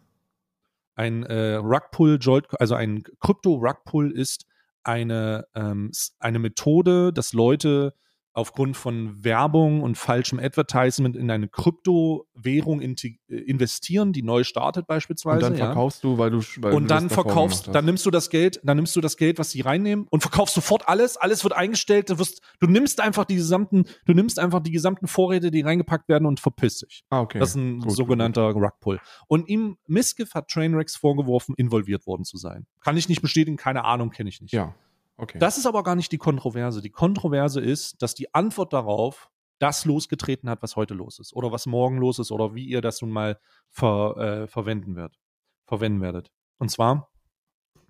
ein 0.94 1.24
äh, 1.24 1.56
Rugpull, 1.56 2.20
also 2.60 2.76
ein 2.76 3.04
Krypto-Rugpull 3.20 4.12
ist 4.12 4.46
eine, 4.84 5.48
ähm, 5.56 5.90
eine 6.20 6.38
Methode, 6.38 7.14
dass 7.14 7.34
Leute 7.34 7.96
aufgrund 8.36 8.76
von 8.76 9.24
Werbung 9.24 9.82
und 9.82 9.98
falschem 9.98 10.40
Advertisement 10.40 11.16
in 11.16 11.32
eine 11.32 11.48
Kryptowährung 11.48 12.82
äh, 12.82 13.16
investieren, 13.28 14.12
die 14.12 14.24
neu 14.24 14.44
startet 14.44 14.88
beispielsweise. 14.88 15.38
Und 15.38 15.54
dann 15.54 15.56
verkaufst 15.56 16.04
ja. 16.04 16.10
du, 16.10 16.18
weil 16.18 16.32
du 16.32 16.42
weil 16.58 16.74
und 16.74 16.84
du 16.84 16.88
dann 16.90 17.10
verkaufst, 17.10 17.70
dann 17.74 17.86
nimmst 17.86 18.06
du 18.06 18.12
das 18.12 18.30
Geld, 18.30 18.60
dann 18.64 18.76
nimmst 18.76 18.94
du 18.94 19.00
das 19.00 19.16
Geld, 19.16 19.40
was 19.40 19.52
sie 19.52 19.62
reinnehmen 19.62 20.06
und 20.10 20.20
verkaufst 20.20 20.54
sofort 20.54 20.90
alles, 20.90 21.16
alles 21.16 21.46
wird 21.46 21.54
eingestellt, 21.54 22.10
du 22.10 22.20
wirst, 22.20 22.42
du 22.60 22.68
nimmst 22.68 23.00
einfach 23.00 23.24
die 23.24 23.36
gesamten, 23.36 23.86
du 24.06 24.14
nimmst 24.14 24.38
einfach 24.38 24.60
die 24.60 24.72
gesamten 24.72 25.08
Vorräte, 25.08 25.50
die 25.50 25.62
reingepackt 25.62 26.10
werden 26.10 26.26
und 26.26 26.42
verpisst 26.42 26.82
dich. 26.82 27.06
Ah, 27.10 27.22
okay. 27.22 27.40
Das 27.40 27.52
ist 27.52 27.56
ein 27.56 27.80
gut, 27.80 27.94
sogenannter 27.94 28.54
gut. 28.54 28.64
Rugpull. 28.64 29.00
Und 29.28 29.48
ihm 29.48 29.78
Miskiff 29.88 30.34
hat 30.34 30.50
Trainwrecks 30.50 30.98
vorgeworfen, 30.98 31.56
involviert 31.58 32.06
worden 32.06 32.26
zu 32.26 32.36
sein. 32.36 32.68
Kann 32.82 32.98
ich 32.98 33.08
nicht 33.08 33.22
bestätigen, 33.22 33.56
keine 33.56 33.86
Ahnung, 33.86 34.10
kenne 34.10 34.28
ich 34.28 34.42
nicht. 34.42 34.54
Ja. 34.54 34.76
Okay. 35.18 35.40
Das 35.40 35.58
ist 35.58 35.66
aber 35.66 35.84
gar 35.84 35.96
nicht 35.96 36.12
die 36.12 36.18
Kontroverse. 36.18 36.82
Die 36.82 36.90
Kontroverse 36.90 37.62
ist, 37.62 38.02
dass 38.02 38.16
die 38.16 38.34
Antwort 38.34 38.74
darauf 38.74 39.30
das 39.60 39.86
losgetreten 39.86 40.50
hat, 40.50 40.62
was 40.62 40.76
heute 40.76 40.94
los 40.94 41.20
ist 41.20 41.34
oder 41.34 41.52
was 41.52 41.66
morgen 41.66 41.98
los 41.98 42.20
ist 42.20 42.32
oder 42.32 42.56
wie 42.56 42.66
ihr 42.66 42.82
das 42.82 43.02
nun 43.02 43.12
mal 43.12 43.40
ver, 43.70 44.18
äh, 44.18 44.48
verwenden 44.48 44.96
wird, 44.96 45.18
verwenden 45.66 46.02
werdet. 46.02 46.32
Und 46.58 46.70
zwar 46.70 47.10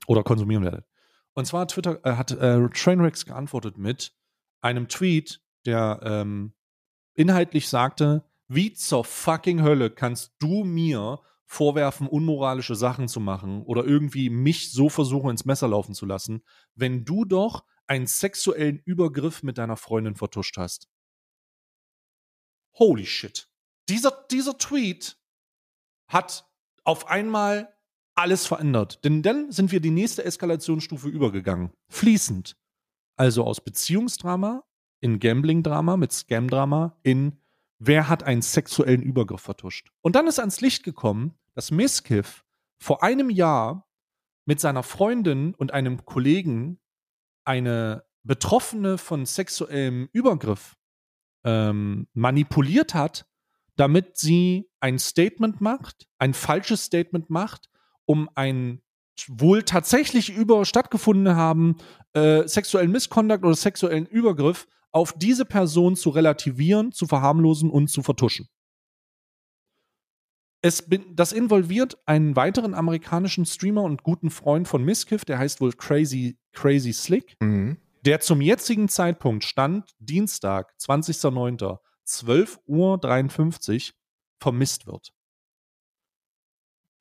oder 0.08 0.24
konsumieren 0.24 0.64
werdet. 0.64 0.86
Und 1.34 1.46
zwar 1.46 1.68
Twitter 1.68 2.00
äh, 2.06 2.14
hat 2.14 2.32
äh, 2.32 2.70
Trainwrecks 2.70 3.26
geantwortet 3.26 3.78
mit 3.78 4.14
einem 4.62 4.88
Tweet, 4.88 5.42
der 5.66 6.00
ähm, 6.04 6.54
inhaltlich 7.14 7.68
sagte, 7.68 8.24
wie 8.48 8.74
zur 8.74 9.04
fucking 9.04 9.64
Hölle 9.64 9.90
kannst 9.90 10.34
du 10.40 10.64
mir 10.64 11.20
vorwerfen, 11.56 12.08
unmoralische 12.08 12.76
Sachen 12.76 13.08
zu 13.08 13.20
machen 13.20 13.64
oder 13.64 13.86
irgendwie 13.86 14.30
mich 14.30 14.72
so 14.72 14.90
versuchen, 14.90 15.30
ins 15.30 15.46
Messer 15.46 15.68
laufen 15.68 15.96
zu 15.96 16.06
lassen, 16.06 16.44
wenn 16.76 17.06
du 17.06 17.26
doch 17.26 17.64
einen 17.88 18.08
sexuellen 18.08 18.80
Übergriff 18.86 19.42
mit 19.42 19.58
deiner 19.58 19.78
Freundin 19.78 20.16
vertuscht 20.16 20.58
hast. 20.58 20.90
Holy 22.78 23.06
shit. 23.06 23.50
Dieser, 23.90 24.26
dieser 24.30 24.58
Tweet 24.58 25.18
hat 26.08 26.46
auf 26.84 27.08
einmal 27.08 27.74
alles 28.16 28.46
verändert. 28.46 29.04
Denn 29.04 29.22
dann 29.22 29.52
sind 29.52 29.72
wir 29.72 29.80
die 29.80 29.92
nächste 29.92 30.24
Eskalationsstufe 30.26 31.08
übergegangen. 31.08 31.72
Fließend. 31.90 32.58
Also 33.18 33.44
aus 33.44 33.62
Beziehungsdrama 33.62 34.64
in 35.00 35.20
Gambling-Drama 35.20 35.98
mit 35.98 36.12
Scam-Drama 36.12 36.98
in 37.04 37.40
wer 37.80 38.10
hat 38.10 38.24
einen 38.24 38.42
sexuellen 38.42 39.04
Übergriff 39.04 39.42
vertuscht. 39.42 39.92
Und 40.02 40.16
dann 40.16 40.28
ist 40.28 40.40
ans 40.40 40.62
Licht 40.62 40.84
gekommen, 40.84 41.38
dass 41.56 41.72
Miskiff 41.72 42.44
vor 42.80 43.02
einem 43.04 43.30
Jahr 43.30 43.88
mit 44.46 44.60
seiner 44.60 44.84
Freundin 44.84 45.56
und 45.56 45.74
einem 45.74 46.06
Kollegen 46.06 46.80
eine 47.46 48.04
Betroffene 48.24 48.98
von 48.98 49.26
sexuellem 49.26 50.10
Übergriff 50.12 50.76
ähm, 51.44 52.08
manipuliert 52.14 52.94
hat, 52.94 53.26
damit 53.76 54.18
sie 54.18 54.70
ein 54.80 55.00
Statement 55.00 55.62
macht, 55.62 56.08
ein 56.18 56.34
falsches 56.34 56.86
Statement 56.86 57.30
macht, 57.30 57.70
um 58.06 58.30
ein 58.36 58.82
wohl 59.28 59.64
tatsächlich 59.64 60.30
über 60.36 60.66
stattgefunden 60.66 61.36
haben 61.36 61.78
äh, 62.14 62.48
sexuellen 62.48 62.92
Misconduct 62.92 63.44
oder 63.44 63.56
sexuellen 63.56 64.06
Übergriff 64.06 64.68
auf 64.92 65.14
diese 65.14 65.46
Person 65.46 65.96
zu 65.96 66.10
relativieren, 66.10 66.92
zu 66.92 67.06
verharmlosen 67.06 67.70
und 67.70 67.88
zu 67.88 68.02
vertuschen. 68.02 68.50
Es, 70.66 70.84
das 71.12 71.32
involviert 71.32 71.96
einen 72.08 72.36
weiteren 72.36 72.74
amerikanischen 72.74 73.46
Streamer 73.46 73.84
und 73.84 74.02
guten 74.02 74.32
Freund 74.32 74.68
von 74.68 74.84
Miskiff, 74.84 75.24
der 75.24 75.38
heißt 75.38 75.62
wohl 75.62 75.74
Crazy, 75.74 76.40
Crazy 76.54 76.92
Slick, 76.92 77.38
mhm. 77.40 77.78
der 78.04 78.20
zum 78.20 78.42
jetzigen 78.42 78.90
Zeitpunkt 78.90 79.44
stand, 79.44 79.96
Dienstag, 80.00 80.74
20.09., 80.82 81.78
12.53 82.08 83.90
Uhr, 83.90 83.94
vermisst 84.40 84.88
wird. 84.88 85.14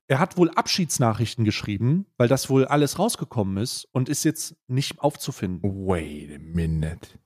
Er 0.09 0.19
hat 0.19 0.37
wohl 0.37 0.51
Abschiedsnachrichten 0.51 1.47
geschrieben, 1.47 2.05
weil 2.19 2.29
das 2.29 2.51
wohl 2.51 2.67
alles 2.67 2.99
rausgekommen 2.99 3.57
ist 3.57 3.89
und 3.93 4.11
ist 4.11 4.25
jetzt 4.25 4.57
nicht 4.69 5.01
aufzufinden. 5.01 5.87
Wait 5.87 6.35
a 6.35 6.39
minute. 6.39 7.19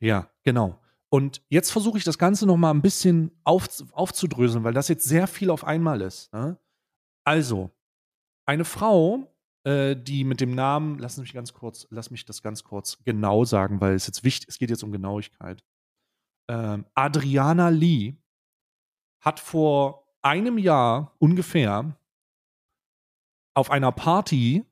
Ja, 0.00 0.28
genau. 0.44 0.78
Und 1.10 1.42
jetzt 1.48 1.70
versuche 1.70 1.98
ich 1.98 2.04
das 2.04 2.18
Ganze 2.18 2.46
noch 2.46 2.56
mal 2.56 2.70
ein 2.70 2.82
bisschen 2.82 3.30
auf, 3.44 3.66
aufzudröseln, 3.92 4.64
weil 4.64 4.74
das 4.74 4.88
jetzt 4.88 5.04
sehr 5.04 5.26
viel 5.26 5.50
auf 5.50 5.64
einmal 5.64 6.02
ist. 6.02 6.32
Ne? 6.32 6.58
Also, 7.24 7.70
eine 8.46 8.64
Frau, 8.64 9.26
äh, 9.64 9.96
die 9.96 10.24
mit 10.24 10.40
dem 10.40 10.54
Namen, 10.54 10.98
lass 10.98 11.16
mich 11.16 11.32
ganz 11.32 11.52
kurz, 11.52 11.86
lass 11.90 12.10
mich 12.10 12.24
das 12.24 12.42
ganz 12.42 12.62
kurz 12.64 13.02
genau 13.04 13.44
sagen, 13.44 13.80
weil 13.80 13.94
es 13.94 14.06
jetzt 14.06 14.22
wichtig, 14.22 14.48
es 14.48 14.58
geht 14.58 14.70
jetzt 14.70 14.82
um 14.82 14.92
Genauigkeit. 14.92 15.64
Ähm, 16.50 16.86
Adriana 16.94 17.68
Lee 17.68 18.16
hat 19.20 19.40
vor 19.40 20.06
einem 20.22 20.58
Jahr 20.58 21.14
ungefähr 21.18 21.96
auf 23.54 23.70
einer 23.70 23.92
Party 23.92 24.64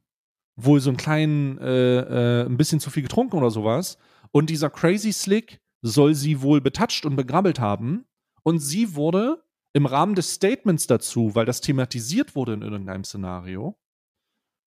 wohl 0.56 0.80
so 0.80 0.90
einen 0.90 0.96
kleinen, 0.96 1.58
äh, 1.58 2.42
äh, 2.42 2.46
ein 2.46 2.56
bisschen 2.56 2.80
zu 2.80 2.90
viel 2.90 3.02
getrunken 3.02 3.36
oder 3.36 3.50
sowas 3.50 3.98
und 4.32 4.48
dieser 4.48 4.70
Crazy 4.70 5.12
Slick 5.12 5.60
soll 5.82 6.14
sie 6.14 6.42
wohl 6.42 6.60
betatscht 6.60 7.04
und 7.06 7.16
begrabbelt 7.16 7.60
haben. 7.60 8.06
Und 8.42 8.60
sie 8.60 8.94
wurde 8.94 9.44
im 9.72 9.86
Rahmen 9.86 10.14
des 10.14 10.32
Statements 10.32 10.86
dazu, 10.86 11.34
weil 11.34 11.44
das 11.44 11.60
thematisiert 11.60 12.34
wurde 12.34 12.54
in 12.54 12.62
irgendeinem 12.62 13.04
Szenario, 13.04 13.78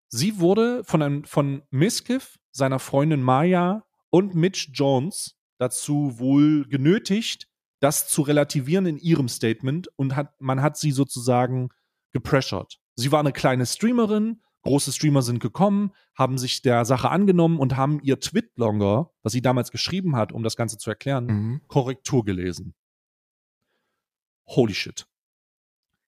sie 0.09 0.39
wurde 0.39 0.83
von, 0.83 1.01
einem, 1.01 1.23
von 1.23 1.63
Miskiff, 1.71 2.39
seiner 2.51 2.79
Freundin 2.79 3.23
Maya 3.23 3.85
und 4.09 4.35
Mitch 4.35 4.69
Jones 4.73 5.35
dazu 5.59 6.19
wohl 6.19 6.67
genötigt, 6.67 7.47
das 7.79 8.07
zu 8.07 8.21
relativieren 8.21 8.85
in 8.85 8.97
ihrem 8.97 9.29
Statement 9.29 9.87
und 9.95 10.15
hat, 10.15 10.39
man 10.39 10.61
hat 10.61 10.77
sie 10.77 10.91
sozusagen 10.91 11.69
gepressured. 12.11 12.79
Sie 12.95 13.11
war 13.11 13.19
eine 13.19 13.31
kleine 13.31 13.65
Streamerin, 13.65 14.41
große 14.63 14.91
Streamer 14.91 15.21
sind 15.21 15.39
gekommen, 15.39 15.91
haben 16.15 16.37
sich 16.37 16.61
der 16.61 16.85
Sache 16.85 17.09
angenommen 17.09 17.59
und 17.59 17.77
haben 17.77 17.99
ihr 18.01 18.19
Twitlonger, 18.19 19.11
was 19.23 19.33
sie 19.33 19.41
damals 19.41 19.71
geschrieben 19.71 20.15
hat, 20.15 20.31
um 20.31 20.43
das 20.43 20.55
Ganze 20.55 20.77
zu 20.77 20.89
erklären, 20.89 21.25
mhm. 21.25 21.61
Korrektur 21.67 22.25
gelesen. 22.25 22.73
Holy 24.47 24.73
shit. 24.73 25.07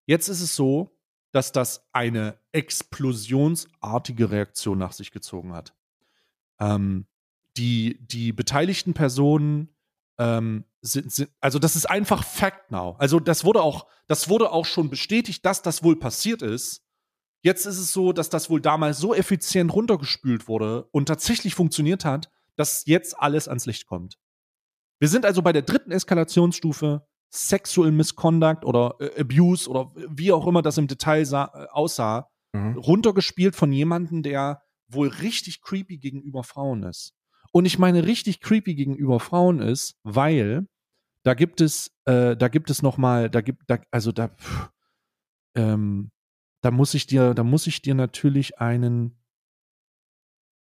Jetzt 0.05 0.27
ist 0.27 0.41
es 0.41 0.55
so, 0.55 0.97
dass 1.31 1.51
das 1.51 1.87
eine 1.93 2.37
explosionsartige 2.51 4.31
Reaktion 4.31 4.77
nach 4.77 4.91
sich 4.91 5.11
gezogen 5.11 5.53
hat. 5.53 5.73
Ähm, 6.59 7.07
die, 7.57 8.05
die 8.05 8.33
beteiligten 8.33 8.93
Personen 8.93 9.69
ähm, 10.17 10.65
sind, 10.81 11.11
sind, 11.11 11.31
also 11.39 11.59
das 11.59 11.75
ist 11.75 11.89
einfach 11.89 12.23
Fact 12.23 12.71
now. 12.71 12.95
Also 12.99 13.19
das 13.19 13.43
wurde 13.43 13.61
auch, 13.61 13.87
das 14.07 14.29
wurde 14.29 14.51
auch 14.51 14.65
schon 14.65 14.89
bestätigt, 14.89 15.45
dass 15.45 15.61
das 15.61 15.83
wohl 15.83 15.97
passiert 15.97 16.41
ist. 16.41 16.83
Jetzt 17.43 17.65
ist 17.65 17.79
es 17.79 17.91
so, 17.91 18.13
dass 18.13 18.29
das 18.29 18.49
wohl 18.49 18.61
damals 18.61 18.99
so 18.99 19.15
effizient 19.15 19.73
runtergespült 19.73 20.47
wurde 20.47 20.85
und 20.91 21.07
tatsächlich 21.07 21.55
funktioniert 21.55 22.05
hat, 22.05 22.29
dass 22.55 22.85
jetzt 22.85 23.19
alles 23.19 23.47
ans 23.47 23.65
Licht 23.65 23.87
kommt. 23.87 24.17
Wir 24.99 25.07
sind 25.07 25.25
also 25.25 25.41
bei 25.41 25.51
der 25.51 25.63
dritten 25.63 25.91
Eskalationsstufe 25.91 27.07
Sexual 27.33 27.91
Misconduct 27.91 28.65
oder 28.65 28.95
äh, 28.99 29.21
Abuse 29.21 29.69
oder 29.69 29.91
wie 29.95 30.31
auch 30.31 30.45
immer 30.45 30.61
das 30.61 30.77
im 30.77 30.87
Detail 30.87 31.25
sah, 31.25 31.45
äh, 31.53 31.67
aussah, 31.71 32.29
mhm. 32.53 32.77
runtergespielt 32.77 33.55
von 33.55 33.71
jemandem, 33.71 34.21
der 34.21 34.61
wohl 34.87 35.07
richtig 35.07 35.61
creepy 35.61 35.97
gegenüber 35.97 36.43
Frauen 36.43 36.83
ist. 36.83 37.13
Und 37.51 37.65
ich 37.65 37.79
meine 37.79 38.05
richtig 38.05 38.41
creepy 38.41 38.75
gegenüber 38.75 39.19
Frauen 39.19 39.59
ist, 39.59 39.95
weil 40.03 40.67
da 41.23 41.33
gibt 41.33 41.61
es, 41.61 41.91
äh, 42.05 42.35
da 42.35 42.47
gibt 42.49 42.69
es 42.69 42.81
noch 42.81 42.97
mal, 42.97 43.29
da 43.29 43.41
gibt, 43.41 43.63
da, 43.67 43.79
also 43.91 44.11
da, 44.11 44.27
pff, 44.27 44.69
ähm, 45.55 46.11
da 46.61 46.71
muss 46.71 46.93
ich 46.93 47.07
dir, 47.07 47.33
da 47.33 47.43
muss 47.43 47.67
ich 47.67 47.81
dir 47.81 47.95
natürlich 47.95 48.59
einen, 48.59 49.17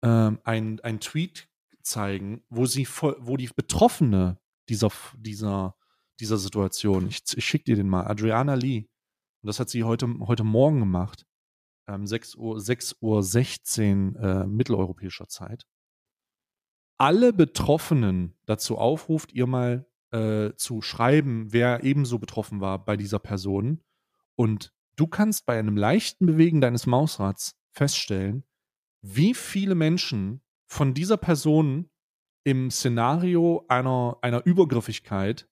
ähm, 0.02 0.38
ein, 0.44 0.80
ein 0.80 1.00
Tweet 1.00 1.48
zeigen, 1.82 2.44
wo 2.48 2.66
sie, 2.66 2.86
wo 2.86 3.36
die 3.36 3.48
Betroffene 3.54 4.38
dieser, 4.68 4.90
dieser, 5.16 5.76
dieser 6.20 6.38
Situation, 6.38 7.08
ich, 7.08 7.22
ich 7.34 7.44
schicke 7.44 7.64
dir 7.64 7.76
den 7.76 7.88
mal, 7.88 8.06
Adriana 8.06 8.54
Lee, 8.54 8.88
und 9.42 9.48
das 9.48 9.60
hat 9.60 9.70
sie 9.70 9.84
heute, 9.84 10.06
heute 10.20 10.44
Morgen 10.44 10.80
gemacht, 10.80 11.26
ähm, 11.88 12.06
6 12.06 12.34
Uhr, 12.34 12.60
6 12.60 12.96
Uhr 13.00 13.22
16 13.22 14.16
äh, 14.16 14.46
mitteleuropäischer 14.46 15.28
Zeit, 15.28 15.66
alle 16.98 17.32
Betroffenen 17.32 18.36
dazu 18.46 18.78
aufruft, 18.78 19.32
ihr 19.32 19.46
mal 19.46 19.86
äh, 20.10 20.54
zu 20.56 20.82
schreiben, 20.82 21.52
wer 21.52 21.84
ebenso 21.84 22.18
betroffen 22.18 22.60
war 22.60 22.84
bei 22.84 22.96
dieser 22.96 23.18
Person 23.18 23.84
und 24.34 24.75
du 24.96 25.06
kannst 25.06 25.46
bei 25.46 25.58
einem 25.58 25.76
leichten 25.76 26.26
Bewegen 26.26 26.60
deines 26.60 26.86
Mausrads 26.86 27.56
feststellen, 27.70 28.44
wie 29.02 29.34
viele 29.34 29.74
Menschen 29.74 30.42
von 30.66 30.94
dieser 30.94 31.16
Person 31.16 31.90
im 32.44 32.70
Szenario 32.70 33.64
einer, 33.68 34.18
einer 34.22 34.44
Übergriffigkeit 34.44 35.48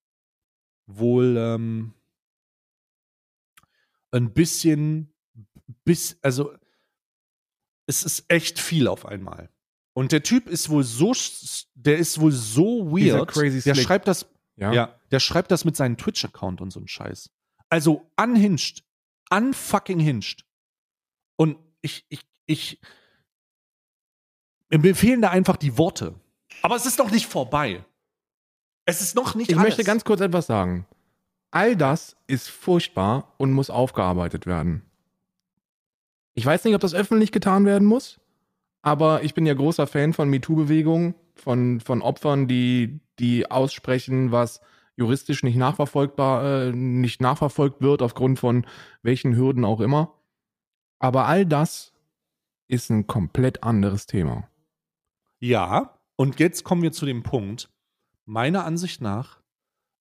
wohl 0.86 1.36
ähm, 1.36 1.95
ein 4.11 4.32
bisschen, 4.32 5.12
bis, 5.84 6.18
also 6.22 6.55
es 7.86 8.05
ist 8.05 8.24
echt 8.28 8.59
viel 8.59 8.88
auf 8.88 9.07
einmal. 9.07 9.51
Und 9.92 10.12
der 10.12 10.22
Typ 10.22 10.49
ist 10.49 10.70
wohl 10.70 10.82
so, 10.82 11.12
der 11.74 11.99
ist 11.99 12.20
wohl 12.20 12.32
so 12.32 12.90
weird. 12.90 13.34
der 13.64 13.74
schreibt 13.74 14.09
das, 14.09 14.26
ja. 14.57 14.72
ja, 14.72 15.01
der 15.11 15.20
schreibt 15.20 15.51
das 15.51 15.64
mit 15.64 15.76
seinem 15.76 15.97
Twitch-Account 15.97 16.61
und 16.61 16.70
so 16.70 16.80
ein 16.80 16.88
Scheiß. 16.88 17.30
Also 17.68 18.11
unhinged 18.16 18.84
unfucking 19.37 19.99
hinged. 19.99 20.45
Und 21.37 21.57
ich, 21.82 22.05
ich, 22.09 22.20
ich, 22.47 22.80
mir 24.70 24.95
fehlen 24.95 25.22
da 25.22 25.30
einfach 25.30 25.57
die 25.57 25.76
Worte. 25.78 26.14
Aber 26.62 26.76
es 26.76 26.87
ist 26.87 26.99
noch 26.99 27.11
nicht 27.11 27.26
vorbei. 27.26 27.85
Es 28.87 29.01
ist 29.01 29.14
noch 29.14 29.35
nicht 29.35 29.51
Ich 29.51 29.57
alles. 29.57 29.68
möchte 29.68 29.85
ganz 29.85 30.05
kurz 30.05 30.20
etwas 30.20 30.47
sagen. 30.47 30.87
All 31.51 31.76
das 31.76 32.16
ist 32.26 32.49
furchtbar 32.49 33.35
und 33.39 33.53
muss 33.53 33.70
aufgearbeitet 33.70 34.47
werden. 34.47 34.82
Ich 36.35 36.45
weiß 36.45 36.64
nicht, 36.64 36.74
ob 36.74 36.80
das 36.80 36.95
öffentlich 36.95 37.30
getan 37.30 37.64
werden 37.64 37.87
muss, 37.87 38.18
aber 38.82 39.22
ich 39.22 39.35
bin 39.35 39.47
ja 39.47 39.55
großer 39.55 39.87
Fan 39.87 40.12
von 40.12 40.28
MeToo-Bewegungen, 40.28 41.14
von, 41.37 41.80
von 41.80 42.03
Opfern, 42.03 42.49
die, 42.49 42.99
die 43.20 43.51
aussprechen, 43.51 44.32
was 44.32 44.61
juristisch 44.97 45.42
nicht 45.42 45.57
nachverfolgbar, 45.57 46.45
äh, 46.45 46.72
nicht 46.72 47.20
nachverfolgt 47.20 47.80
wird 47.80 48.03
aufgrund 48.03 48.38
von 48.38 48.66
welchen 49.03 49.36
Hürden 49.36 49.64
auch 49.64 49.80
immer. 49.80 50.14
Aber 50.99 51.26
all 51.26 51.47
das 51.47 51.92
ist 52.68 52.90
ein 52.90 53.07
komplett 53.07 53.62
anderes 53.62 54.07
Thema. 54.07 54.49
Ja, 55.38 55.99
und 56.16 56.38
jetzt 56.38 56.64
kommen 56.64 56.82
wir 56.82 56.92
zu 56.92 57.07
dem 57.07 57.22
Punkt. 57.22 57.70
Meiner 58.24 58.64
Ansicht 58.64 59.01
nach 59.01 59.40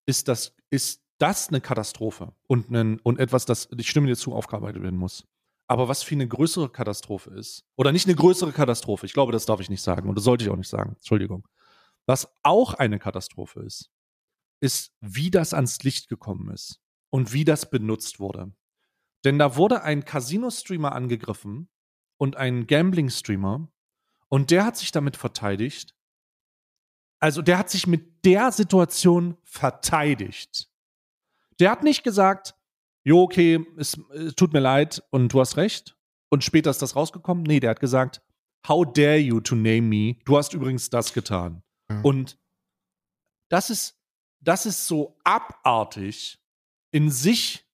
ist 0.05 0.27
das, 0.27 0.55
ist 0.69 1.03
das 1.17 1.49
eine 1.49 1.61
Katastrophe 1.61 2.33
und, 2.47 2.69
ein, 2.71 2.99
und 2.99 3.19
etwas, 3.19 3.45
das, 3.45 3.67
ich 3.77 3.89
stimme 3.89 4.07
dir 4.07 4.15
zu, 4.15 4.33
aufgearbeitet 4.33 4.83
werden 4.83 4.99
muss. 4.99 5.25
Aber 5.67 5.87
was 5.87 6.03
für 6.03 6.15
eine 6.15 6.27
größere 6.27 6.69
Katastrophe 6.69 7.31
ist, 7.31 7.65
oder 7.75 7.91
nicht 7.91 8.07
eine 8.07 8.15
größere 8.15 8.51
Katastrophe, 8.51 9.05
ich 9.05 9.13
glaube, 9.13 9.31
das 9.31 9.45
darf 9.45 9.59
ich 9.59 9.69
nicht 9.69 9.81
sagen 9.81 10.09
und 10.09 10.15
das 10.15 10.23
sollte 10.23 10.43
ich 10.43 10.49
auch 10.49 10.57
nicht 10.57 10.69
sagen, 10.69 10.93
Entschuldigung. 10.95 11.47
Was 12.05 12.29
auch 12.43 12.73
eine 12.73 12.99
Katastrophe 12.99 13.61
ist, 13.61 13.89
ist, 14.63 14.95
wie 15.01 15.29
das 15.29 15.53
ans 15.53 15.83
Licht 15.83 16.07
gekommen 16.07 16.49
ist 16.49 16.79
und 17.09 17.33
wie 17.33 17.43
das 17.43 17.69
benutzt 17.69 18.19
wurde. 18.19 18.53
Denn 19.25 19.37
da 19.37 19.57
wurde 19.57 19.83
ein 19.83 20.05
Casino-Streamer 20.05 20.93
angegriffen 20.93 21.69
und 22.17 22.37
ein 22.37 22.65
Gambling-Streamer 22.65 23.67
und 24.29 24.51
der 24.51 24.65
hat 24.65 24.77
sich 24.77 24.91
damit 24.91 25.17
verteidigt. 25.17 25.95
Also 27.19 27.41
der 27.41 27.57
hat 27.57 27.69
sich 27.69 27.87
mit 27.87 28.25
der 28.25 28.51
Situation 28.51 29.37
verteidigt. 29.43 30.69
Der 31.59 31.69
hat 31.69 31.83
nicht 31.83 32.03
gesagt, 32.03 32.55
jo, 33.03 33.21
okay, 33.21 33.65
es, 33.77 33.99
es 34.11 34.35
tut 34.35 34.53
mir 34.53 34.59
leid 34.61 35.03
und 35.11 35.33
du 35.33 35.41
hast 35.41 35.57
recht. 35.57 35.97
Und 36.29 36.43
später 36.43 36.69
ist 36.69 36.81
das 36.81 36.95
rausgekommen. 36.95 37.43
Nee, 37.43 37.59
der 37.59 37.71
hat 37.71 37.79
gesagt, 37.79 38.21
how 38.67 38.85
dare 38.85 39.17
you 39.17 39.41
to 39.41 39.55
name 39.55 39.83
me? 39.83 40.15
Du 40.25 40.37
hast 40.37 40.53
übrigens 40.53 40.89
das 40.89 41.13
getan. 41.13 41.63
Ja. 41.89 42.01
Und 42.01 42.39
das 43.49 43.69
ist, 43.69 44.02
das 44.43 44.65
ist 44.65 44.87
so 44.87 45.15
abartig 45.23 46.39
in 46.91 47.09
sich. 47.09 47.65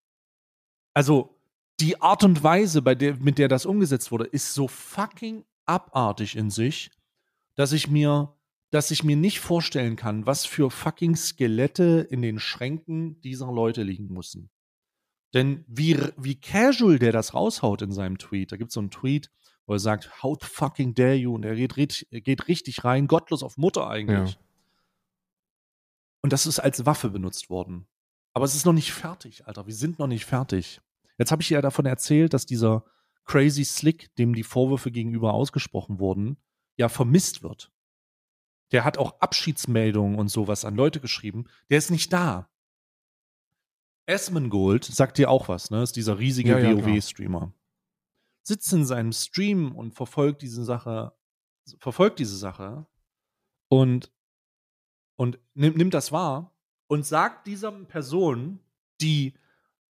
Also 0.94 1.36
die 1.80 2.02
Art 2.02 2.24
und 2.24 2.44
Weise, 2.44 2.82
bei 2.82 2.96
der, 2.96 3.16
mit 3.18 3.38
der 3.38 3.48
das 3.48 3.66
umgesetzt 3.66 4.12
wurde, 4.12 4.26
ist 4.26 4.54
so 4.54 4.68
fucking 4.68 5.46
abartig 5.66 6.36
in 6.36 6.50
sich, 6.50 6.92
dass 7.56 7.72
ich 7.72 7.90
mir, 7.90 8.36
dass 8.70 8.92
ich 8.92 9.04
mir 9.04 9.16
nicht 9.16 9.40
vorstellen 9.40 9.96
kann, 9.96 10.26
was 10.26 10.46
für 10.46 10.72
fucking 10.72 11.16
Skelette 11.16 12.08
in 12.10 12.22
den 12.22 12.40
Schränken 12.40 13.20
dieser 13.22 13.52
Leute 13.52 13.84
liegen 13.84 14.14
müssen. 14.14 14.50
Denn 15.34 15.64
wie, 15.68 15.98
wie 16.18 16.40
casual 16.40 16.98
der 16.98 17.12
das 17.12 17.34
raushaut 17.34 17.82
in 17.82 17.92
seinem 17.92 18.18
Tweet, 18.18 18.52
da 18.52 18.58
gibt 18.58 18.70
es 18.70 18.74
so 18.74 18.80
einen 18.80 18.90
Tweet, 18.90 19.30
wo 19.68 19.74
er 19.74 19.80
sagt, 19.80 20.24
how 20.24 20.38
fucking 20.42 20.96
dare 20.96 21.14
you? 21.14 21.36
Und 21.36 21.46
er 21.46 21.56
geht, 21.56 22.08
geht 22.10 22.48
richtig 22.48 22.84
rein, 22.84 23.08
gottlos 23.08 23.44
auf 23.44 23.58
Mutter 23.58 23.88
eigentlich. 23.88 24.34
Ja. 24.34 24.40
Und 26.22 26.34
das 26.34 26.46
ist 26.46 26.60
als 26.60 26.86
Waffe 26.86 27.10
benutzt 27.10 27.50
worden. 27.50 27.88
Aber 28.34 28.46
es 28.46 28.56
ist 28.56 28.66
noch 28.66 28.74
nicht 28.74 28.92
fertig, 28.92 29.48
Alter. 29.48 29.68
Wir 29.68 29.74
sind 29.74 30.00
noch 30.00 30.08
nicht 30.08 30.26
fertig. 30.26 30.82
Jetzt 31.18 31.32
habe 31.32 31.42
ich 31.42 31.50
ja 31.50 31.62
davon 31.62 31.86
erzählt, 31.86 32.34
dass 32.34 32.46
dieser 32.46 32.86
Crazy 33.26 33.66
Slick, 33.66 34.16
dem 34.16 34.34
die 34.34 34.44
Vorwürfe 34.44 34.92
gegenüber 34.92 35.34
ausgesprochen 35.34 36.00
wurden, 36.00 36.38
ja 36.78 36.90
vermisst 36.90 37.44
wird. 37.44 37.72
Der 38.72 38.84
hat 38.84 38.98
auch 38.98 39.20
Abschiedsmeldungen 39.20 40.18
und 40.18 40.30
sowas 40.30 40.66
an 40.66 40.76
Leute 40.76 41.00
geschrieben. 41.00 41.46
Der 41.70 41.78
ist 41.78 41.92
nicht 41.92 42.14
da. 42.14 42.50
Esmongold 44.06 44.86
sagt 44.86 45.18
dir 45.18 45.30
auch 45.30 45.50
was, 45.50 45.70
ne? 45.70 45.84
Ist 45.84 45.96
dieser 45.96 46.18
riesige 46.18 46.60
ja, 46.60 46.76
WoW-Streamer. 46.76 47.54
Sitzt 48.44 48.74
in 48.74 48.86
seinem 48.86 49.12
Stream 49.12 49.76
und 49.76 49.94
verfolgt 49.94 50.42
diese 50.42 50.64
Sache, 50.64 51.16
verfolgt 51.80 52.18
diese 52.18 52.36
Sache 52.36 52.88
und, 53.68 54.12
und 55.20 55.38
nimmt, 55.54 55.76
nimmt 55.76 55.94
das 55.94 56.14
wahr 56.14 56.54
und 56.88 57.06
sagt 57.06 57.46
dieser 57.46 57.72
Person, 57.74 58.60
die 59.02 59.34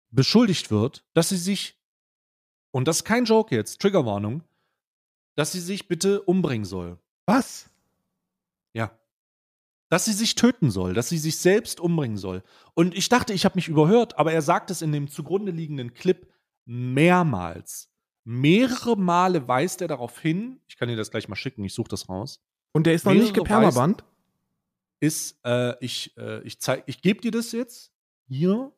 beschuldigt 0.10 0.72
wird, 0.72 1.06
dass 1.14 1.30
sie 1.30 1.38
sich, 1.38 1.80
und 2.72 2.88
das 2.88 2.98
ist 2.98 3.04
kein 3.04 3.26
Joke 3.26 3.54
jetzt, 3.54 3.80
Triggerwarnung, 3.80 4.44
dass 5.36 5.52
sie 5.52 5.60
sich 5.60 5.88
bitte 5.88 6.24
umbringen 6.24 6.66
soll. 6.66 6.98
Was? 7.28 7.70
Ja 8.74 8.92
dass 9.92 10.06
sie 10.06 10.14
sich 10.14 10.36
töten 10.36 10.70
soll, 10.70 10.94
dass 10.94 11.10
sie 11.10 11.18
sich 11.18 11.38
selbst 11.40 11.80
umbringen 11.80 12.18
soll. 12.18 12.44
Und 12.76 12.96
ich 12.96 13.10
dachte, 13.10 13.34
ich 13.34 13.44
habe 13.44 13.56
mich 13.56 13.68
überhört, 13.68 14.20
aber 14.20 14.32
er 14.32 14.44
sagt 14.44 14.70
es 14.70 14.84
in 14.84 14.92
dem 14.92 15.08
zugrunde 15.08 15.52
liegenden 15.52 15.96
Clip 15.96 16.32
mehrmals. 16.66 17.92
Mehrere 18.24 18.96
Male 18.96 19.48
weist 19.48 19.82
er 19.82 19.88
darauf 19.88 20.20
hin, 20.20 20.60
ich 20.68 20.78
kann 20.78 20.90
dir 20.90 20.96
das 20.96 21.10
gleich 21.10 21.28
mal 21.28 21.36
schicken, 21.36 21.64
ich 21.64 21.74
suche 21.74 21.90
das 21.90 22.08
raus. 22.08 22.40
Und 22.72 22.86
der 22.86 22.94
ist 22.94 23.04
noch 23.04 23.14
nicht 23.14 23.34
gepermaband? 23.34 24.04
Ist, 25.00 25.40
äh, 25.46 25.76
ich, 25.84 26.16
äh, 26.18 26.42
ich 26.44 26.60
zeig, 26.60 26.84
ich 26.88 27.02
gebe 27.02 27.22
dir 27.22 27.32
das 27.32 27.52
jetzt. 27.52 27.92
Hier. 28.28 28.72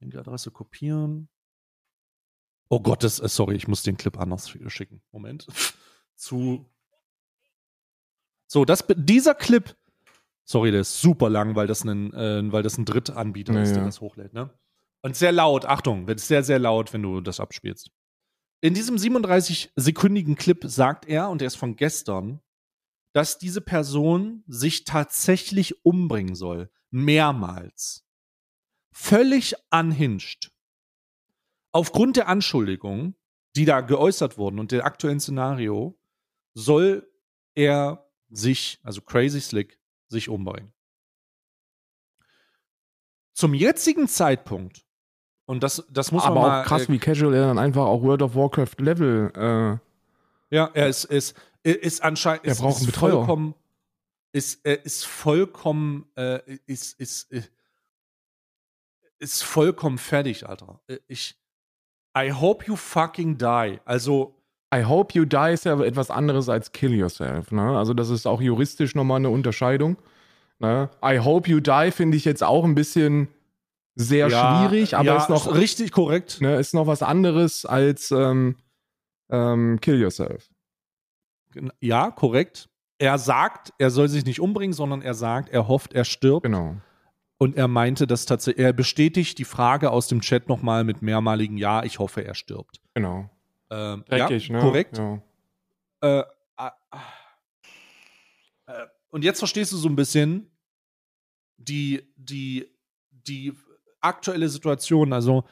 Die 0.00 0.18
Adresse 0.18 0.50
kopieren. 0.50 1.28
Oh 2.68 2.80
Gott, 2.80 3.04
das, 3.04 3.20
äh, 3.20 3.28
sorry, 3.28 3.56
ich 3.56 3.68
muss 3.68 3.82
den 3.82 3.96
Clip 3.96 4.18
anders 4.18 4.50
schicken. 4.66 5.02
Moment. 5.12 5.46
Zu. 6.16 6.68
So, 8.46 8.64
das, 8.64 8.84
dieser 8.88 9.34
Clip 9.34 9.74
Sorry, 10.44 10.70
der 10.70 10.82
ist 10.82 11.00
super 11.00 11.30
lang, 11.30 11.56
weil 11.56 11.66
das 11.66 11.84
ein, 11.84 12.12
äh, 12.12 12.52
weil 12.52 12.62
das 12.62 12.76
ein 12.76 12.84
Drittanbieter 12.84 13.54
ja, 13.54 13.62
ist, 13.62 13.70
der 13.70 13.78
ja. 13.78 13.84
das 13.86 14.00
hochlädt, 14.00 14.34
ne? 14.34 14.50
Und 15.02 15.16
sehr 15.16 15.32
laut, 15.32 15.66
Achtung, 15.66 16.06
wird 16.06 16.20
sehr, 16.20 16.42
sehr 16.42 16.58
laut, 16.58 16.92
wenn 16.92 17.02
du 17.02 17.20
das 17.20 17.40
abspielst. 17.40 17.90
In 18.62 18.72
diesem 18.72 18.96
37-sekündigen 18.96 20.34
Clip 20.36 20.64
sagt 20.64 21.06
er, 21.06 21.28
und 21.28 21.40
der 21.40 21.48
ist 21.48 21.56
von 21.56 21.76
gestern, 21.76 22.40
dass 23.14 23.38
diese 23.38 23.60
Person 23.60 24.42
sich 24.48 24.84
tatsächlich 24.84 25.84
umbringen 25.84 26.34
soll. 26.34 26.68
Mehrmals. 26.90 28.04
Völlig 28.92 29.54
unhinged. 29.70 30.52
Aufgrund 31.70 32.16
der 32.16 32.28
Anschuldigungen, 32.28 33.16
die 33.56 33.64
da 33.64 33.80
geäußert 33.82 34.36
wurden 34.36 34.58
und 34.58 34.72
der 34.72 34.84
aktuellen 34.84 35.20
Szenario, 35.20 35.96
soll 36.54 37.08
er 37.54 38.10
sich, 38.30 38.80
also 38.82 39.00
Crazy 39.00 39.40
Slick, 39.40 39.78
sich 40.08 40.28
umbringen. 40.28 40.72
Zum 43.32 43.54
jetzigen 43.54 44.08
Zeitpunkt, 44.08 44.84
und 45.46 45.62
das, 45.62 45.86
das 45.88 46.10
muss 46.10 46.24
Aber 46.24 46.34
man 46.34 46.48
mal. 46.48 46.62
auch 46.62 46.66
krass, 46.66 46.88
äh, 46.88 46.92
wie 46.92 46.98
casual 46.98 47.34
er 47.34 47.46
dann 47.46 47.58
einfach 47.58 47.84
auch 47.84 48.02
World 48.02 48.22
of 48.22 48.34
Warcraft 48.34 48.78
Level. 48.78 49.30
Äh, 50.50 50.54
ja, 50.54 50.70
er 50.72 50.88
ist, 50.88 51.04
ist, 51.04 51.34
ist 51.72 52.02
anscheinend. 52.02 52.46
Er 52.46 52.54
braucht 52.54 52.78
einen 52.78 52.86
Betreuer. 52.86 53.12
Vollkommen, 53.12 53.54
ist, 54.32 54.60
er 54.64 54.84
ist 54.84 55.06
vollkommen, 55.06 56.06
äh, 56.16 56.40
ist, 56.66 56.98
ist, 57.00 57.30
ist, 57.30 57.50
ist 59.18 59.42
vollkommen 59.42 59.98
fertig, 59.98 60.48
Alter. 60.48 60.80
Ich, 61.06 61.36
I 62.16 62.32
hope 62.32 62.66
you 62.66 62.76
fucking 62.76 63.38
die. 63.38 63.78
Also, 63.84 64.34
I 64.74 64.84
hope 64.84 65.16
you 65.16 65.24
die 65.24 65.52
ist 65.52 65.64
ja 65.64 65.80
etwas 65.80 66.10
anderes 66.10 66.48
als 66.48 66.72
kill 66.72 66.94
yourself. 66.94 67.52
Ne? 67.52 67.78
Also 67.78 67.94
das 67.94 68.10
ist 68.10 68.26
auch 68.26 68.40
juristisch 68.40 68.96
nochmal 68.96 69.18
eine 69.18 69.30
Unterscheidung. 69.30 69.96
Ne? 70.58 70.90
I 71.04 71.18
hope 71.18 71.48
you 71.48 71.60
die 71.60 71.90
finde 71.92 72.16
ich 72.16 72.24
jetzt 72.24 72.42
auch 72.42 72.64
ein 72.64 72.74
bisschen 72.74 73.28
sehr 73.94 74.28
ja, 74.28 74.68
schwierig, 74.68 74.96
aber 74.96 75.06
ja, 75.06 75.16
ist 75.16 75.28
noch 75.28 75.54
richtig 75.54 75.92
korrekt. 75.92 76.40
Ne, 76.40 76.56
ist 76.56 76.74
noch 76.74 76.88
was 76.88 77.02
anderes 77.02 77.64
als 77.64 78.10
ähm, 78.10 78.56
ähm, 79.30 79.78
kill 79.80 80.00
yourself. 80.00 80.50
Ja, 81.80 82.10
korrekt. 82.10 82.68
Er 82.98 83.18
sagt, 83.18 83.72
er 83.78 83.90
soll 83.90 84.08
sich 84.08 84.24
nicht 84.24 84.40
umbringen, 84.40 84.72
sondern 84.72 85.02
er 85.02 85.14
sagt, 85.14 85.48
er 85.48 85.68
hofft, 85.68 85.92
er 85.92 86.04
stirbt. 86.04 86.44
Genau. 86.44 86.76
Und 87.38 87.56
er 87.56 87.68
meinte, 87.68 88.06
dass 88.06 88.26
tatsächlich, 88.26 88.64
er 88.64 88.72
bestätigt 88.72 89.38
die 89.38 89.44
Frage 89.44 89.90
aus 89.90 90.06
dem 90.06 90.20
Chat 90.20 90.48
nochmal 90.48 90.84
mit 90.84 91.02
mehrmaligen 91.02 91.58
Ja, 91.58 91.82
ich 91.82 91.98
hoffe, 91.98 92.24
er 92.24 92.34
stirbt. 92.34 92.80
Genau. 92.94 93.28
Ähm, 93.70 94.04
Dreckig, 94.08 94.48
ja, 94.48 94.56
ne? 94.56 94.60
Korrekt. 94.60 94.98
Ja. 94.98 95.22
Äh, 96.00 96.20
äh, 96.20 96.70
äh, 98.66 98.86
und 99.10 99.24
jetzt 99.24 99.40
verstehst 99.40 99.72
du 99.72 99.76
so 99.76 99.88
ein 99.88 99.96
bisschen 99.96 100.50
die, 101.56 102.12
die, 102.16 102.68
die 103.10 103.52
aktuelle 104.00 104.48
Situation. 104.48 105.12
Also 105.12 105.44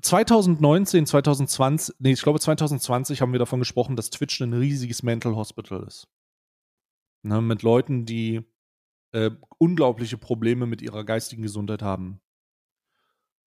2019, 0.00 1.06
2020, 1.06 1.96
nee, 1.98 2.12
ich 2.12 2.22
glaube 2.22 2.38
2020 2.38 3.20
haben 3.20 3.32
wir 3.32 3.38
davon 3.40 3.58
gesprochen, 3.58 3.96
dass 3.96 4.10
Twitch 4.10 4.40
ein 4.40 4.52
riesiges 4.52 5.02
Mental 5.02 5.34
Hospital 5.34 5.82
ist. 5.82 6.06
Ne, 7.22 7.40
mit 7.42 7.62
Leuten, 7.62 8.06
die 8.06 8.42
äh, 9.12 9.30
unglaubliche 9.58 10.16
Probleme 10.16 10.66
mit 10.66 10.80
ihrer 10.80 11.04
geistigen 11.04 11.42
Gesundheit 11.42 11.82
haben. 11.82 12.20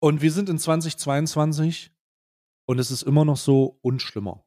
Und 0.01 0.23
wir 0.23 0.33
sind 0.33 0.49
in 0.49 0.59
2022 0.59 1.95
und 2.67 2.79
es 2.79 2.91
ist 2.91 3.03
immer 3.03 3.25
noch 3.25 3.37
so 3.37 3.79
und 3.83 4.01
schlimmer. 4.01 4.45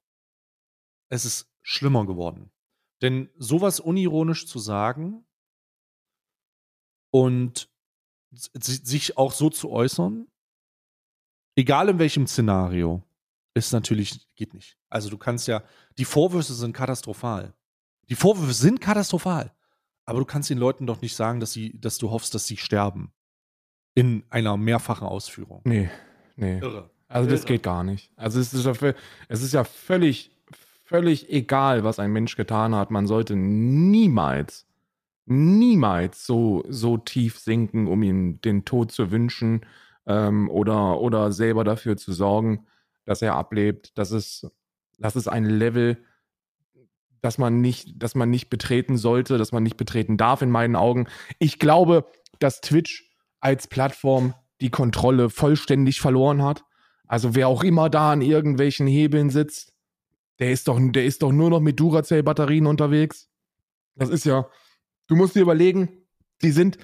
Es 1.10 1.24
ist 1.24 1.54
schlimmer 1.62 2.06
geworden. 2.06 2.52
Denn 3.02 3.30
sowas 3.38 3.80
unironisch 3.80 4.48
zu 4.48 4.60
sagen 4.60 5.26
und 7.12 7.70
sich 8.32 9.18
auch 9.18 9.32
so 9.32 9.50
zu 9.50 9.70
äußern, 9.70 10.28
egal 11.56 11.90
in 11.90 12.00
welchem 12.00 12.28
Szenario, 12.28 13.02
ist 13.54 13.72
natürlich, 13.72 14.28
geht 14.36 14.54
nicht. 14.54 14.78
Also 14.90 15.10
du 15.10 15.18
kannst 15.18 15.48
ja, 15.48 15.64
die 15.98 16.06
Vorwürfe 16.06 16.54
sind 16.54 16.74
katastrophal. 16.74 17.54
Die 18.10 18.16
Vorwürfe 18.16 18.54
sind 18.54 18.82
katastrophal. 18.82 19.52
Aber 20.06 20.20
du 20.20 20.26
kannst 20.26 20.50
den 20.50 20.58
Leuten 20.58 20.86
doch 20.86 21.02
nicht 21.02 21.16
sagen, 21.16 21.40
dass, 21.40 21.54
sie, 21.54 21.80
dass 21.80 21.98
du 21.98 22.12
hoffst, 22.12 22.36
dass 22.36 22.46
sie 22.46 22.58
sterben. 22.58 23.12
In 23.96 24.24
einer 24.30 24.58
mehrfachen 24.58 25.08
Ausführung. 25.08 25.62
Nee, 25.64 25.90
nee. 26.36 26.60
Irre. 26.60 26.90
Also 27.08 27.30
das 27.30 27.42
Irre. 27.42 27.48
geht 27.48 27.64
gar 27.64 27.84
nicht. 27.84 28.12
Also 28.18 28.40
es 28.40 28.54
ist 28.54 28.66
ja, 28.66 28.94
es 29.30 29.42
ist 29.42 29.54
ja 29.54 29.64
völlig, 29.64 30.32
völlig 30.84 31.32
egal, 31.32 31.84
was 31.86 31.98
ein 31.98 32.12
Mensch 32.12 32.36
getan 32.36 32.76
hat. 32.76 32.92
Man 32.92 33.08
sollte 33.08 33.38
niemals, 33.38 34.68
niemals 35.26 36.26
so, 36.26 36.66
so 36.68 36.98
tief 36.98 37.40
sinken, 37.40 37.88
um 37.88 38.04
ihm 38.04 38.42
den 38.42 38.66
Tod 38.66 38.92
zu 38.92 39.12
wünschen 39.12 39.66
ähm, 40.08 40.50
oder, 40.50 41.00
oder 41.02 41.32
selber 41.32 41.64
dafür 41.64 41.98
zu 41.98 42.14
sorgen, 42.14 42.66
dass 43.06 43.22
er 43.22 43.36
ablebt. 43.36 43.98
Das 43.98 44.12
ist, 44.12 44.48
das 44.98 45.16
ist 45.16 45.28
ein 45.28 45.46
Level, 45.46 46.04
das 47.22 47.38
man 47.38 47.62
nicht, 47.62 47.94
das 47.98 48.16
man 48.16 48.30
nicht 48.30 48.50
betreten 48.50 48.98
sollte, 48.98 49.38
das 49.38 49.52
man 49.52 49.64
nicht 49.64 49.78
betreten 49.78 50.18
darf 50.18 50.42
in 50.42 50.52
meinen 50.52 50.76
Augen. 50.76 51.08
Ich 51.40 51.60
glaube, 51.60 52.06
dass 52.40 52.62
Twitch 52.62 53.12
als 53.40 53.68
Plattform 53.68 54.34
die 54.62 54.70
Kontrolle 54.70 55.30
vollständig 55.30 56.00
verloren 56.02 56.44
hat. 56.44 56.64
Also 57.08 57.36
wer 57.36 57.48
auch 57.48 57.64
immer 57.64 57.90
da 57.90 58.12
an 58.12 58.22
irgendwelchen 58.22 58.88
Hebeln 58.88 59.30
sitzt, 59.30 59.74
der 60.40 60.52
ist 60.52 60.68
doch, 60.68 60.80
der 60.82 61.06
ist 61.06 61.22
doch 61.22 61.32
nur 61.32 61.50
noch 61.50 61.60
mit 61.60 61.80
Duracell-Batterien 61.80 62.66
unterwegs. 62.66 63.30
Das 63.96 64.10
ist 64.10 64.26
ja, 64.26 64.50
du 65.08 65.16
musst 65.16 65.36
dir 65.36 65.42
überlegen, 65.42 65.90
die 66.42 66.52
sind, 66.52 66.78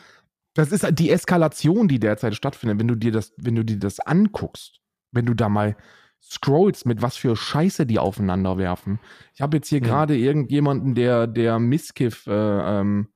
das 0.53 0.71
ist 0.71 0.85
die 0.99 1.09
Eskalation, 1.09 1.87
die 1.87 1.99
derzeit 1.99 2.35
stattfindet, 2.35 2.79
wenn 2.79 2.87
du 2.87 2.95
dir 2.95 3.11
das, 3.11 3.33
wenn 3.37 3.55
du 3.55 3.63
dir 3.63 3.79
das 3.79 3.99
anguckst, 3.99 4.79
wenn 5.11 5.25
du 5.25 5.33
da 5.33 5.49
mal 5.49 5.75
scrollst, 6.21 6.85
mit 6.85 7.01
was 7.01 7.17
für 7.17 7.35
Scheiße 7.35 7.85
die 7.85 7.97
aufeinander 7.99 8.57
werfen. 8.57 8.99
Ich 9.33 9.41
habe 9.41 9.57
jetzt 9.57 9.69
hier 9.69 9.79
Mhm. 9.81 9.85
gerade 9.85 10.17
irgendjemanden, 10.17 10.93
der, 10.93 11.25
der 11.27 11.57
Misskiff 11.59 12.27
äh, 12.27 12.31
ähm, 12.31 13.07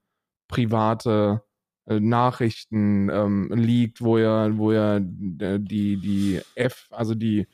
private 0.48 1.44
äh, 1.88 2.00
Nachrichten 2.00 3.10
ähm, 3.10 3.52
liegt, 3.54 4.02
wo 4.02 4.18
er, 4.18 4.58
wo 4.58 4.72
er 4.72 4.98
äh, 4.98 5.60
die, 5.60 5.98
die 5.98 6.42
F, 6.56 6.88
also 6.92 7.14
die, 7.16 7.48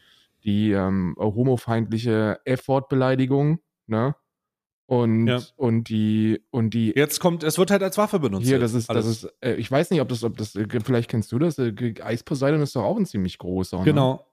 die 0.43 0.71
ähm, 0.71 1.15
homofeindliche 1.19 2.39
F-Wort-Beleidigung, 2.45 3.59
ne? 3.87 4.15
Und, 4.91 5.27
Ja. 5.27 5.39
und 5.55 5.87
die, 5.87 6.41
und 6.49 6.73
die 6.73 6.91
Jetzt 6.93 7.21
kommt, 7.21 7.43
es 7.43 7.57
wird 7.57 7.71
halt 7.71 7.81
als 7.81 7.97
Waffe 7.97 8.19
benutzt. 8.19 8.45
hier, 8.45 8.59
das 8.59 8.73
ist, 8.73 8.89
das 8.89 9.05
Alles. 9.05 9.23
ist, 9.23 9.33
äh, 9.39 9.53
ich 9.53 9.71
weiß 9.71 9.89
nicht, 9.89 10.01
ob 10.01 10.09
das, 10.09 10.21
ob 10.21 10.35
das, 10.35 10.53
äh, 10.53 10.67
vielleicht 10.83 11.09
kennst 11.09 11.31
du 11.31 11.39
das, 11.39 11.57
äh, 11.59 11.93
Eis 12.03 12.23
Poseidon 12.23 12.59
ist 12.61 12.75
doch 12.75 12.83
auch 12.83 12.97
ein 12.97 13.05
ziemlich 13.05 13.37
großer. 13.37 13.77
Ne? 13.79 13.85
Genau. 13.85 14.27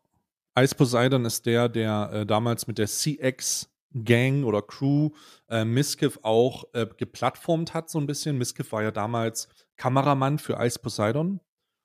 Ice 0.59 0.75
Poseidon 0.75 1.25
ist 1.27 1.47
der, 1.47 1.69
der 1.69 2.11
äh, 2.13 2.27
damals 2.27 2.67
mit 2.67 2.79
der 2.79 2.89
CX 2.89 3.71
Gang 3.95 4.45
oder 4.45 4.61
Crew 4.61 5.11
äh, 5.49 5.65
Miskiff 5.65 6.19
auch 6.23 6.65
äh, 6.73 6.89
geplattformt 6.97 7.73
hat, 7.73 7.89
so 7.89 8.01
ein 8.01 8.09
bisschen. 8.09 8.37
Miskiff 8.37 8.73
war 8.73 8.83
ja 8.83 8.91
damals 8.91 9.49
Kameramann 9.77 10.41
für 10.41 10.55
Ice 10.55 10.81
Poseidon 10.81 11.39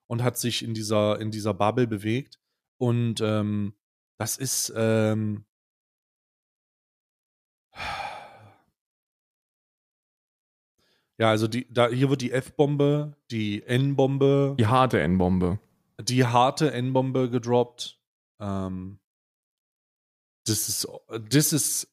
und 0.08 0.24
hat 0.24 0.40
sich 0.40 0.64
in 0.64 0.74
dieser, 0.74 1.22
in 1.22 1.30
dieser 1.30 1.54
Bubble 1.54 1.86
bewegt. 1.86 2.40
Und 2.80 3.22
ähm, 3.22 3.76
das 4.18 4.36
ist 4.38 4.74
ähm, 4.76 5.46
ja, 11.18 11.30
also 11.30 11.48
die, 11.48 11.72
da, 11.72 11.90
hier 11.90 12.10
wird 12.10 12.22
die 12.22 12.32
F-Bombe, 12.32 13.16
die 13.32 13.64
N-Bombe, 13.64 14.56
Die 14.58 14.68
harte 14.68 15.00
N-Bombe. 15.02 15.60
die 16.02 16.26
harte 16.26 16.72
N-Bombe 16.72 17.30
gedroppt. 17.30 18.00
Ähm, 18.40 19.00
das 20.46 20.68
ist, 20.70 20.88
das 21.30 21.54
ist, 21.54 21.88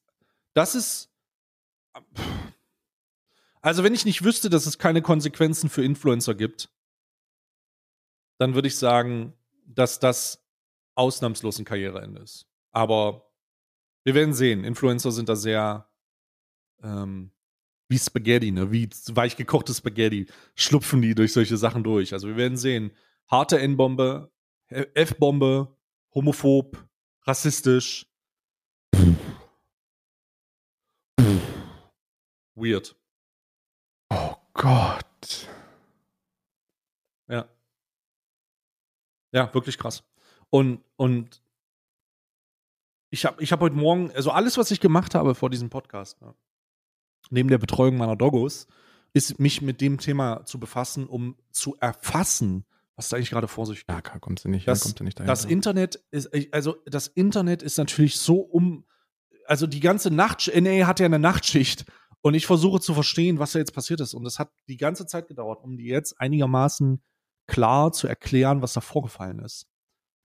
das 0.53 0.75
ist. 0.75 1.09
Also, 3.61 3.83
wenn 3.83 3.93
ich 3.93 4.05
nicht 4.05 4.23
wüsste, 4.23 4.49
dass 4.49 4.65
es 4.65 4.77
keine 4.79 5.01
Konsequenzen 5.01 5.69
für 5.69 5.83
Influencer 5.83 6.33
gibt, 6.35 6.69
dann 8.39 8.55
würde 8.55 8.67
ich 8.67 8.75
sagen, 8.75 9.33
dass 9.65 9.99
das 9.99 10.43
ausnahmslos 10.95 11.59
ein 11.59 11.65
Karriereende 11.65 12.21
ist. 12.21 12.47
Aber 12.71 13.29
wir 14.03 14.15
werden 14.15 14.33
sehen. 14.33 14.63
Influencer 14.63 15.11
sind 15.11 15.29
da 15.29 15.35
sehr 15.35 15.87
ähm, 16.81 17.31
wie 17.91 17.99
Spaghetti, 17.99 18.51
ne? 18.51 18.71
Wie 18.71 18.89
weich 19.09 19.35
gekochtes 19.35 19.77
Spaghetti 19.77 20.25
schlupfen 20.55 21.01
die 21.01 21.13
durch 21.13 21.33
solche 21.33 21.57
Sachen 21.57 21.83
durch. 21.83 22.13
Also 22.13 22.27
wir 22.27 22.37
werden 22.37 22.57
sehen. 22.57 22.91
Harte 23.27 23.59
N-Bombe, 23.59 24.31
F-Bombe, 24.69 25.75
homophob, 26.15 26.87
rassistisch. 27.23 28.07
Weird. 32.55 32.95
Oh 34.09 34.35
Gott. 34.53 35.49
Ja. 37.27 37.49
Ja, 39.33 39.53
wirklich 39.53 39.77
krass. 39.77 40.03
Und, 40.49 40.83
und 40.95 41.41
ich 43.09 43.25
habe 43.25 43.41
ich 43.43 43.51
hab 43.51 43.59
heute 43.59 43.75
Morgen, 43.75 44.11
also 44.11 44.31
alles, 44.31 44.57
was 44.57 44.71
ich 44.71 44.79
gemacht 44.79 45.15
habe 45.15 45.35
vor 45.35 45.49
diesem 45.49 45.69
Podcast, 45.69 46.21
ne, 46.21 46.33
neben 47.31 47.49
der 47.49 47.57
Betreuung 47.57 47.97
meiner 47.97 48.15
Doggos, 48.15 48.67
ist 49.13 49.39
mich 49.39 49.61
mit 49.61 49.81
dem 49.81 49.97
Thema 49.99 50.45
zu 50.45 50.59
befassen, 50.59 51.07
um 51.07 51.35
zu 51.51 51.75
erfassen, 51.79 52.65
was 52.95 53.09
da 53.09 53.17
eigentlich 53.17 53.31
gerade 53.31 53.47
vor 53.47 53.65
sich 53.65 53.79
geht. 53.85 53.89
Ja, 53.95 54.01
klar, 54.01 54.19
kommst 54.19 54.45
du 54.45 54.49
nicht, 54.49 54.67
Das- 54.67 54.81
kommst 54.81 54.99
du 54.99 55.03
nicht 55.03 55.17
dahinter. 55.19 55.31
Das 55.33 55.45
Internet 55.45 55.95
ist, 56.11 56.29
also 56.53 56.75
das 56.85 57.07
Internet 57.07 57.61
ist 57.63 57.77
natürlich 57.77 58.17
so 58.17 58.35
um, 58.39 58.85
also 59.47 59.67
die 59.67 59.79
ganze 59.79 60.11
Nacht, 60.11 60.49
NA 60.53 60.85
hat 60.87 60.99
ja 60.99 61.07
eine 61.07 61.19
Nachtschicht 61.19 61.85
und 62.21 62.35
ich 62.35 62.45
versuche 62.45 62.79
zu 62.79 62.93
verstehen, 62.93 63.39
was 63.39 63.53
da 63.53 63.59
jetzt 63.59 63.73
passiert 63.73 63.99
ist. 64.01 64.13
Und 64.13 64.25
es 64.25 64.39
hat 64.39 64.51
die 64.67 64.77
ganze 64.77 65.05
Zeit 65.07 65.27
gedauert, 65.27 65.63
um 65.63 65.75
die 65.77 65.85
jetzt 65.87 66.19
einigermaßen 66.21 67.01
klar 67.47 67.91
zu 67.91 68.07
erklären, 68.07 68.61
was 68.61 68.73
da 68.73 68.81
vorgefallen 68.81 69.39
ist. 69.39 69.67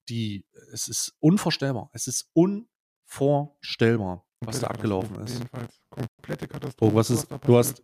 Die, 0.09 0.45
es 0.73 0.87
ist 0.87 1.15
unvorstellbar. 1.19 1.91
Es 1.93 2.07
ist 2.07 2.31
unvorstellbar, 2.35 4.25
was 4.41 4.61
da 4.61 4.69
abgelaufen 4.69 5.17
ist. 5.25 5.35
Jedenfalls 5.39 5.81
komplette 5.97 6.47
Katastrophe. 6.49 6.93
Oh, 6.93 6.95
was 6.97 7.11
ist, 7.11 7.31
da 7.31 7.39
du 7.39 7.57
hast, 7.57 7.83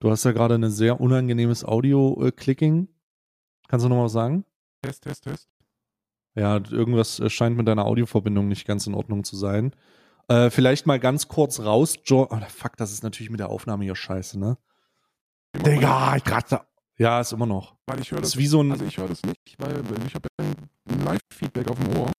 du 0.00 0.10
hast 0.10 0.24
ja 0.24 0.32
gerade 0.32 0.54
ein 0.56 0.70
sehr 0.70 1.00
unangenehmes 1.00 1.64
Audio-Clicking. 1.64 2.88
Kannst 3.68 3.84
du 3.84 3.88
noch 3.88 3.96
mal 3.96 4.04
was 4.04 4.12
sagen? 4.12 4.44
Test, 4.82 5.02
Test, 5.02 5.24
Test. 5.24 5.48
Ja, 6.34 6.56
irgendwas 6.56 7.18
äh, 7.18 7.30
scheint 7.30 7.56
mit 7.56 7.66
deiner 7.66 7.86
Audioverbindung 7.86 8.46
nicht 8.48 8.66
ganz 8.66 8.86
in 8.86 8.94
Ordnung 8.94 9.24
zu 9.24 9.36
sein. 9.36 9.74
Äh, 10.28 10.50
vielleicht 10.50 10.86
mal 10.86 10.98
ganz 11.00 11.28
kurz 11.28 11.60
raus, 11.60 11.96
jo 12.04 12.26
oh, 12.30 12.40
fuck, 12.48 12.76
das 12.76 12.92
ist 12.92 13.02
natürlich 13.02 13.30
mit 13.30 13.40
der 13.40 13.48
Aufnahme 13.48 13.84
hier 13.84 13.94
scheiße, 13.96 14.38
ne? 14.38 14.58
Digga, 15.56 16.16
ich 16.16 16.24
kratze. 16.24 16.60
Ja, 16.98 17.20
ist 17.20 17.32
immer 17.32 17.46
noch. 17.46 17.76
Weil 17.86 18.00
ich 18.00 18.10
höre 18.10 18.20
Das 18.20 18.32
das, 18.32 18.38
wie 18.38 18.46
so 18.46 18.62
ein. 18.62 18.72
also 18.72 18.84
ich 18.84 18.98
höre 18.98 19.08
das 19.08 19.22
nicht, 19.22 19.56
weil 19.58 19.82
ich 20.06 20.14
habe 20.14 20.28
ein 20.38 21.04
Live-Feedback 21.04 21.70
auf 21.70 21.78
dem 21.78 21.96
Ohr. 21.96 22.10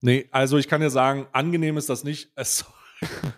Nee, 0.00 0.28
also 0.32 0.56
ich 0.58 0.66
kann 0.68 0.80
dir 0.80 0.90
sagen, 0.90 1.26
angenehm 1.32 1.76
ist 1.76 1.88
das 1.88 2.04
nicht. 2.04 2.32
Äh, 2.36 2.44
so- 2.44 2.64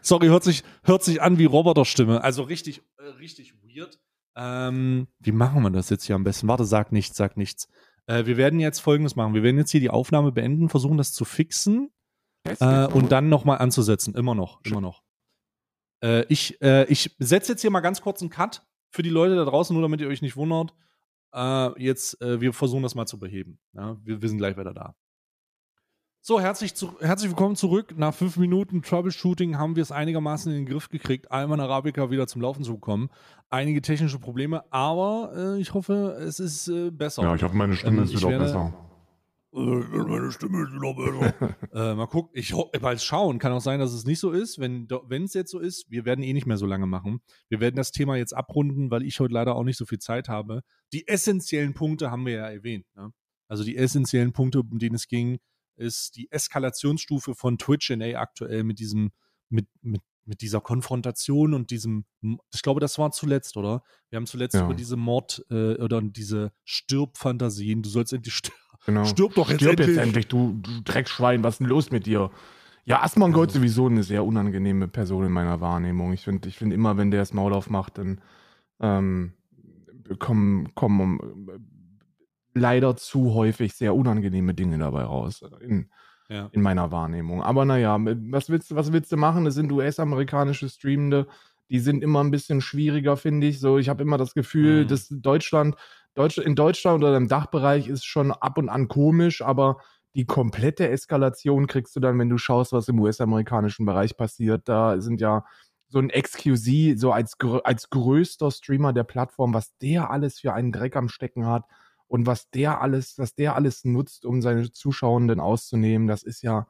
sorry, 0.01 0.27
hört 0.29 0.45
sich, 0.45 0.63
hört 0.85 1.03
sich 1.03 1.23
an 1.23 1.39
wie 1.39 1.45
Roboterstimme. 1.45 2.23
Also 2.23 2.43
richtig, 2.43 2.83
äh, 2.99 3.05
richtig 3.19 3.55
weird. 3.63 3.99
Ähm, 4.35 5.09
wie 5.19 5.33
machen 5.33 5.63
wir 5.63 5.71
das 5.71 5.91
jetzt 5.91 6.05
hier 6.05 6.17
am 6.17 6.25
besten? 6.25 6.49
Warte, 6.49 6.65
sag 6.65 6.93
nichts, 6.93 7.17
sag 7.17 7.37
nichts. 7.37 7.69
Äh, 8.07 8.27
wir 8.27 8.37
werden 8.37 8.61
jetzt 8.61 8.81
folgendes 8.81 9.17
machen. 9.17 9.35
Wir 9.35 9.43
werden 9.43 9.59
jetzt 9.59 9.71
hier 9.71 9.81
die 9.81 9.91
Aufnahme 9.91 10.33
beenden, 10.33 10.69
versuchen 10.69 10.99
das 10.99 11.13
zu 11.13 11.25
fixen. 11.25 11.91
Äh, 12.45 12.87
und 12.87 13.13
dann 13.13 13.29
nochmal 13.29 13.59
anzusetzen. 13.59 14.15
Immer 14.15 14.35
noch, 14.35 14.61
immer 14.65 14.81
noch. 14.81 15.03
Äh, 16.03 16.25
ich 16.29 16.61
äh, 16.61 16.85
ich 16.87 17.15
setze 17.19 17.53
jetzt 17.53 17.61
hier 17.61 17.71
mal 17.71 17.81
ganz 17.81 18.03
kurz 18.03 18.21
einen 18.21 18.31
Cut 18.31 18.67
für 18.91 19.03
die 19.03 19.11
Leute 19.11 19.37
da 19.37 19.45
draußen, 19.45 19.73
nur 19.75 19.83
damit 19.83 20.01
ihr 20.01 20.09
euch 20.09 20.23
nicht 20.23 20.37
wundert. 20.37 20.75
Äh, 21.35 21.83
jetzt, 21.83 22.21
wir 22.21 22.53
versuchen 22.53 22.83
das 22.83 22.95
mal 22.95 23.07
zu 23.07 23.19
beheben. 23.19 23.59
Ja? 23.73 23.97
Wir, 24.03 24.21
wir 24.21 24.29
sind 24.29 24.39
gleich 24.39 24.57
wieder 24.57 24.75
da. 24.75 24.97
So, 26.25 26.41
herzlich, 26.41 26.75
zu, 26.77 27.01
herzlich 27.01 27.31
willkommen 27.31 27.57
zurück. 27.57 27.95
Nach 27.97 28.15
fünf 28.15 28.37
Minuten 28.37 28.83
Troubleshooting 28.83 29.59
haben 29.59 29.75
wir 29.75 29.83
es 29.83 29.91
einigermaßen 29.91 30.53
in 30.53 30.59
den 30.59 30.67
Griff 30.67 30.89
gekriegt, 30.89 31.33
Alman 31.33 31.59
Arabica 31.59 32.13
wieder 32.13 32.29
zum 32.29 32.43
Laufen 32.43 32.63
zu 32.63 32.75
bekommen. 32.75 33.11
Einige 33.51 33.83
technische 33.83 34.21
Probleme, 34.21 34.63
aber 34.73 35.33
äh, 35.57 35.61
ich 35.61 35.75
hoffe, 35.75 36.17
es 36.21 36.39
ist 36.39 36.69
äh, 36.69 36.93
besser. 36.93 37.25
Ja, 37.25 37.35
ich 37.35 37.43
hoffe, 37.43 37.57
meine 37.57 37.75
Stimme 37.75 37.99
Ähm, 37.99 38.05
ist 38.05 38.13
wieder 38.17 38.29
werde- 38.29 38.45
besser. 38.45 38.73
Äh, 39.53 39.59
meine 39.59 40.31
Stimme 40.31 40.63
ist 40.63 40.73
wieder 40.73 40.95
besser. 40.95 41.57
äh, 41.91 41.95
mal 41.97 42.07
gucken. 42.07 42.31
Ich 42.35 42.55
mal 42.81 42.97
schauen. 43.01 43.41
Kann 43.41 43.51
auch 43.51 43.61
sein, 43.61 43.81
dass 43.81 43.93
es 43.93 44.07
nicht 44.07 44.21
so 44.21 44.31
ist. 44.31 44.61
Wenn 44.61 44.87
es 45.25 45.35
jetzt 45.35 45.51
so 45.51 45.59
ist, 45.59 45.91
wir 45.91 46.05
werden 46.05 46.23
eh 46.23 46.33
nicht 46.33 46.47
mehr 46.47 46.57
so 46.57 46.67
lange 46.67 46.87
machen. 46.87 47.21
Wir 47.49 47.59
werden 47.59 47.75
das 47.75 47.91
Thema 47.91 48.15
jetzt 48.15 48.33
abrunden, 48.33 48.93
weil 48.93 49.03
ich 49.03 49.19
heute 49.19 49.35
leider 49.35 49.57
auch 49.57 49.65
nicht 49.65 49.77
so 49.77 49.87
viel 49.87 49.99
Zeit 49.99 50.29
habe. 50.29 50.63
Die 50.93 51.09
essentiellen 51.09 51.75
Punkte 51.75 52.13
haben 52.13 52.25
wir 52.27 52.35
ja 52.35 52.49
erwähnt. 52.49 52.87
Ne? 52.95 53.11
Also 53.49 53.65
die 53.65 53.77
essentiellen 53.77 54.33
Punkte, 54.33 54.61
um 54.61 54.79
denen 54.79 54.95
es 54.95 55.09
ging, 55.09 55.41
ist 55.77 56.17
die 56.17 56.31
Eskalationsstufe 56.31 57.35
von 57.35 57.59
Twitch 57.59 57.91
NA 57.91 58.19
aktuell 58.21 58.65
mit 58.65 58.79
diesem, 58.79 59.13
mit, 59.49 59.67
mit, 59.83 60.01
mit 60.25 60.41
dieser 60.41 60.61
Konfrontation 60.61 61.53
und 61.55 61.71
diesem, 61.71 62.05
ich 62.55 62.63
glaube, 62.63 62.81
das 62.81 62.99
war 62.99 63.11
zuletzt, 63.11 63.57
oder? 63.57 63.83
Wir 64.11 64.17
haben 64.17 64.27
zuletzt 64.27 64.55
Ja. 64.55 64.65
über 64.65 64.75
diese 64.75 64.97
Mord 64.97 65.45
äh, 65.51 65.75
oder 65.83 66.01
diese 66.03 66.53
Stirbfantasien, 66.65 67.83
du 67.83 67.89
sollst 67.89 68.13
endlich 68.13 68.35
sterben. 68.35 68.57
Genau. 68.85 69.05
Stirb 69.05 69.35
doch 69.37 69.49
jetzt 69.49 69.61
Stirb 69.61 69.79
endlich. 69.79 69.97
jetzt 69.97 70.05
endlich, 70.05 70.27
du, 70.27 70.55
du 70.61 70.81
Dreckschwein, 70.83 71.45
was 71.45 71.55
ist 71.55 71.59
denn 71.61 71.69
los 71.69 71.93
mit 71.93 72.05
dir? 72.05 72.33
Ja, 72.85 73.01
Asmongold 73.05 73.51
ist 73.51 73.55
sowieso 73.55 73.87
eine 73.87 74.03
sehr 74.03 74.25
unangenehme 74.25 74.89
Person 74.89 75.25
in 75.25 75.31
meiner 75.31 75.61
Wahrnehmung. 75.61 76.13
Ich 76.13 76.23
finde 76.23 76.49
ich 76.49 76.59
find 76.59 76.73
immer, 76.73 76.97
wenn 76.97 77.13
der 77.13 77.21
das 77.21 77.33
Maul 77.33 77.53
aufmacht, 77.53 77.99
dann 77.99 78.21
ähm, 78.81 79.35
kommen, 80.19 80.75
kommen 80.75 81.21
leider 82.55 82.97
zu 82.97 83.35
häufig 83.35 83.75
sehr 83.75 83.95
unangenehme 83.95 84.55
Dinge 84.55 84.79
dabei 84.79 85.05
raus. 85.05 85.43
In, 85.61 85.91
ja. 86.29 86.49
in 86.53 86.63
meiner 86.63 86.91
Wahrnehmung. 86.91 87.43
Aber 87.43 87.65
naja, 87.65 87.97
was 88.01 88.49
willst, 88.49 88.71
du, 88.71 88.77
was 88.77 88.93
willst 88.93 89.13
du 89.13 89.17
machen? 89.17 89.47
Es 89.47 89.55
sind 89.55 89.71
US-amerikanische 89.71 90.69
Streamende, 90.69 91.27
die 91.69 91.79
sind 91.79 92.03
immer 92.03 92.23
ein 92.23 92.31
bisschen 92.31 92.61
schwieriger, 92.61 93.17
finde 93.17 93.47
ich. 93.47 93.61
So, 93.61 93.79
ich 93.79 93.89
habe 93.89 94.03
immer 94.03 94.19
das 94.19 94.35
Gefühl, 94.35 94.85
mhm. 94.85 94.89
dass 94.89 95.09
Deutschland, 95.11 95.77
Deutsch, 96.15 96.39
in 96.39 96.55
Deutschland 96.55 97.03
oder 97.03 97.17
im 97.17 97.29
Dachbereich 97.29 97.89
ist 97.89 98.05
schon 98.05 98.33
ab 98.33 98.59
und 98.59 98.69
an 98.69 98.89
komisch, 98.89 99.43
aber 99.43 99.79
die 100.15 100.27
komplette 100.27 100.89
Eskalation 100.91 101.67
kriegst 101.67 101.97
du 101.97 102.01
dann, 102.01 102.19
wenn 102.19 102.29
du 102.29 102.37
schaust, 102.37 102.73
was 102.73 102.89
im 102.89 103.01
US-amerikanischen 103.01 103.87
Bereich 103.87 104.17
passiert. 104.17 104.69
Da 104.69 105.01
sind 105.01 105.23
ja 105.23 105.47
so 105.89 105.99
ein 105.99 106.09
XQC, 106.09 106.99
so 106.99 107.13
als, 107.13 107.37
als 107.65 107.89
größter 107.89 108.51
Streamer 108.51 108.93
der 108.93 109.05
Plattform, 109.05 109.55
was 109.55 109.77
der 109.79 110.11
alles 110.11 110.41
für 110.41 110.53
einen 110.53 110.73
Dreck 110.73 110.97
am 110.97 111.09
Stecken 111.09 111.47
hat 111.47 111.65
und 112.13 112.27
was 112.27 112.51
der 112.51 112.83
alles, 112.83 113.17
was 113.17 113.35
der 113.35 113.57
alles 113.57 113.87
nutzt, 113.87 114.27
um 114.27 114.43
seine 114.43 114.71
Zuschauenden 114.71 115.41
auszunehmen, 115.41 116.07
das 116.09 116.23
ist 116.23 116.43
ja 116.43 116.67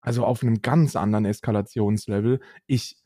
also 0.00 0.24
auf 0.24 0.42
einem 0.42 0.62
ganz 0.62 0.96
anderen 0.96 1.26
Eskalationslevel. 1.26 2.40
Ich, 2.66 2.96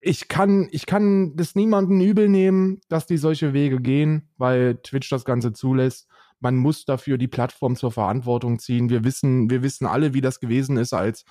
ich 0.00 0.26
kann, 0.26 0.66
ich 0.72 0.84
kann 0.84 1.36
das 1.36 1.54
niemanden 1.54 2.00
übel 2.00 2.28
nehmen, 2.28 2.80
dass 2.88 3.06
die 3.06 3.18
solche 3.18 3.52
Wege 3.52 3.80
gehen, 3.80 4.30
weil 4.36 4.78
Twitch 4.82 5.10
das 5.10 5.24
Ganze 5.24 5.52
zulässt. 5.52 6.08
Man 6.40 6.56
muss 6.56 6.86
dafür 6.86 7.18
die 7.18 7.28
Plattform 7.28 7.76
zur 7.76 7.92
Verantwortung 7.92 8.58
ziehen. 8.58 8.90
Wir 8.90 9.04
wissen, 9.04 9.48
wir 9.48 9.62
wissen 9.62 9.86
alle, 9.86 10.14
wie 10.14 10.22
das 10.22 10.40
gewesen 10.40 10.76
ist, 10.76 10.92
als 10.92 11.24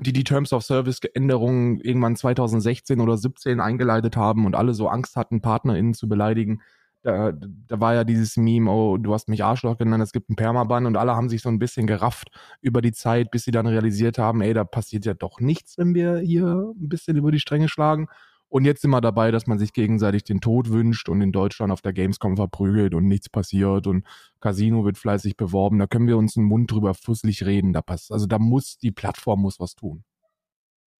die 0.00 0.12
die 0.12 0.24
Terms 0.24 0.52
of 0.52 0.64
Service 0.64 0.98
Änderungen 1.14 1.78
irgendwann 1.78 2.16
2016 2.16 2.98
oder 2.98 3.16
17 3.16 3.60
eingeleitet 3.60 4.16
haben 4.16 4.46
und 4.46 4.56
alle 4.56 4.74
so 4.74 4.88
Angst 4.88 5.14
hatten, 5.14 5.42
PartnerInnen 5.42 5.94
zu 5.94 6.08
beleidigen 6.08 6.60
da, 7.02 7.32
da 7.32 7.80
war 7.80 7.94
ja 7.94 8.04
dieses 8.04 8.36
Meme, 8.36 8.70
oh, 8.70 8.96
du 8.96 9.12
hast 9.12 9.28
mich 9.28 9.42
Arschloch 9.42 9.76
genannt, 9.76 10.02
es 10.02 10.12
gibt 10.12 10.30
einen 10.30 10.36
Permaban 10.36 10.86
und 10.86 10.96
alle 10.96 11.16
haben 11.16 11.28
sich 11.28 11.42
so 11.42 11.48
ein 11.48 11.58
bisschen 11.58 11.86
gerafft 11.86 12.28
über 12.60 12.80
die 12.80 12.92
Zeit, 12.92 13.30
bis 13.30 13.44
sie 13.44 13.50
dann 13.50 13.66
realisiert 13.66 14.18
haben, 14.18 14.40
ey, 14.40 14.54
da 14.54 14.64
passiert 14.64 15.04
ja 15.04 15.14
doch 15.14 15.40
nichts, 15.40 15.78
wenn 15.78 15.94
wir 15.94 16.18
hier 16.18 16.72
ein 16.76 16.88
bisschen 16.88 17.16
über 17.16 17.32
die 17.32 17.40
Stränge 17.40 17.68
schlagen. 17.68 18.08
Und 18.48 18.66
jetzt 18.66 18.82
sind 18.82 18.90
wir 18.90 19.00
dabei, 19.00 19.30
dass 19.30 19.46
man 19.46 19.58
sich 19.58 19.72
gegenseitig 19.72 20.24
den 20.24 20.42
Tod 20.42 20.70
wünscht 20.70 21.08
und 21.08 21.22
in 21.22 21.32
Deutschland 21.32 21.72
auf 21.72 21.80
der 21.80 21.94
Gamescom 21.94 22.36
verprügelt 22.36 22.94
und 22.94 23.08
nichts 23.08 23.30
passiert 23.30 23.86
und 23.86 24.04
Casino 24.40 24.84
wird 24.84 24.98
fleißig 24.98 25.38
beworben. 25.38 25.78
Da 25.78 25.86
können 25.86 26.06
wir 26.06 26.18
uns 26.18 26.36
einen 26.36 26.46
Mund 26.46 26.70
drüber 26.70 26.92
fusselig 26.92 27.46
reden. 27.46 27.72
Da 27.72 27.80
passt, 27.80 28.12
also 28.12 28.26
da 28.26 28.38
muss 28.38 28.76
die 28.76 28.92
Plattform 28.92 29.40
muss 29.40 29.58
was 29.58 29.74
tun. 29.74 30.04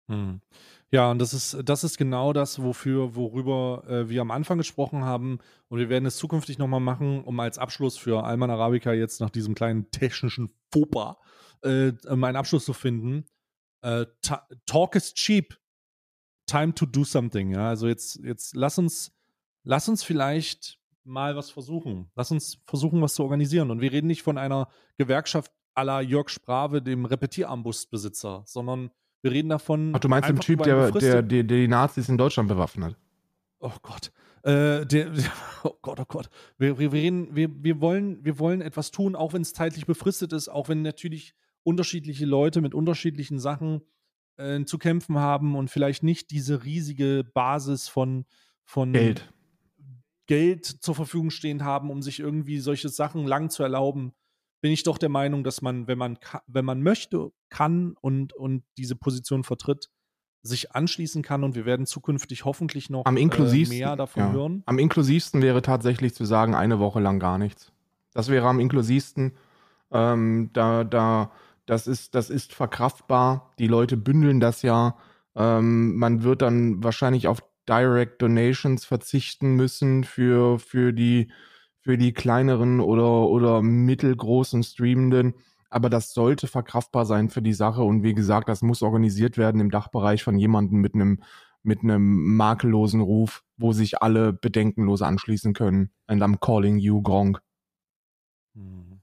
Hm. 0.08 0.40
Ja, 0.90 1.10
und 1.10 1.18
das 1.18 1.32
ist, 1.32 1.56
das 1.64 1.84
ist 1.84 1.96
genau 1.96 2.32
das, 2.32 2.62
wofür, 2.62 3.14
worüber 3.14 3.82
äh, 3.88 4.08
wir 4.10 4.20
am 4.20 4.30
Anfang 4.30 4.58
gesprochen 4.58 5.04
haben. 5.04 5.38
Und 5.68 5.78
wir 5.78 5.88
werden 5.88 6.04
es 6.04 6.18
zukünftig 6.18 6.58
nochmal 6.58 6.80
machen, 6.80 7.24
um 7.24 7.40
als 7.40 7.58
Abschluss 7.58 7.96
für 7.96 8.24
Alman 8.24 8.50
Arabica 8.50 8.92
jetzt 8.92 9.20
nach 9.20 9.30
diesem 9.30 9.54
kleinen 9.54 9.90
technischen 9.90 10.50
Fauxpas 10.70 11.16
äh, 11.62 11.92
einen 12.06 12.36
Abschluss 12.36 12.64
zu 12.64 12.74
finden. 12.74 13.24
Äh, 13.82 14.06
talk 14.66 14.94
is 14.96 15.14
cheap. 15.14 15.58
Time 16.46 16.74
to 16.74 16.84
do 16.84 17.04
something. 17.04 17.50
Ja, 17.52 17.68
also 17.68 17.88
jetzt, 17.88 18.16
jetzt 18.22 18.54
lass 18.54 18.78
uns, 18.78 19.16
lass 19.62 19.88
uns 19.88 20.02
vielleicht 20.02 20.78
mal 21.04 21.36
was 21.36 21.50
versuchen. 21.50 22.10
Lass 22.14 22.30
uns 22.30 22.58
versuchen, 22.66 23.00
was 23.00 23.14
zu 23.14 23.22
organisieren. 23.22 23.70
Und 23.70 23.80
wir 23.80 23.92
reden 23.92 24.08
nicht 24.08 24.22
von 24.22 24.38
einer 24.38 24.68
Gewerkschaft 24.98 25.52
à 25.74 25.84
la 25.84 26.00
Jörg 26.00 26.28
Sprave, 26.28 26.82
dem 26.82 27.06
Repetierarmbustbesitzer, 27.06 28.42
sondern 28.46 28.90
wir 29.22 29.30
reden 29.30 29.48
davon. 29.48 29.92
Ach, 29.94 30.00
du 30.00 30.08
meinst 30.08 30.28
den 30.28 30.40
Typ, 30.40 30.62
der, 30.64 30.90
der, 30.90 31.22
der, 31.22 31.44
die 31.44 31.68
Nazis 31.68 32.08
in 32.08 32.18
Deutschland 32.18 32.48
bewaffnet? 32.48 32.96
Oh 33.60 33.72
Gott. 33.82 34.12
Äh, 34.42 34.84
der, 34.84 35.12
oh 35.62 35.74
Gott, 35.80 36.00
oh 36.00 36.04
Gott. 36.06 36.28
Wir, 36.58 36.78
wir, 36.78 36.92
reden, 36.92 37.34
wir, 37.34 37.48
wir, 37.62 37.80
wollen, 37.80 38.24
wir 38.24 38.40
wollen 38.40 38.60
etwas 38.60 38.90
tun, 38.90 39.14
auch 39.14 39.32
wenn 39.32 39.42
es 39.42 39.52
zeitlich 39.52 39.86
befristet 39.86 40.32
ist, 40.32 40.48
auch 40.48 40.68
wenn 40.68 40.82
natürlich 40.82 41.34
unterschiedliche 41.62 42.26
Leute 42.26 42.60
mit 42.60 42.74
unterschiedlichen 42.74 43.38
Sachen 43.38 43.82
äh, 44.36 44.64
zu 44.64 44.78
kämpfen 44.78 45.18
haben 45.18 45.54
und 45.54 45.70
vielleicht 45.70 46.02
nicht 46.02 46.32
diese 46.32 46.64
riesige 46.64 47.24
Basis 47.32 47.88
von, 47.88 48.24
von 48.64 48.92
Geld. 48.92 49.32
Geld 50.26 50.66
zur 50.66 50.96
Verfügung 50.96 51.30
stehen 51.30 51.64
haben, 51.64 51.90
um 51.90 52.02
sich 52.02 52.18
irgendwie 52.18 52.58
solche 52.58 52.88
Sachen 52.88 53.26
lang 53.26 53.50
zu 53.50 53.62
erlauben 53.62 54.12
bin 54.62 54.72
ich 54.72 54.84
doch 54.84 54.96
der 54.96 55.10
Meinung, 55.10 55.44
dass 55.44 55.60
man, 55.60 55.86
wenn 55.88 55.98
man, 55.98 56.18
wenn 56.46 56.64
man 56.64 56.82
möchte, 56.82 57.32
kann 57.50 57.96
und, 58.00 58.32
und 58.32 58.62
diese 58.78 58.96
Position 58.96 59.44
vertritt, 59.44 59.90
sich 60.42 60.72
anschließen 60.72 61.22
kann 61.22 61.44
und 61.44 61.54
wir 61.54 61.66
werden 61.66 61.84
zukünftig 61.84 62.44
hoffentlich 62.44 62.88
noch 62.88 63.04
am 63.04 63.16
inklusivsten, 63.16 63.76
äh, 63.76 63.80
mehr 63.80 63.96
davon 63.96 64.22
ja. 64.22 64.32
hören. 64.32 64.62
Am 64.66 64.78
inklusivsten 64.78 65.42
wäre 65.42 65.62
tatsächlich 65.62 66.14
zu 66.14 66.24
sagen, 66.24 66.54
eine 66.54 66.78
Woche 66.78 67.00
lang 67.00 67.18
gar 67.18 67.38
nichts. 67.38 67.72
Das 68.14 68.28
wäre 68.28 68.48
am 68.48 68.58
inklusivsten. 68.58 69.32
Ähm, 69.90 70.50
da, 70.52 70.84
da, 70.84 71.32
das 71.66 71.86
ist, 71.86 72.14
das 72.14 72.30
ist 72.30 72.54
verkraftbar. 72.54 73.52
Die 73.58 73.68
Leute 73.68 73.96
bündeln 73.96 74.40
das 74.40 74.62
ja. 74.62 74.96
Ähm, 75.34 75.96
man 75.96 76.22
wird 76.22 76.42
dann 76.42 76.82
wahrscheinlich 76.82 77.28
auf 77.28 77.42
Direct 77.68 78.20
Donations 78.22 78.84
verzichten 78.84 79.54
müssen 79.54 80.02
für, 80.04 80.58
für 80.58 80.92
die 80.92 81.30
für 81.82 81.98
die 81.98 82.12
kleineren 82.12 82.80
oder, 82.80 83.28
oder 83.28 83.60
mittelgroßen 83.60 84.62
Streamenden. 84.62 85.34
Aber 85.68 85.90
das 85.90 86.14
sollte 86.14 86.46
verkraftbar 86.46 87.06
sein 87.06 87.28
für 87.28 87.42
die 87.42 87.54
Sache. 87.54 87.82
Und 87.82 88.02
wie 88.02 88.14
gesagt, 88.14 88.48
das 88.48 88.62
muss 88.62 88.82
organisiert 88.82 89.36
werden 89.36 89.60
im 89.60 89.70
Dachbereich 89.70 90.22
von 90.22 90.38
jemandem 90.38 90.80
mit 90.80 90.94
einem, 90.94 91.22
mit 91.62 91.82
einem 91.82 92.36
makellosen 92.36 93.00
Ruf, 93.00 93.42
wo 93.56 93.72
sich 93.72 94.00
alle 94.02 94.32
bedenkenlos 94.32 95.02
anschließen 95.02 95.54
können. 95.54 95.90
And 96.06 96.22
I'm 96.22 96.38
calling 96.38 96.78
you, 96.78 97.02
Gronk. 97.02 97.40
Hm. 98.54 99.00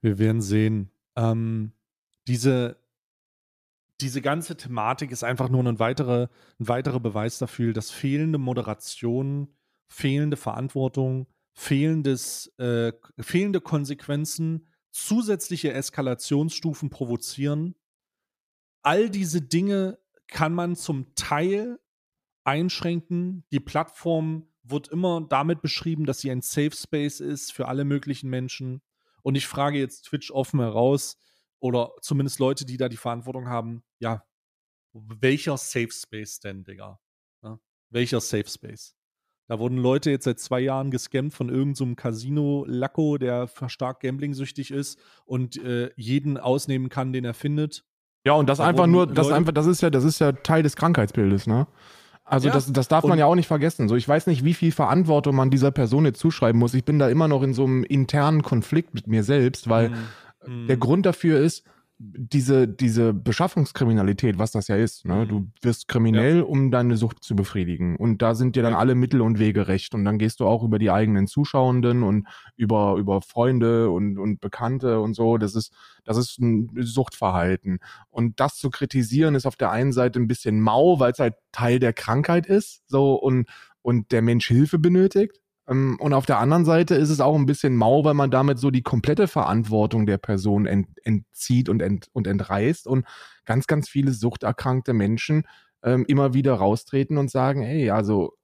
Wir 0.00 0.18
werden 0.18 0.40
sehen. 0.40 0.90
Ähm, 1.16 1.72
diese, 2.26 2.76
diese 4.00 4.22
ganze 4.22 4.56
Thematik 4.56 5.10
ist 5.10 5.22
einfach 5.22 5.48
nur 5.48 5.64
ein 5.64 5.78
weiterer, 5.78 6.28
ein 6.58 6.68
weiterer 6.68 7.00
Beweis 7.00 7.38
dafür, 7.38 7.72
dass 7.72 7.90
fehlende 7.90 8.38
Moderation, 8.38 9.48
fehlende 9.88 10.36
Verantwortung, 10.36 11.26
fehlendes, 11.56 12.52
äh, 12.58 12.92
fehlende 13.18 13.60
Konsequenzen, 13.60 14.68
zusätzliche 14.92 15.72
Eskalationsstufen 15.72 16.90
provozieren. 16.90 17.74
All 18.82 19.10
diese 19.10 19.40
Dinge 19.40 19.98
kann 20.28 20.52
man 20.52 20.76
zum 20.76 21.14
Teil 21.14 21.80
einschränken. 22.44 23.44
Die 23.50 23.60
Plattform 23.60 24.48
wird 24.62 24.88
immer 24.88 25.26
damit 25.28 25.62
beschrieben, 25.62 26.04
dass 26.04 26.20
sie 26.20 26.30
ein 26.30 26.42
Safe 26.42 26.72
Space 26.72 27.20
ist 27.20 27.52
für 27.52 27.68
alle 27.68 27.84
möglichen 27.84 28.28
Menschen. 28.28 28.82
Und 29.22 29.34
ich 29.34 29.46
frage 29.46 29.78
jetzt 29.78 30.02
Twitch 30.02 30.30
offen 30.30 30.60
heraus 30.60 31.18
oder 31.58 31.92
zumindest 32.02 32.38
Leute, 32.38 32.66
die 32.66 32.76
da 32.76 32.88
die 32.88 32.98
Verantwortung 32.98 33.48
haben, 33.48 33.82
ja, 33.98 34.24
welcher 34.92 35.56
Safe 35.56 35.90
Space 35.90 36.38
denn, 36.38 36.64
Digga? 36.64 37.00
Ja, 37.42 37.58
welcher 37.90 38.20
Safe 38.20 38.48
Space? 38.48 38.94
Da 39.48 39.58
wurden 39.58 39.78
Leute 39.78 40.10
jetzt 40.10 40.24
seit 40.24 40.40
zwei 40.40 40.60
Jahren 40.60 40.90
gescammt 40.90 41.32
von 41.32 41.48
irgendeinem 41.48 41.90
so 41.90 41.94
Casino-Lacko, 41.94 43.18
der 43.18 43.48
stark 43.68 44.00
gambling-süchtig 44.00 44.72
ist 44.72 44.98
und 45.24 45.62
äh, 45.62 45.90
jeden 45.96 46.36
ausnehmen 46.36 46.88
kann, 46.88 47.12
den 47.12 47.24
er 47.24 47.34
findet. 47.34 47.84
Ja, 48.24 48.32
und 48.32 48.48
das 48.48 48.58
da 48.58 48.66
einfach 48.66 48.88
nur, 48.88 49.06
das 49.06 49.30
einfach, 49.30 49.52
das 49.52 49.66
ist 49.66 49.82
ja, 49.82 49.90
das 49.90 50.02
ist 50.02 50.18
ja 50.18 50.32
Teil 50.32 50.64
des 50.64 50.74
Krankheitsbildes, 50.74 51.46
ne? 51.46 51.68
Also 52.24 52.48
ja. 52.48 52.54
das, 52.54 52.72
das 52.72 52.88
darf 52.88 53.04
man 53.04 53.20
ja 53.20 53.26
auch 53.26 53.36
nicht 53.36 53.46
vergessen. 53.46 53.88
So, 53.88 53.94
ich 53.94 54.08
weiß 54.08 54.26
nicht, 54.26 54.44
wie 54.44 54.54
viel 54.54 54.72
Verantwortung 54.72 55.36
man 55.36 55.48
dieser 55.48 55.70
Person 55.70 56.04
jetzt 56.06 56.18
zuschreiben 56.18 56.58
muss. 56.58 56.74
Ich 56.74 56.84
bin 56.84 56.98
da 56.98 57.08
immer 57.08 57.28
noch 57.28 57.44
in 57.44 57.54
so 57.54 57.64
einem 57.64 57.84
internen 57.84 58.42
Konflikt 58.42 58.94
mit 58.94 59.06
mir 59.06 59.22
selbst, 59.22 59.68
weil 59.68 59.90
mm. 60.44 60.66
der 60.66 60.76
Grund 60.76 61.06
dafür 61.06 61.38
ist, 61.38 61.64
diese, 61.98 62.68
diese 62.68 63.14
Beschaffungskriminalität, 63.14 64.38
was 64.38 64.50
das 64.50 64.68
ja 64.68 64.76
ist, 64.76 65.06
ne? 65.06 65.26
du 65.26 65.40
mhm. 65.40 65.52
wirst 65.62 65.88
kriminell, 65.88 66.38
ja. 66.38 66.42
um 66.42 66.70
deine 66.70 66.96
Sucht 66.96 67.24
zu 67.24 67.34
befriedigen. 67.34 67.96
Und 67.96 68.20
da 68.20 68.34
sind 68.34 68.54
dir 68.54 68.62
dann 68.62 68.72
ja. 68.72 68.78
alle 68.78 68.94
Mittel 68.94 69.22
und 69.22 69.38
Wege 69.38 69.66
recht. 69.66 69.94
Und 69.94 70.04
dann 70.04 70.18
gehst 70.18 70.40
du 70.40 70.46
auch 70.46 70.62
über 70.62 70.78
die 70.78 70.90
eigenen 70.90 71.26
Zuschauenden 71.26 72.02
und 72.02 72.26
über, 72.56 72.96
über 72.96 73.22
Freunde 73.22 73.90
und, 73.90 74.18
und 74.18 74.40
Bekannte 74.40 75.00
und 75.00 75.14
so. 75.14 75.38
Das 75.38 75.54
ist, 75.54 75.72
das 76.04 76.18
ist 76.18 76.38
ein 76.38 76.70
Suchtverhalten. 76.76 77.78
Und 78.10 78.40
das 78.40 78.56
zu 78.56 78.68
kritisieren 78.68 79.34
ist 79.34 79.46
auf 79.46 79.56
der 79.56 79.70
einen 79.70 79.92
Seite 79.92 80.20
ein 80.20 80.28
bisschen 80.28 80.60
mau, 80.60 81.00
weil 81.00 81.12
es 81.12 81.18
halt 81.18 81.34
Teil 81.52 81.78
der 81.78 81.94
Krankheit 81.94 82.46
ist, 82.46 82.82
so 82.88 83.14
und, 83.14 83.48
und 83.80 84.12
der 84.12 84.20
Mensch 84.20 84.48
Hilfe 84.48 84.78
benötigt. 84.78 85.40
Ähm, 85.68 85.96
und 86.00 86.12
auf 86.12 86.26
der 86.26 86.38
anderen 86.38 86.64
Seite 86.64 86.94
ist 86.94 87.10
es 87.10 87.20
auch 87.20 87.34
ein 87.34 87.46
bisschen 87.46 87.76
mau, 87.76 88.04
weil 88.04 88.14
man 88.14 88.30
damit 88.30 88.58
so 88.58 88.70
die 88.70 88.82
komplette 88.82 89.28
Verantwortung 89.28 90.06
der 90.06 90.18
Person 90.18 90.66
ent, 90.66 90.88
entzieht 91.04 91.68
und, 91.68 91.82
ent, 91.82 92.08
und 92.12 92.26
entreißt 92.26 92.86
und 92.86 93.06
ganz, 93.44 93.66
ganz 93.66 93.88
viele 93.88 94.12
suchterkrankte 94.12 94.92
Menschen 94.92 95.46
ähm, 95.82 96.04
immer 96.06 96.34
wieder 96.34 96.54
raustreten 96.54 97.18
und 97.18 97.30
sagen, 97.30 97.62
hey, 97.62 97.90
also 97.90 98.34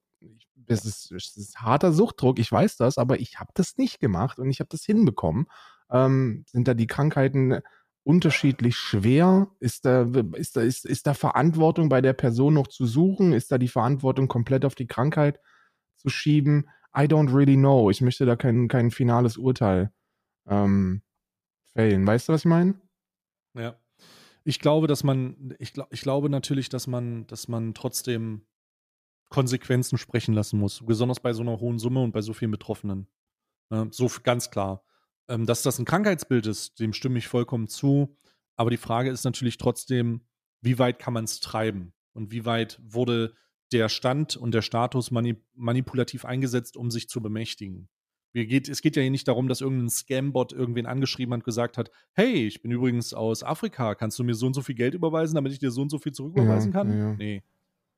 das 0.55 0.85
ist, 0.85 1.11
das 1.11 1.37
ist 1.37 1.61
harter 1.61 1.93
Suchtdruck, 1.93 2.39
ich 2.39 2.51
weiß 2.51 2.77
das, 2.77 2.99
aber 2.99 3.21
ich 3.21 3.39
habe 3.41 3.51
das 3.55 3.77
nicht 3.77 4.01
gemacht 4.01 4.39
und 4.39 4.51
ich 4.51 4.61
habe 4.61 4.69
das 4.71 4.85
hinbekommen. 4.85 5.47
Ähm, 5.91 6.45
sind 6.47 6.69
da 6.69 6.75
die 6.75 6.87
Krankheiten 6.87 7.61
unterschiedlich 8.05 8.77
schwer? 8.77 9.49
Ist 9.61 9.85
da, 9.85 10.09
ist, 10.35 10.57
da, 10.57 10.63
ist, 10.63 10.85
ist 10.87 11.07
da 11.07 11.15
Verantwortung 11.15 11.89
bei 11.89 12.01
der 12.01 12.13
Person 12.15 12.55
noch 12.55 12.69
zu 12.69 12.87
suchen? 12.87 13.33
Ist 13.33 13.53
da 13.53 13.59
die 13.59 13.69
Verantwortung 13.69 14.29
komplett 14.29 14.65
auf 14.65 14.75
die 14.75 14.87
Krankheit 14.87 15.41
zu 15.97 16.09
schieben. 16.09 16.69
I 16.97 17.05
don't 17.05 17.35
really 17.35 17.57
know. 17.57 17.91
Ich 17.91 18.01
möchte 18.01 18.27
da 18.27 18.37
kein, 18.37 18.69
kein 18.69 18.91
finales 18.91 19.37
Urteil 19.37 19.93
ähm, 20.47 21.03
fällen. 21.73 22.07
Weißt 22.07 22.29
du, 22.29 22.33
was 22.33 22.43
ich 22.43 22.47
meine? 22.47 22.75
Ja. 23.55 23.77
Ich 24.45 24.59
glaube, 24.59 24.89
dass 24.89 25.05
man, 25.05 25.55
ich, 25.59 25.73
glaub, 25.73 25.93
ich 25.93 26.03
glaube 26.03 26.29
natürlich, 26.29 26.69
dass 26.69 26.87
man, 26.87 27.27
dass 27.29 27.49
man 27.49 27.75
trotzdem 27.75 28.45
Konsequenzen 29.29 29.99
sprechen 29.99 30.35
lassen 30.35 30.59
muss, 30.59 30.85
besonders 30.85 31.21
bei 31.21 31.33
so 31.33 31.43
einer 31.43 31.61
hohen 31.61 31.79
Summe 31.79 32.03
und 32.03 32.13
bei 32.13 32.21
so 32.21 32.35
vielen 32.35 32.51
Betroffenen. 32.51 33.07
Ja, 33.71 33.87
so 33.91 34.11
ganz 34.23 34.51
klar. 34.51 34.85
Ähm, 35.29 35.47
dass 35.47 35.63
das 35.63 35.79
ein 35.79 35.85
Krankheitsbild 35.85 36.47
ist, 36.47 36.81
dem 36.81 36.93
stimme 36.93 37.19
ich 37.19 37.29
vollkommen 37.29 37.69
zu. 37.69 38.17
Aber 38.57 38.71
die 38.71 38.77
Frage 38.77 39.11
ist 39.11 39.25
natürlich 39.25 39.57
trotzdem, 39.57 40.27
wie 40.61 40.79
weit 40.79 40.99
kann 40.99 41.15
man 41.15 41.25
es 41.25 41.41
treiben? 41.41 41.95
Und 42.13 42.31
wie 42.31 42.45
weit 42.45 42.79
wurde 42.85 43.35
der 43.73 43.89
Stand 43.89 44.37
und 44.37 44.53
der 44.55 44.63
Status 44.63 45.11
manip 45.11 45.43
manipulativ 45.55 46.25
eingesetzt, 46.25 46.77
um 46.77 46.91
sich 46.91 47.09
zu 47.09 47.21
bemächtigen? 47.21 47.89
Geht, 48.35 48.69
es 48.69 48.81
geht 48.81 48.97
ja 48.97 49.03
hier 49.03 49.11
nicht 49.11 49.29
darum, 49.29 49.47
dass 49.47 49.61
irgendein 49.61 49.91
Scambot 49.91 50.53
irgendwen 50.53 50.87
angeschrieben 50.87 51.35
hat 51.35 51.41
und 51.41 51.45
gesagt 51.45 51.77
hat, 51.77 51.91
hey, 52.15 52.47
ich 52.47 52.63
bin 52.63 52.71
übrigens 52.71 53.13
aus 53.13 53.43
Afrika, 53.43 53.95
kannst 53.95 54.19
du 54.19 54.25
mir 54.25 54.35
so 54.35 54.47
und 54.47 54.55
so 54.55 54.63
viel 54.63 54.75
Geld 54.75 54.95
überweisen, 54.95 55.35
damit 55.35 55.53
ich 55.53 55.59
dir 55.59 55.71
so 55.71 55.83
und 55.83 55.91
so 55.91 55.99
viel 55.99 56.13
zurücküberweisen 56.13 56.73
ja, 56.73 56.79
kann? 56.79 56.99
Ja. 56.99 57.13
Nee. 57.15 57.43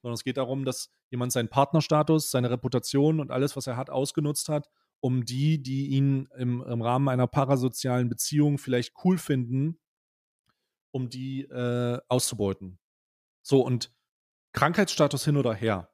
Sondern 0.02 0.14
es 0.14 0.24
geht 0.24 0.36
darum, 0.36 0.64
dass 0.64 0.90
jemand 1.10 1.30
seinen 1.30 1.48
Partnerstatus, 1.48 2.32
seine 2.32 2.50
Reputation 2.50 3.20
und 3.20 3.30
alles, 3.30 3.54
was 3.54 3.68
er 3.68 3.76
hat, 3.76 3.90
ausgenutzt 3.90 4.48
hat, 4.48 4.68
um 4.98 5.24
die, 5.24 5.62
die 5.62 5.90
ihn 5.90 6.28
im, 6.36 6.62
im 6.62 6.82
Rahmen 6.82 7.08
einer 7.08 7.28
parasozialen 7.28 8.08
Beziehung 8.08 8.58
vielleicht 8.58 8.92
cool 9.04 9.18
finden, 9.18 9.78
um 10.90 11.08
die 11.10 11.42
äh, 11.42 11.98
auszubeuten. 12.08 12.78
So, 13.42 13.64
und 13.64 13.92
Krankheitsstatus 14.54 15.24
hin 15.24 15.36
oder 15.36 15.52
her. 15.52 15.90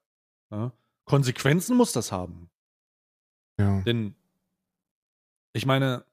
Ja? 0.51 0.73
Konsequenzen 1.05 1.77
muss 1.77 1.93
das 1.93 2.13
haben. 2.13 2.51
Ja. 3.59 3.83
Denn 3.83 4.15
ich 5.53 5.67
meine, 5.67 6.05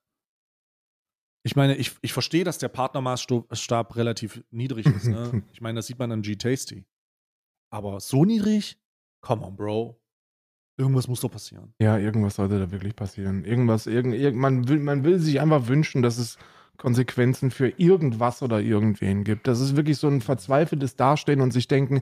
ich 1.44 1.56
meine, 1.56 1.76
ich, 1.76 1.96
ich 2.02 2.14
verstehe, 2.14 2.44
dass 2.44 2.58
der 2.58 2.70
Partnermaßstab 2.70 3.96
relativ 3.96 4.44
niedrig 4.50 4.88
ist. 4.88 5.06
Ne? 5.06 5.44
ich 5.54 5.62
meine, 5.62 5.78
das 5.78 5.88
sieht 5.88 6.00
man 6.00 6.12
an 6.12 6.24
G-Tasty. 6.24 6.86
Aber 7.70 8.00
so 8.00 8.26
niedrig? 8.26 8.80
Come 9.22 9.46
on, 9.46 9.56
Bro. 9.56 10.02
Irgendwas 10.78 11.08
muss 11.08 11.22
doch 11.22 11.32
passieren. 11.32 11.74
Ja, 11.80 11.98
irgendwas 11.98 12.36
sollte 12.36 12.60
da 12.60 12.72
wirklich 12.72 12.96
passieren. 12.96 13.46
Irgendwas, 13.46 13.88
irgend, 13.88 14.14
irgend, 14.14 14.40
man, 14.40 14.68
will, 14.68 14.80
man 14.80 15.04
will 15.04 15.20
sich 15.20 15.42
einfach 15.42 15.68
wünschen, 15.68 16.02
dass 16.02 16.18
es 16.18 16.38
Konsequenzen 16.78 17.50
für 17.50 17.70
irgendwas 17.78 18.44
oder 18.44 18.62
irgendwen 18.62 19.24
gibt. 19.24 19.48
Das 19.48 19.60
ist 19.60 19.76
wirklich 19.76 19.98
so 19.98 20.08
ein 20.08 20.22
verzweifeltes 20.22 20.96
Dastehen 20.96 21.42
und 21.42 21.52
sich 21.52 21.68
denken, 21.68 22.02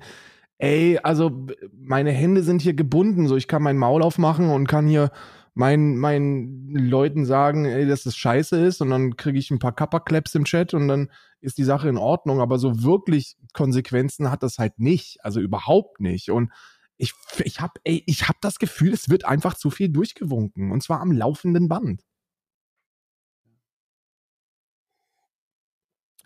ey, 0.57 0.99
also 1.03 1.47
meine 1.73 2.11
Hände 2.11 2.43
sind 2.43 2.61
hier 2.61 2.73
gebunden, 2.73 3.27
so 3.27 3.35
ich 3.35 3.47
kann 3.47 3.63
mein 3.63 3.77
Maul 3.77 4.01
aufmachen 4.01 4.49
und 4.49 4.67
kann 4.67 4.87
hier 4.87 5.11
meinen 5.53 5.97
meinen 5.97 6.69
Leuten 6.75 7.25
sagen, 7.25 7.65
ey, 7.65 7.87
dass 7.87 8.03
das 8.03 8.15
scheiße 8.17 8.57
ist 8.65 8.81
und 8.81 8.89
dann 8.89 9.15
kriege 9.15 9.39
ich 9.39 9.51
ein 9.51 9.59
paar 9.59 9.75
Kappa-Claps 9.75 10.35
im 10.35 10.45
Chat 10.45 10.73
und 10.73 10.87
dann 10.87 11.09
ist 11.41 11.57
die 11.57 11.63
Sache 11.63 11.87
in 11.89 11.97
Ordnung, 11.97 12.41
aber 12.41 12.59
so 12.59 12.83
wirklich 12.83 13.37
Konsequenzen 13.53 14.31
hat 14.31 14.43
das 14.43 14.57
halt 14.59 14.79
nicht, 14.79 15.23
also 15.23 15.39
überhaupt 15.39 16.01
nicht 16.01 16.29
und 16.31 16.51
ich, 16.97 17.13
ich 17.43 17.59
habe 17.61 17.73
ich 17.83 18.27
hab 18.27 18.39
das 18.41 18.59
Gefühl, 18.59 18.93
es 18.93 19.09
wird 19.09 19.25
einfach 19.25 19.55
zu 19.55 19.69
viel 19.69 19.89
durchgewunken. 19.89 20.71
Und 20.71 20.81
zwar 20.81 21.01
am 21.01 21.11
laufenden 21.11 21.67
Band. 21.67 22.01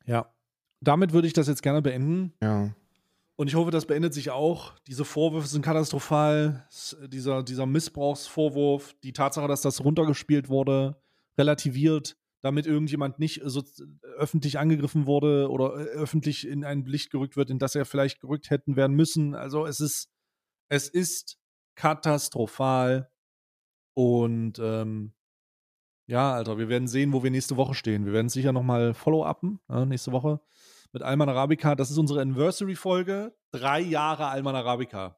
Ja. 0.06 0.34
Damit 0.82 1.12
würde 1.14 1.28
ich 1.28 1.34
das 1.34 1.48
jetzt 1.48 1.62
gerne 1.62 1.82
beenden. 1.82 2.34
Ja. 2.42 2.74
Und 3.40 3.48
ich 3.48 3.56
hoffe, 3.56 3.72
das 3.72 3.86
beendet 3.86 4.14
sich 4.14 4.32
auch. 4.32 4.78
Diese 4.86 5.06
Vorwürfe 5.06 5.48
sind 5.48 5.62
katastrophal. 5.62 6.68
Dieser, 7.08 7.42
dieser 7.42 7.66
Missbrauchsvorwurf, 7.66 8.94
die 9.02 9.14
Tatsache, 9.14 9.48
dass 9.48 9.62
das 9.62 9.82
runtergespielt 9.82 10.50
wurde, 10.50 11.02
relativiert, 11.38 12.18
damit 12.42 12.68
irgendjemand 12.68 13.18
nicht 13.18 13.40
so 13.46 13.64
öffentlich 14.18 14.60
angegriffen 14.60 15.06
wurde 15.06 15.50
oder 15.50 15.74
äh, 15.76 15.84
öffentlich 15.92 16.46
in 16.46 16.66
ein 16.66 16.84
Licht 16.84 17.12
gerückt 17.12 17.38
wird, 17.38 17.50
in 17.50 17.60
das 17.60 17.76
er 17.76 17.86
vielleicht 17.86 18.20
gerückt 18.20 18.50
hätten 18.50 18.76
werden 18.76 18.98
müssen. 18.98 19.36
Also 19.36 19.66
es 19.66 19.80
ist 19.80 20.10
es 20.68 20.90
ist 20.90 21.38
katastrophal. 21.76 23.10
Und 23.94 24.60
ähm, 24.60 25.14
ja, 26.08 26.34
Alter, 26.34 26.58
wir 26.58 26.68
werden 26.68 26.90
sehen, 26.90 27.14
wo 27.14 27.24
wir 27.24 27.32
nächste 27.32 27.56
Woche 27.56 27.74
stehen. 27.74 28.06
Wir 28.06 28.12
werden 28.12 28.28
sicher 28.28 28.52
nochmal 28.52 28.94
Follow-upen 28.94 29.62
ja, 29.70 29.86
nächste 29.86 30.12
Woche 30.12 30.42
mit 30.92 31.04
Alman 31.04 31.30
Arabica. 31.30 31.76
Das 31.76 31.92
ist 31.92 31.98
unsere 31.98 32.22
Anniversary-Folge. 32.22 33.34
Drei 33.52 33.80
Jahre 33.80 34.28
Alman 34.28 34.56
Arabica. 34.56 35.16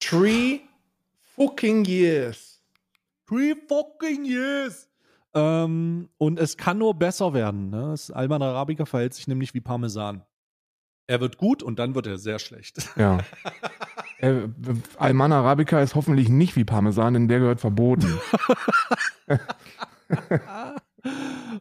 Three 0.00 0.60
fucking 1.36 1.84
years. 1.84 2.62
Three 3.26 3.54
fucking 3.68 4.24
years. 4.24 4.88
Ähm, 5.34 6.08
und 6.18 6.38
es 6.38 6.56
kann 6.56 6.78
nur 6.78 6.94
besser 6.94 7.32
werden. 7.32 7.70
Ne? 7.70 7.88
Das 7.90 8.10
Alman 8.10 8.42
Arabica 8.42 8.84
verhält 8.84 9.14
sich 9.14 9.26
nämlich 9.26 9.54
wie 9.54 9.60
Parmesan. 9.60 10.22
Er 11.06 11.20
wird 11.20 11.36
gut 11.36 11.62
und 11.62 11.78
dann 11.78 11.94
wird 11.94 12.06
er 12.06 12.18
sehr 12.18 12.38
schlecht. 12.38 12.88
Ja. 12.96 13.18
äh, 14.18 14.48
Alman 14.98 15.32
Arabica 15.32 15.80
ist 15.80 15.94
hoffentlich 15.94 16.28
nicht 16.28 16.56
wie 16.56 16.64
Parmesan, 16.64 17.14
denn 17.14 17.28
der 17.28 17.40
gehört 17.40 17.60
verboten. 17.60 18.18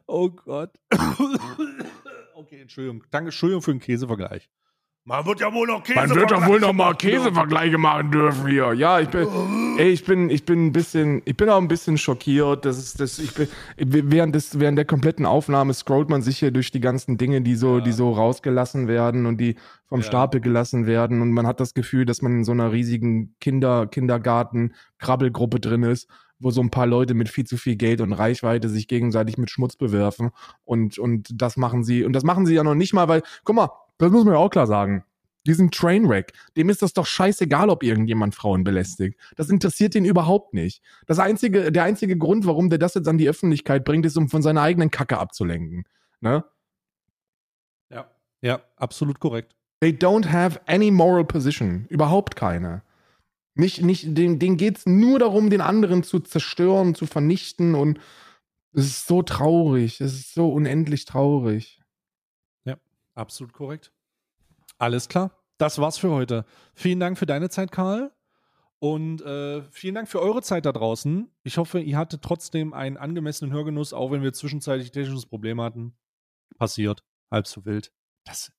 oh 0.05 0.30
Gott. 0.30 0.72
okay, 2.52 2.62
Entschuldigung. 2.62 3.04
Danke, 3.12 3.28
Entschuldigung 3.28 3.62
für 3.62 3.72
den 3.72 3.80
Käsevergleich. 3.80 4.49
Man 5.04 5.26
wird 5.26 5.39
ja 5.39 5.52
wohl 5.52 5.66
noch 5.66 5.84
Käse 5.84 5.99
Man 5.99 6.16
wird 6.16 6.30
doch 6.30 6.45
wohl 6.45 6.60
noch 6.60 6.74
mal 6.74 6.93
Käsevergleiche 6.93 7.80
machen 7.80 8.12
dürfen 8.12 8.47
hier. 8.47 8.74
Ja, 8.74 8.99
ich 8.99 9.10
bin, 9.10 9.28
ey, 9.80 9.89
ich 9.89 10.06
bin, 10.06 10.30
ich 10.30 10.45
bin 10.45 10.68
ein 10.68 10.72
bisschen, 10.72 11.24
ich 11.26 11.36
bin 11.36 11.49
auch 11.49 11.58
ein 11.58 11.68
bisschen 11.68 11.97
schockiert. 11.97 12.66
Das 12.66 12.78
ist, 12.78 12.99
das, 12.99 13.18
ich 13.18 13.34
bin, 13.34 13.47
während 13.78 14.36
des, 14.36 14.60
während 14.60 14.78
der 14.78 14.86
kompletten 14.86 15.26
Aufnahme 15.26 15.74
scrollt 15.74 16.10
man 16.10 16.22
sich 16.22 16.38
hier 16.38 16.52
durch 16.52 16.70
die 16.70 16.82
ganzen 16.82 17.18
Dinge, 17.18 17.41
die 17.41 17.56
so, 17.56 17.80
ja. 17.80 17.84
die 17.84 17.93
so 17.93 18.12
rausgelassen 18.12 18.88
werden 18.88 19.26
und 19.26 19.39
die 19.39 19.56
vom 19.88 20.02
ja. 20.02 20.06
Stapel 20.06 20.39
gelassen 20.39 20.86
werden 20.86 21.24
und 21.24 21.32
man 21.32 21.47
hat 21.47 21.60
das 21.60 21.74
Gefühl, 21.74 22.06
dass 22.06 22.22
man 22.22 22.34
in 22.34 22.43
so 22.43 22.52
einer 22.52 22.72
riesigen 22.72 23.36
Kinder, 23.39 23.88
Kindergarten, 23.88 24.76
Krabbelgruppe 24.99 25.60
drin 25.60 25.82
ist 25.82 26.08
wo 26.41 26.51
so 26.51 26.61
ein 26.61 26.71
paar 26.71 26.87
Leute 26.87 27.13
mit 27.13 27.29
viel 27.29 27.45
zu 27.45 27.57
viel 27.57 27.75
Geld 27.75 28.01
und 28.01 28.13
Reichweite 28.13 28.69
sich 28.69 28.87
gegenseitig 28.87 29.37
mit 29.37 29.49
Schmutz 29.49 29.75
bewerfen 29.75 30.31
und 30.63 30.97
und 30.97 31.29
das 31.33 31.57
machen 31.57 31.83
sie 31.83 32.03
und 32.03 32.13
das 32.13 32.23
machen 32.23 32.45
sie 32.45 32.55
ja 32.55 32.63
noch 32.63 32.75
nicht 32.75 32.93
mal, 32.93 33.07
weil 33.07 33.23
guck 33.43 33.55
mal, 33.55 33.69
das 33.97 34.11
muss 34.11 34.25
man 34.25 34.33
ja 34.33 34.39
auch 34.39 34.49
klar 34.49 34.67
sagen. 34.67 35.03
Diesen 35.47 35.71
Trainwreck, 35.71 36.33
dem 36.55 36.69
ist 36.69 36.83
das 36.83 36.93
doch 36.93 37.07
scheißegal, 37.07 37.69
ob 37.69 37.81
irgendjemand 37.81 38.35
Frauen 38.35 38.63
belästigt. 38.63 39.19
Das 39.35 39.49
interessiert 39.49 39.95
ihn 39.95 40.05
überhaupt 40.05 40.53
nicht. 40.53 40.83
Das 41.07 41.17
einzige, 41.17 41.71
der 41.71 41.83
einzige 41.83 42.15
Grund, 42.15 42.45
warum 42.45 42.69
der 42.69 42.77
das 42.77 42.93
jetzt 42.93 43.07
an 43.07 43.17
die 43.17 43.27
Öffentlichkeit 43.27 43.83
bringt, 43.83 44.05
ist, 44.05 44.17
um 44.17 44.29
von 44.29 44.43
seiner 44.43 44.61
eigenen 44.61 44.91
Kacke 44.91 45.17
abzulenken. 45.17 45.85
Ne? 46.19 46.43
Ja, 47.89 48.11
ja, 48.41 48.61
absolut 48.75 49.19
korrekt. 49.19 49.55
They 49.79 49.91
don't 49.91 50.31
have 50.31 50.61
any 50.67 50.91
moral 50.91 51.25
position. 51.25 51.87
Überhaupt 51.89 52.35
keine. 52.35 52.83
Nicht, 53.54 53.82
nicht, 53.82 54.18
denen, 54.18 54.39
denen 54.39 54.58
geht 54.58 54.78
es 54.78 54.86
nur 54.86 55.20
darum, 55.20 55.49
den 55.49 55.62
anderen 55.62 56.04
zu 56.04 56.20
zerstören, 56.20 56.95
zu 56.95 57.06
vernichten 57.06 57.76
und 57.76 57.99
es 58.74 58.86
ist 58.86 59.08
so 59.08 59.22
traurig. 59.22 59.99
Es 59.99 60.14
ist 60.14 60.34
so 60.34 60.52
unendlich 60.52 61.06
traurig. 61.06 61.82
Absolut 63.14 63.54
korrekt. 63.54 63.91
Alles 64.78 65.10
klar. 65.10 65.38
Das 65.58 65.78
war's 65.78 65.97
für 65.97 66.12
heute. 66.12 66.45
Vielen 66.74 66.99
Dank 66.99 67.18
für 67.18 67.26
deine 67.26 67.49
Zeit, 67.49 67.72
Karl. 67.72 68.12
Und 68.80 69.22
äh, 69.22 69.62
vielen 69.70 69.93
Dank 69.93 70.08
für 70.10 70.20
eure 70.20 70.41
Zeit 70.41 70.66
da 70.66 70.72
draußen. 70.72 71.30
Ich 71.43 71.58
hoffe, 71.58 71.80
ihr 71.80 71.97
hattet 71.97 72.24
trotzdem 72.24 72.74
einen 72.74 72.97
angemessenen 72.97 73.54
Hörgenuss, 73.54 73.93
auch 73.93 74.12
wenn 74.12 74.24
wir 74.24 74.34
zwischenzeitlich 74.34 74.91
technisches 74.91 75.28
Problem 75.28 75.62
hatten. 75.62 75.95
Passiert. 76.58 77.04
Halb 77.30 77.45
so 77.45 77.64
wild. 77.66 77.91
Das 78.24 78.52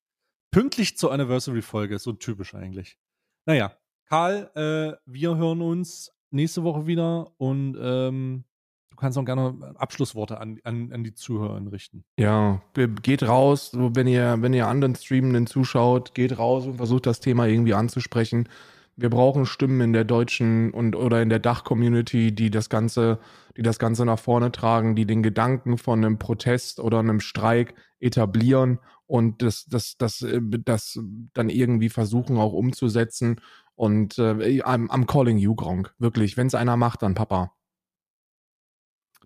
pünktlich 0.52 0.96
zur 0.96 1.12
Anniversary-Folge. 1.12 1.98
So 1.98 2.12
typisch 2.12 2.54
eigentlich. 2.54 2.98
Naja, 3.46 3.76
Karl, 4.12 4.50
äh, 4.54 4.92
wir 5.06 5.38
hören 5.38 5.62
uns 5.62 6.12
nächste 6.30 6.62
Woche 6.64 6.86
wieder 6.86 7.32
und 7.38 7.78
ähm, 7.80 8.44
Du 8.90 8.96
kannst 8.96 9.16
auch 9.16 9.24
gerne 9.24 9.74
Abschlussworte 9.76 10.38
an, 10.38 10.60
an, 10.64 10.92
an 10.92 11.02
die 11.02 11.14
Zuhörer 11.14 11.60
richten. 11.72 12.04
Ja, 12.18 12.60
geht 13.02 13.22
raus, 13.22 13.70
wenn 13.72 14.06
ihr, 14.06 14.36
wenn 14.40 14.52
ihr 14.52 14.68
anderen 14.68 14.94
Streamenden 14.94 15.46
zuschaut, 15.46 16.14
geht 16.14 16.38
raus 16.38 16.66
und 16.66 16.76
versucht 16.76 17.06
das 17.06 17.20
Thema 17.20 17.46
irgendwie 17.46 17.72
anzusprechen. 17.72 18.50
Wir 18.96 19.08
brauchen 19.08 19.46
Stimmen 19.46 19.80
in 19.80 19.92
der 19.94 20.04
deutschen 20.04 20.72
und 20.72 20.94
oder 20.94 21.22
in 21.22 21.30
der 21.30 21.38
Dach-Community, 21.38 22.34
die 22.34 22.50
das 22.50 22.68
Ganze, 22.68 23.18
die 23.56 23.62
das 23.62 23.78
Ganze 23.78 24.04
nach 24.04 24.18
vorne 24.18 24.52
tragen, 24.52 24.94
die 24.94 25.06
den 25.06 25.22
Gedanken 25.22 25.78
von 25.78 26.04
einem 26.04 26.18
Protest 26.18 26.78
oder 26.78 26.98
einem 26.98 27.20
Streik 27.20 27.74
etablieren 27.98 28.78
und 29.12 29.42
das, 29.42 29.66
das, 29.66 29.96
das, 29.98 30.22
äh, 30.22 30.40
das 30.42 30.98
dann 31.34 31.50
irgendwie 31.50 31.90
versuchen 31.90 32.38
auch 32.38 32.54
umzusetzen. 32.54 33.42
Und 33.82 34.16
äh, 34.16 34.62
I'm, 34.62 34.88
I'm 34.90 35.06
calling 35.06 35.38
you, 35.38 35.56
Gronk. 35.56 35.92
Wirklich, 35.98 36.36
wenn 36.36 36.46
es 36.46 36.54
einer 36.54 36.76
macht, 36.76 37.02
dann 37.02 37.16
Papa. 37.16 37.52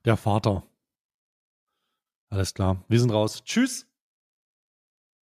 Der 0.07 0.17
Vater. 0.17 0.67
Alles 2.31 2.55
klar. 2.55 2.83
Wir 2.89 2.99
sind 2.99 3.11
raus. 3.11 3.45
Tschüss. 3.45 3.87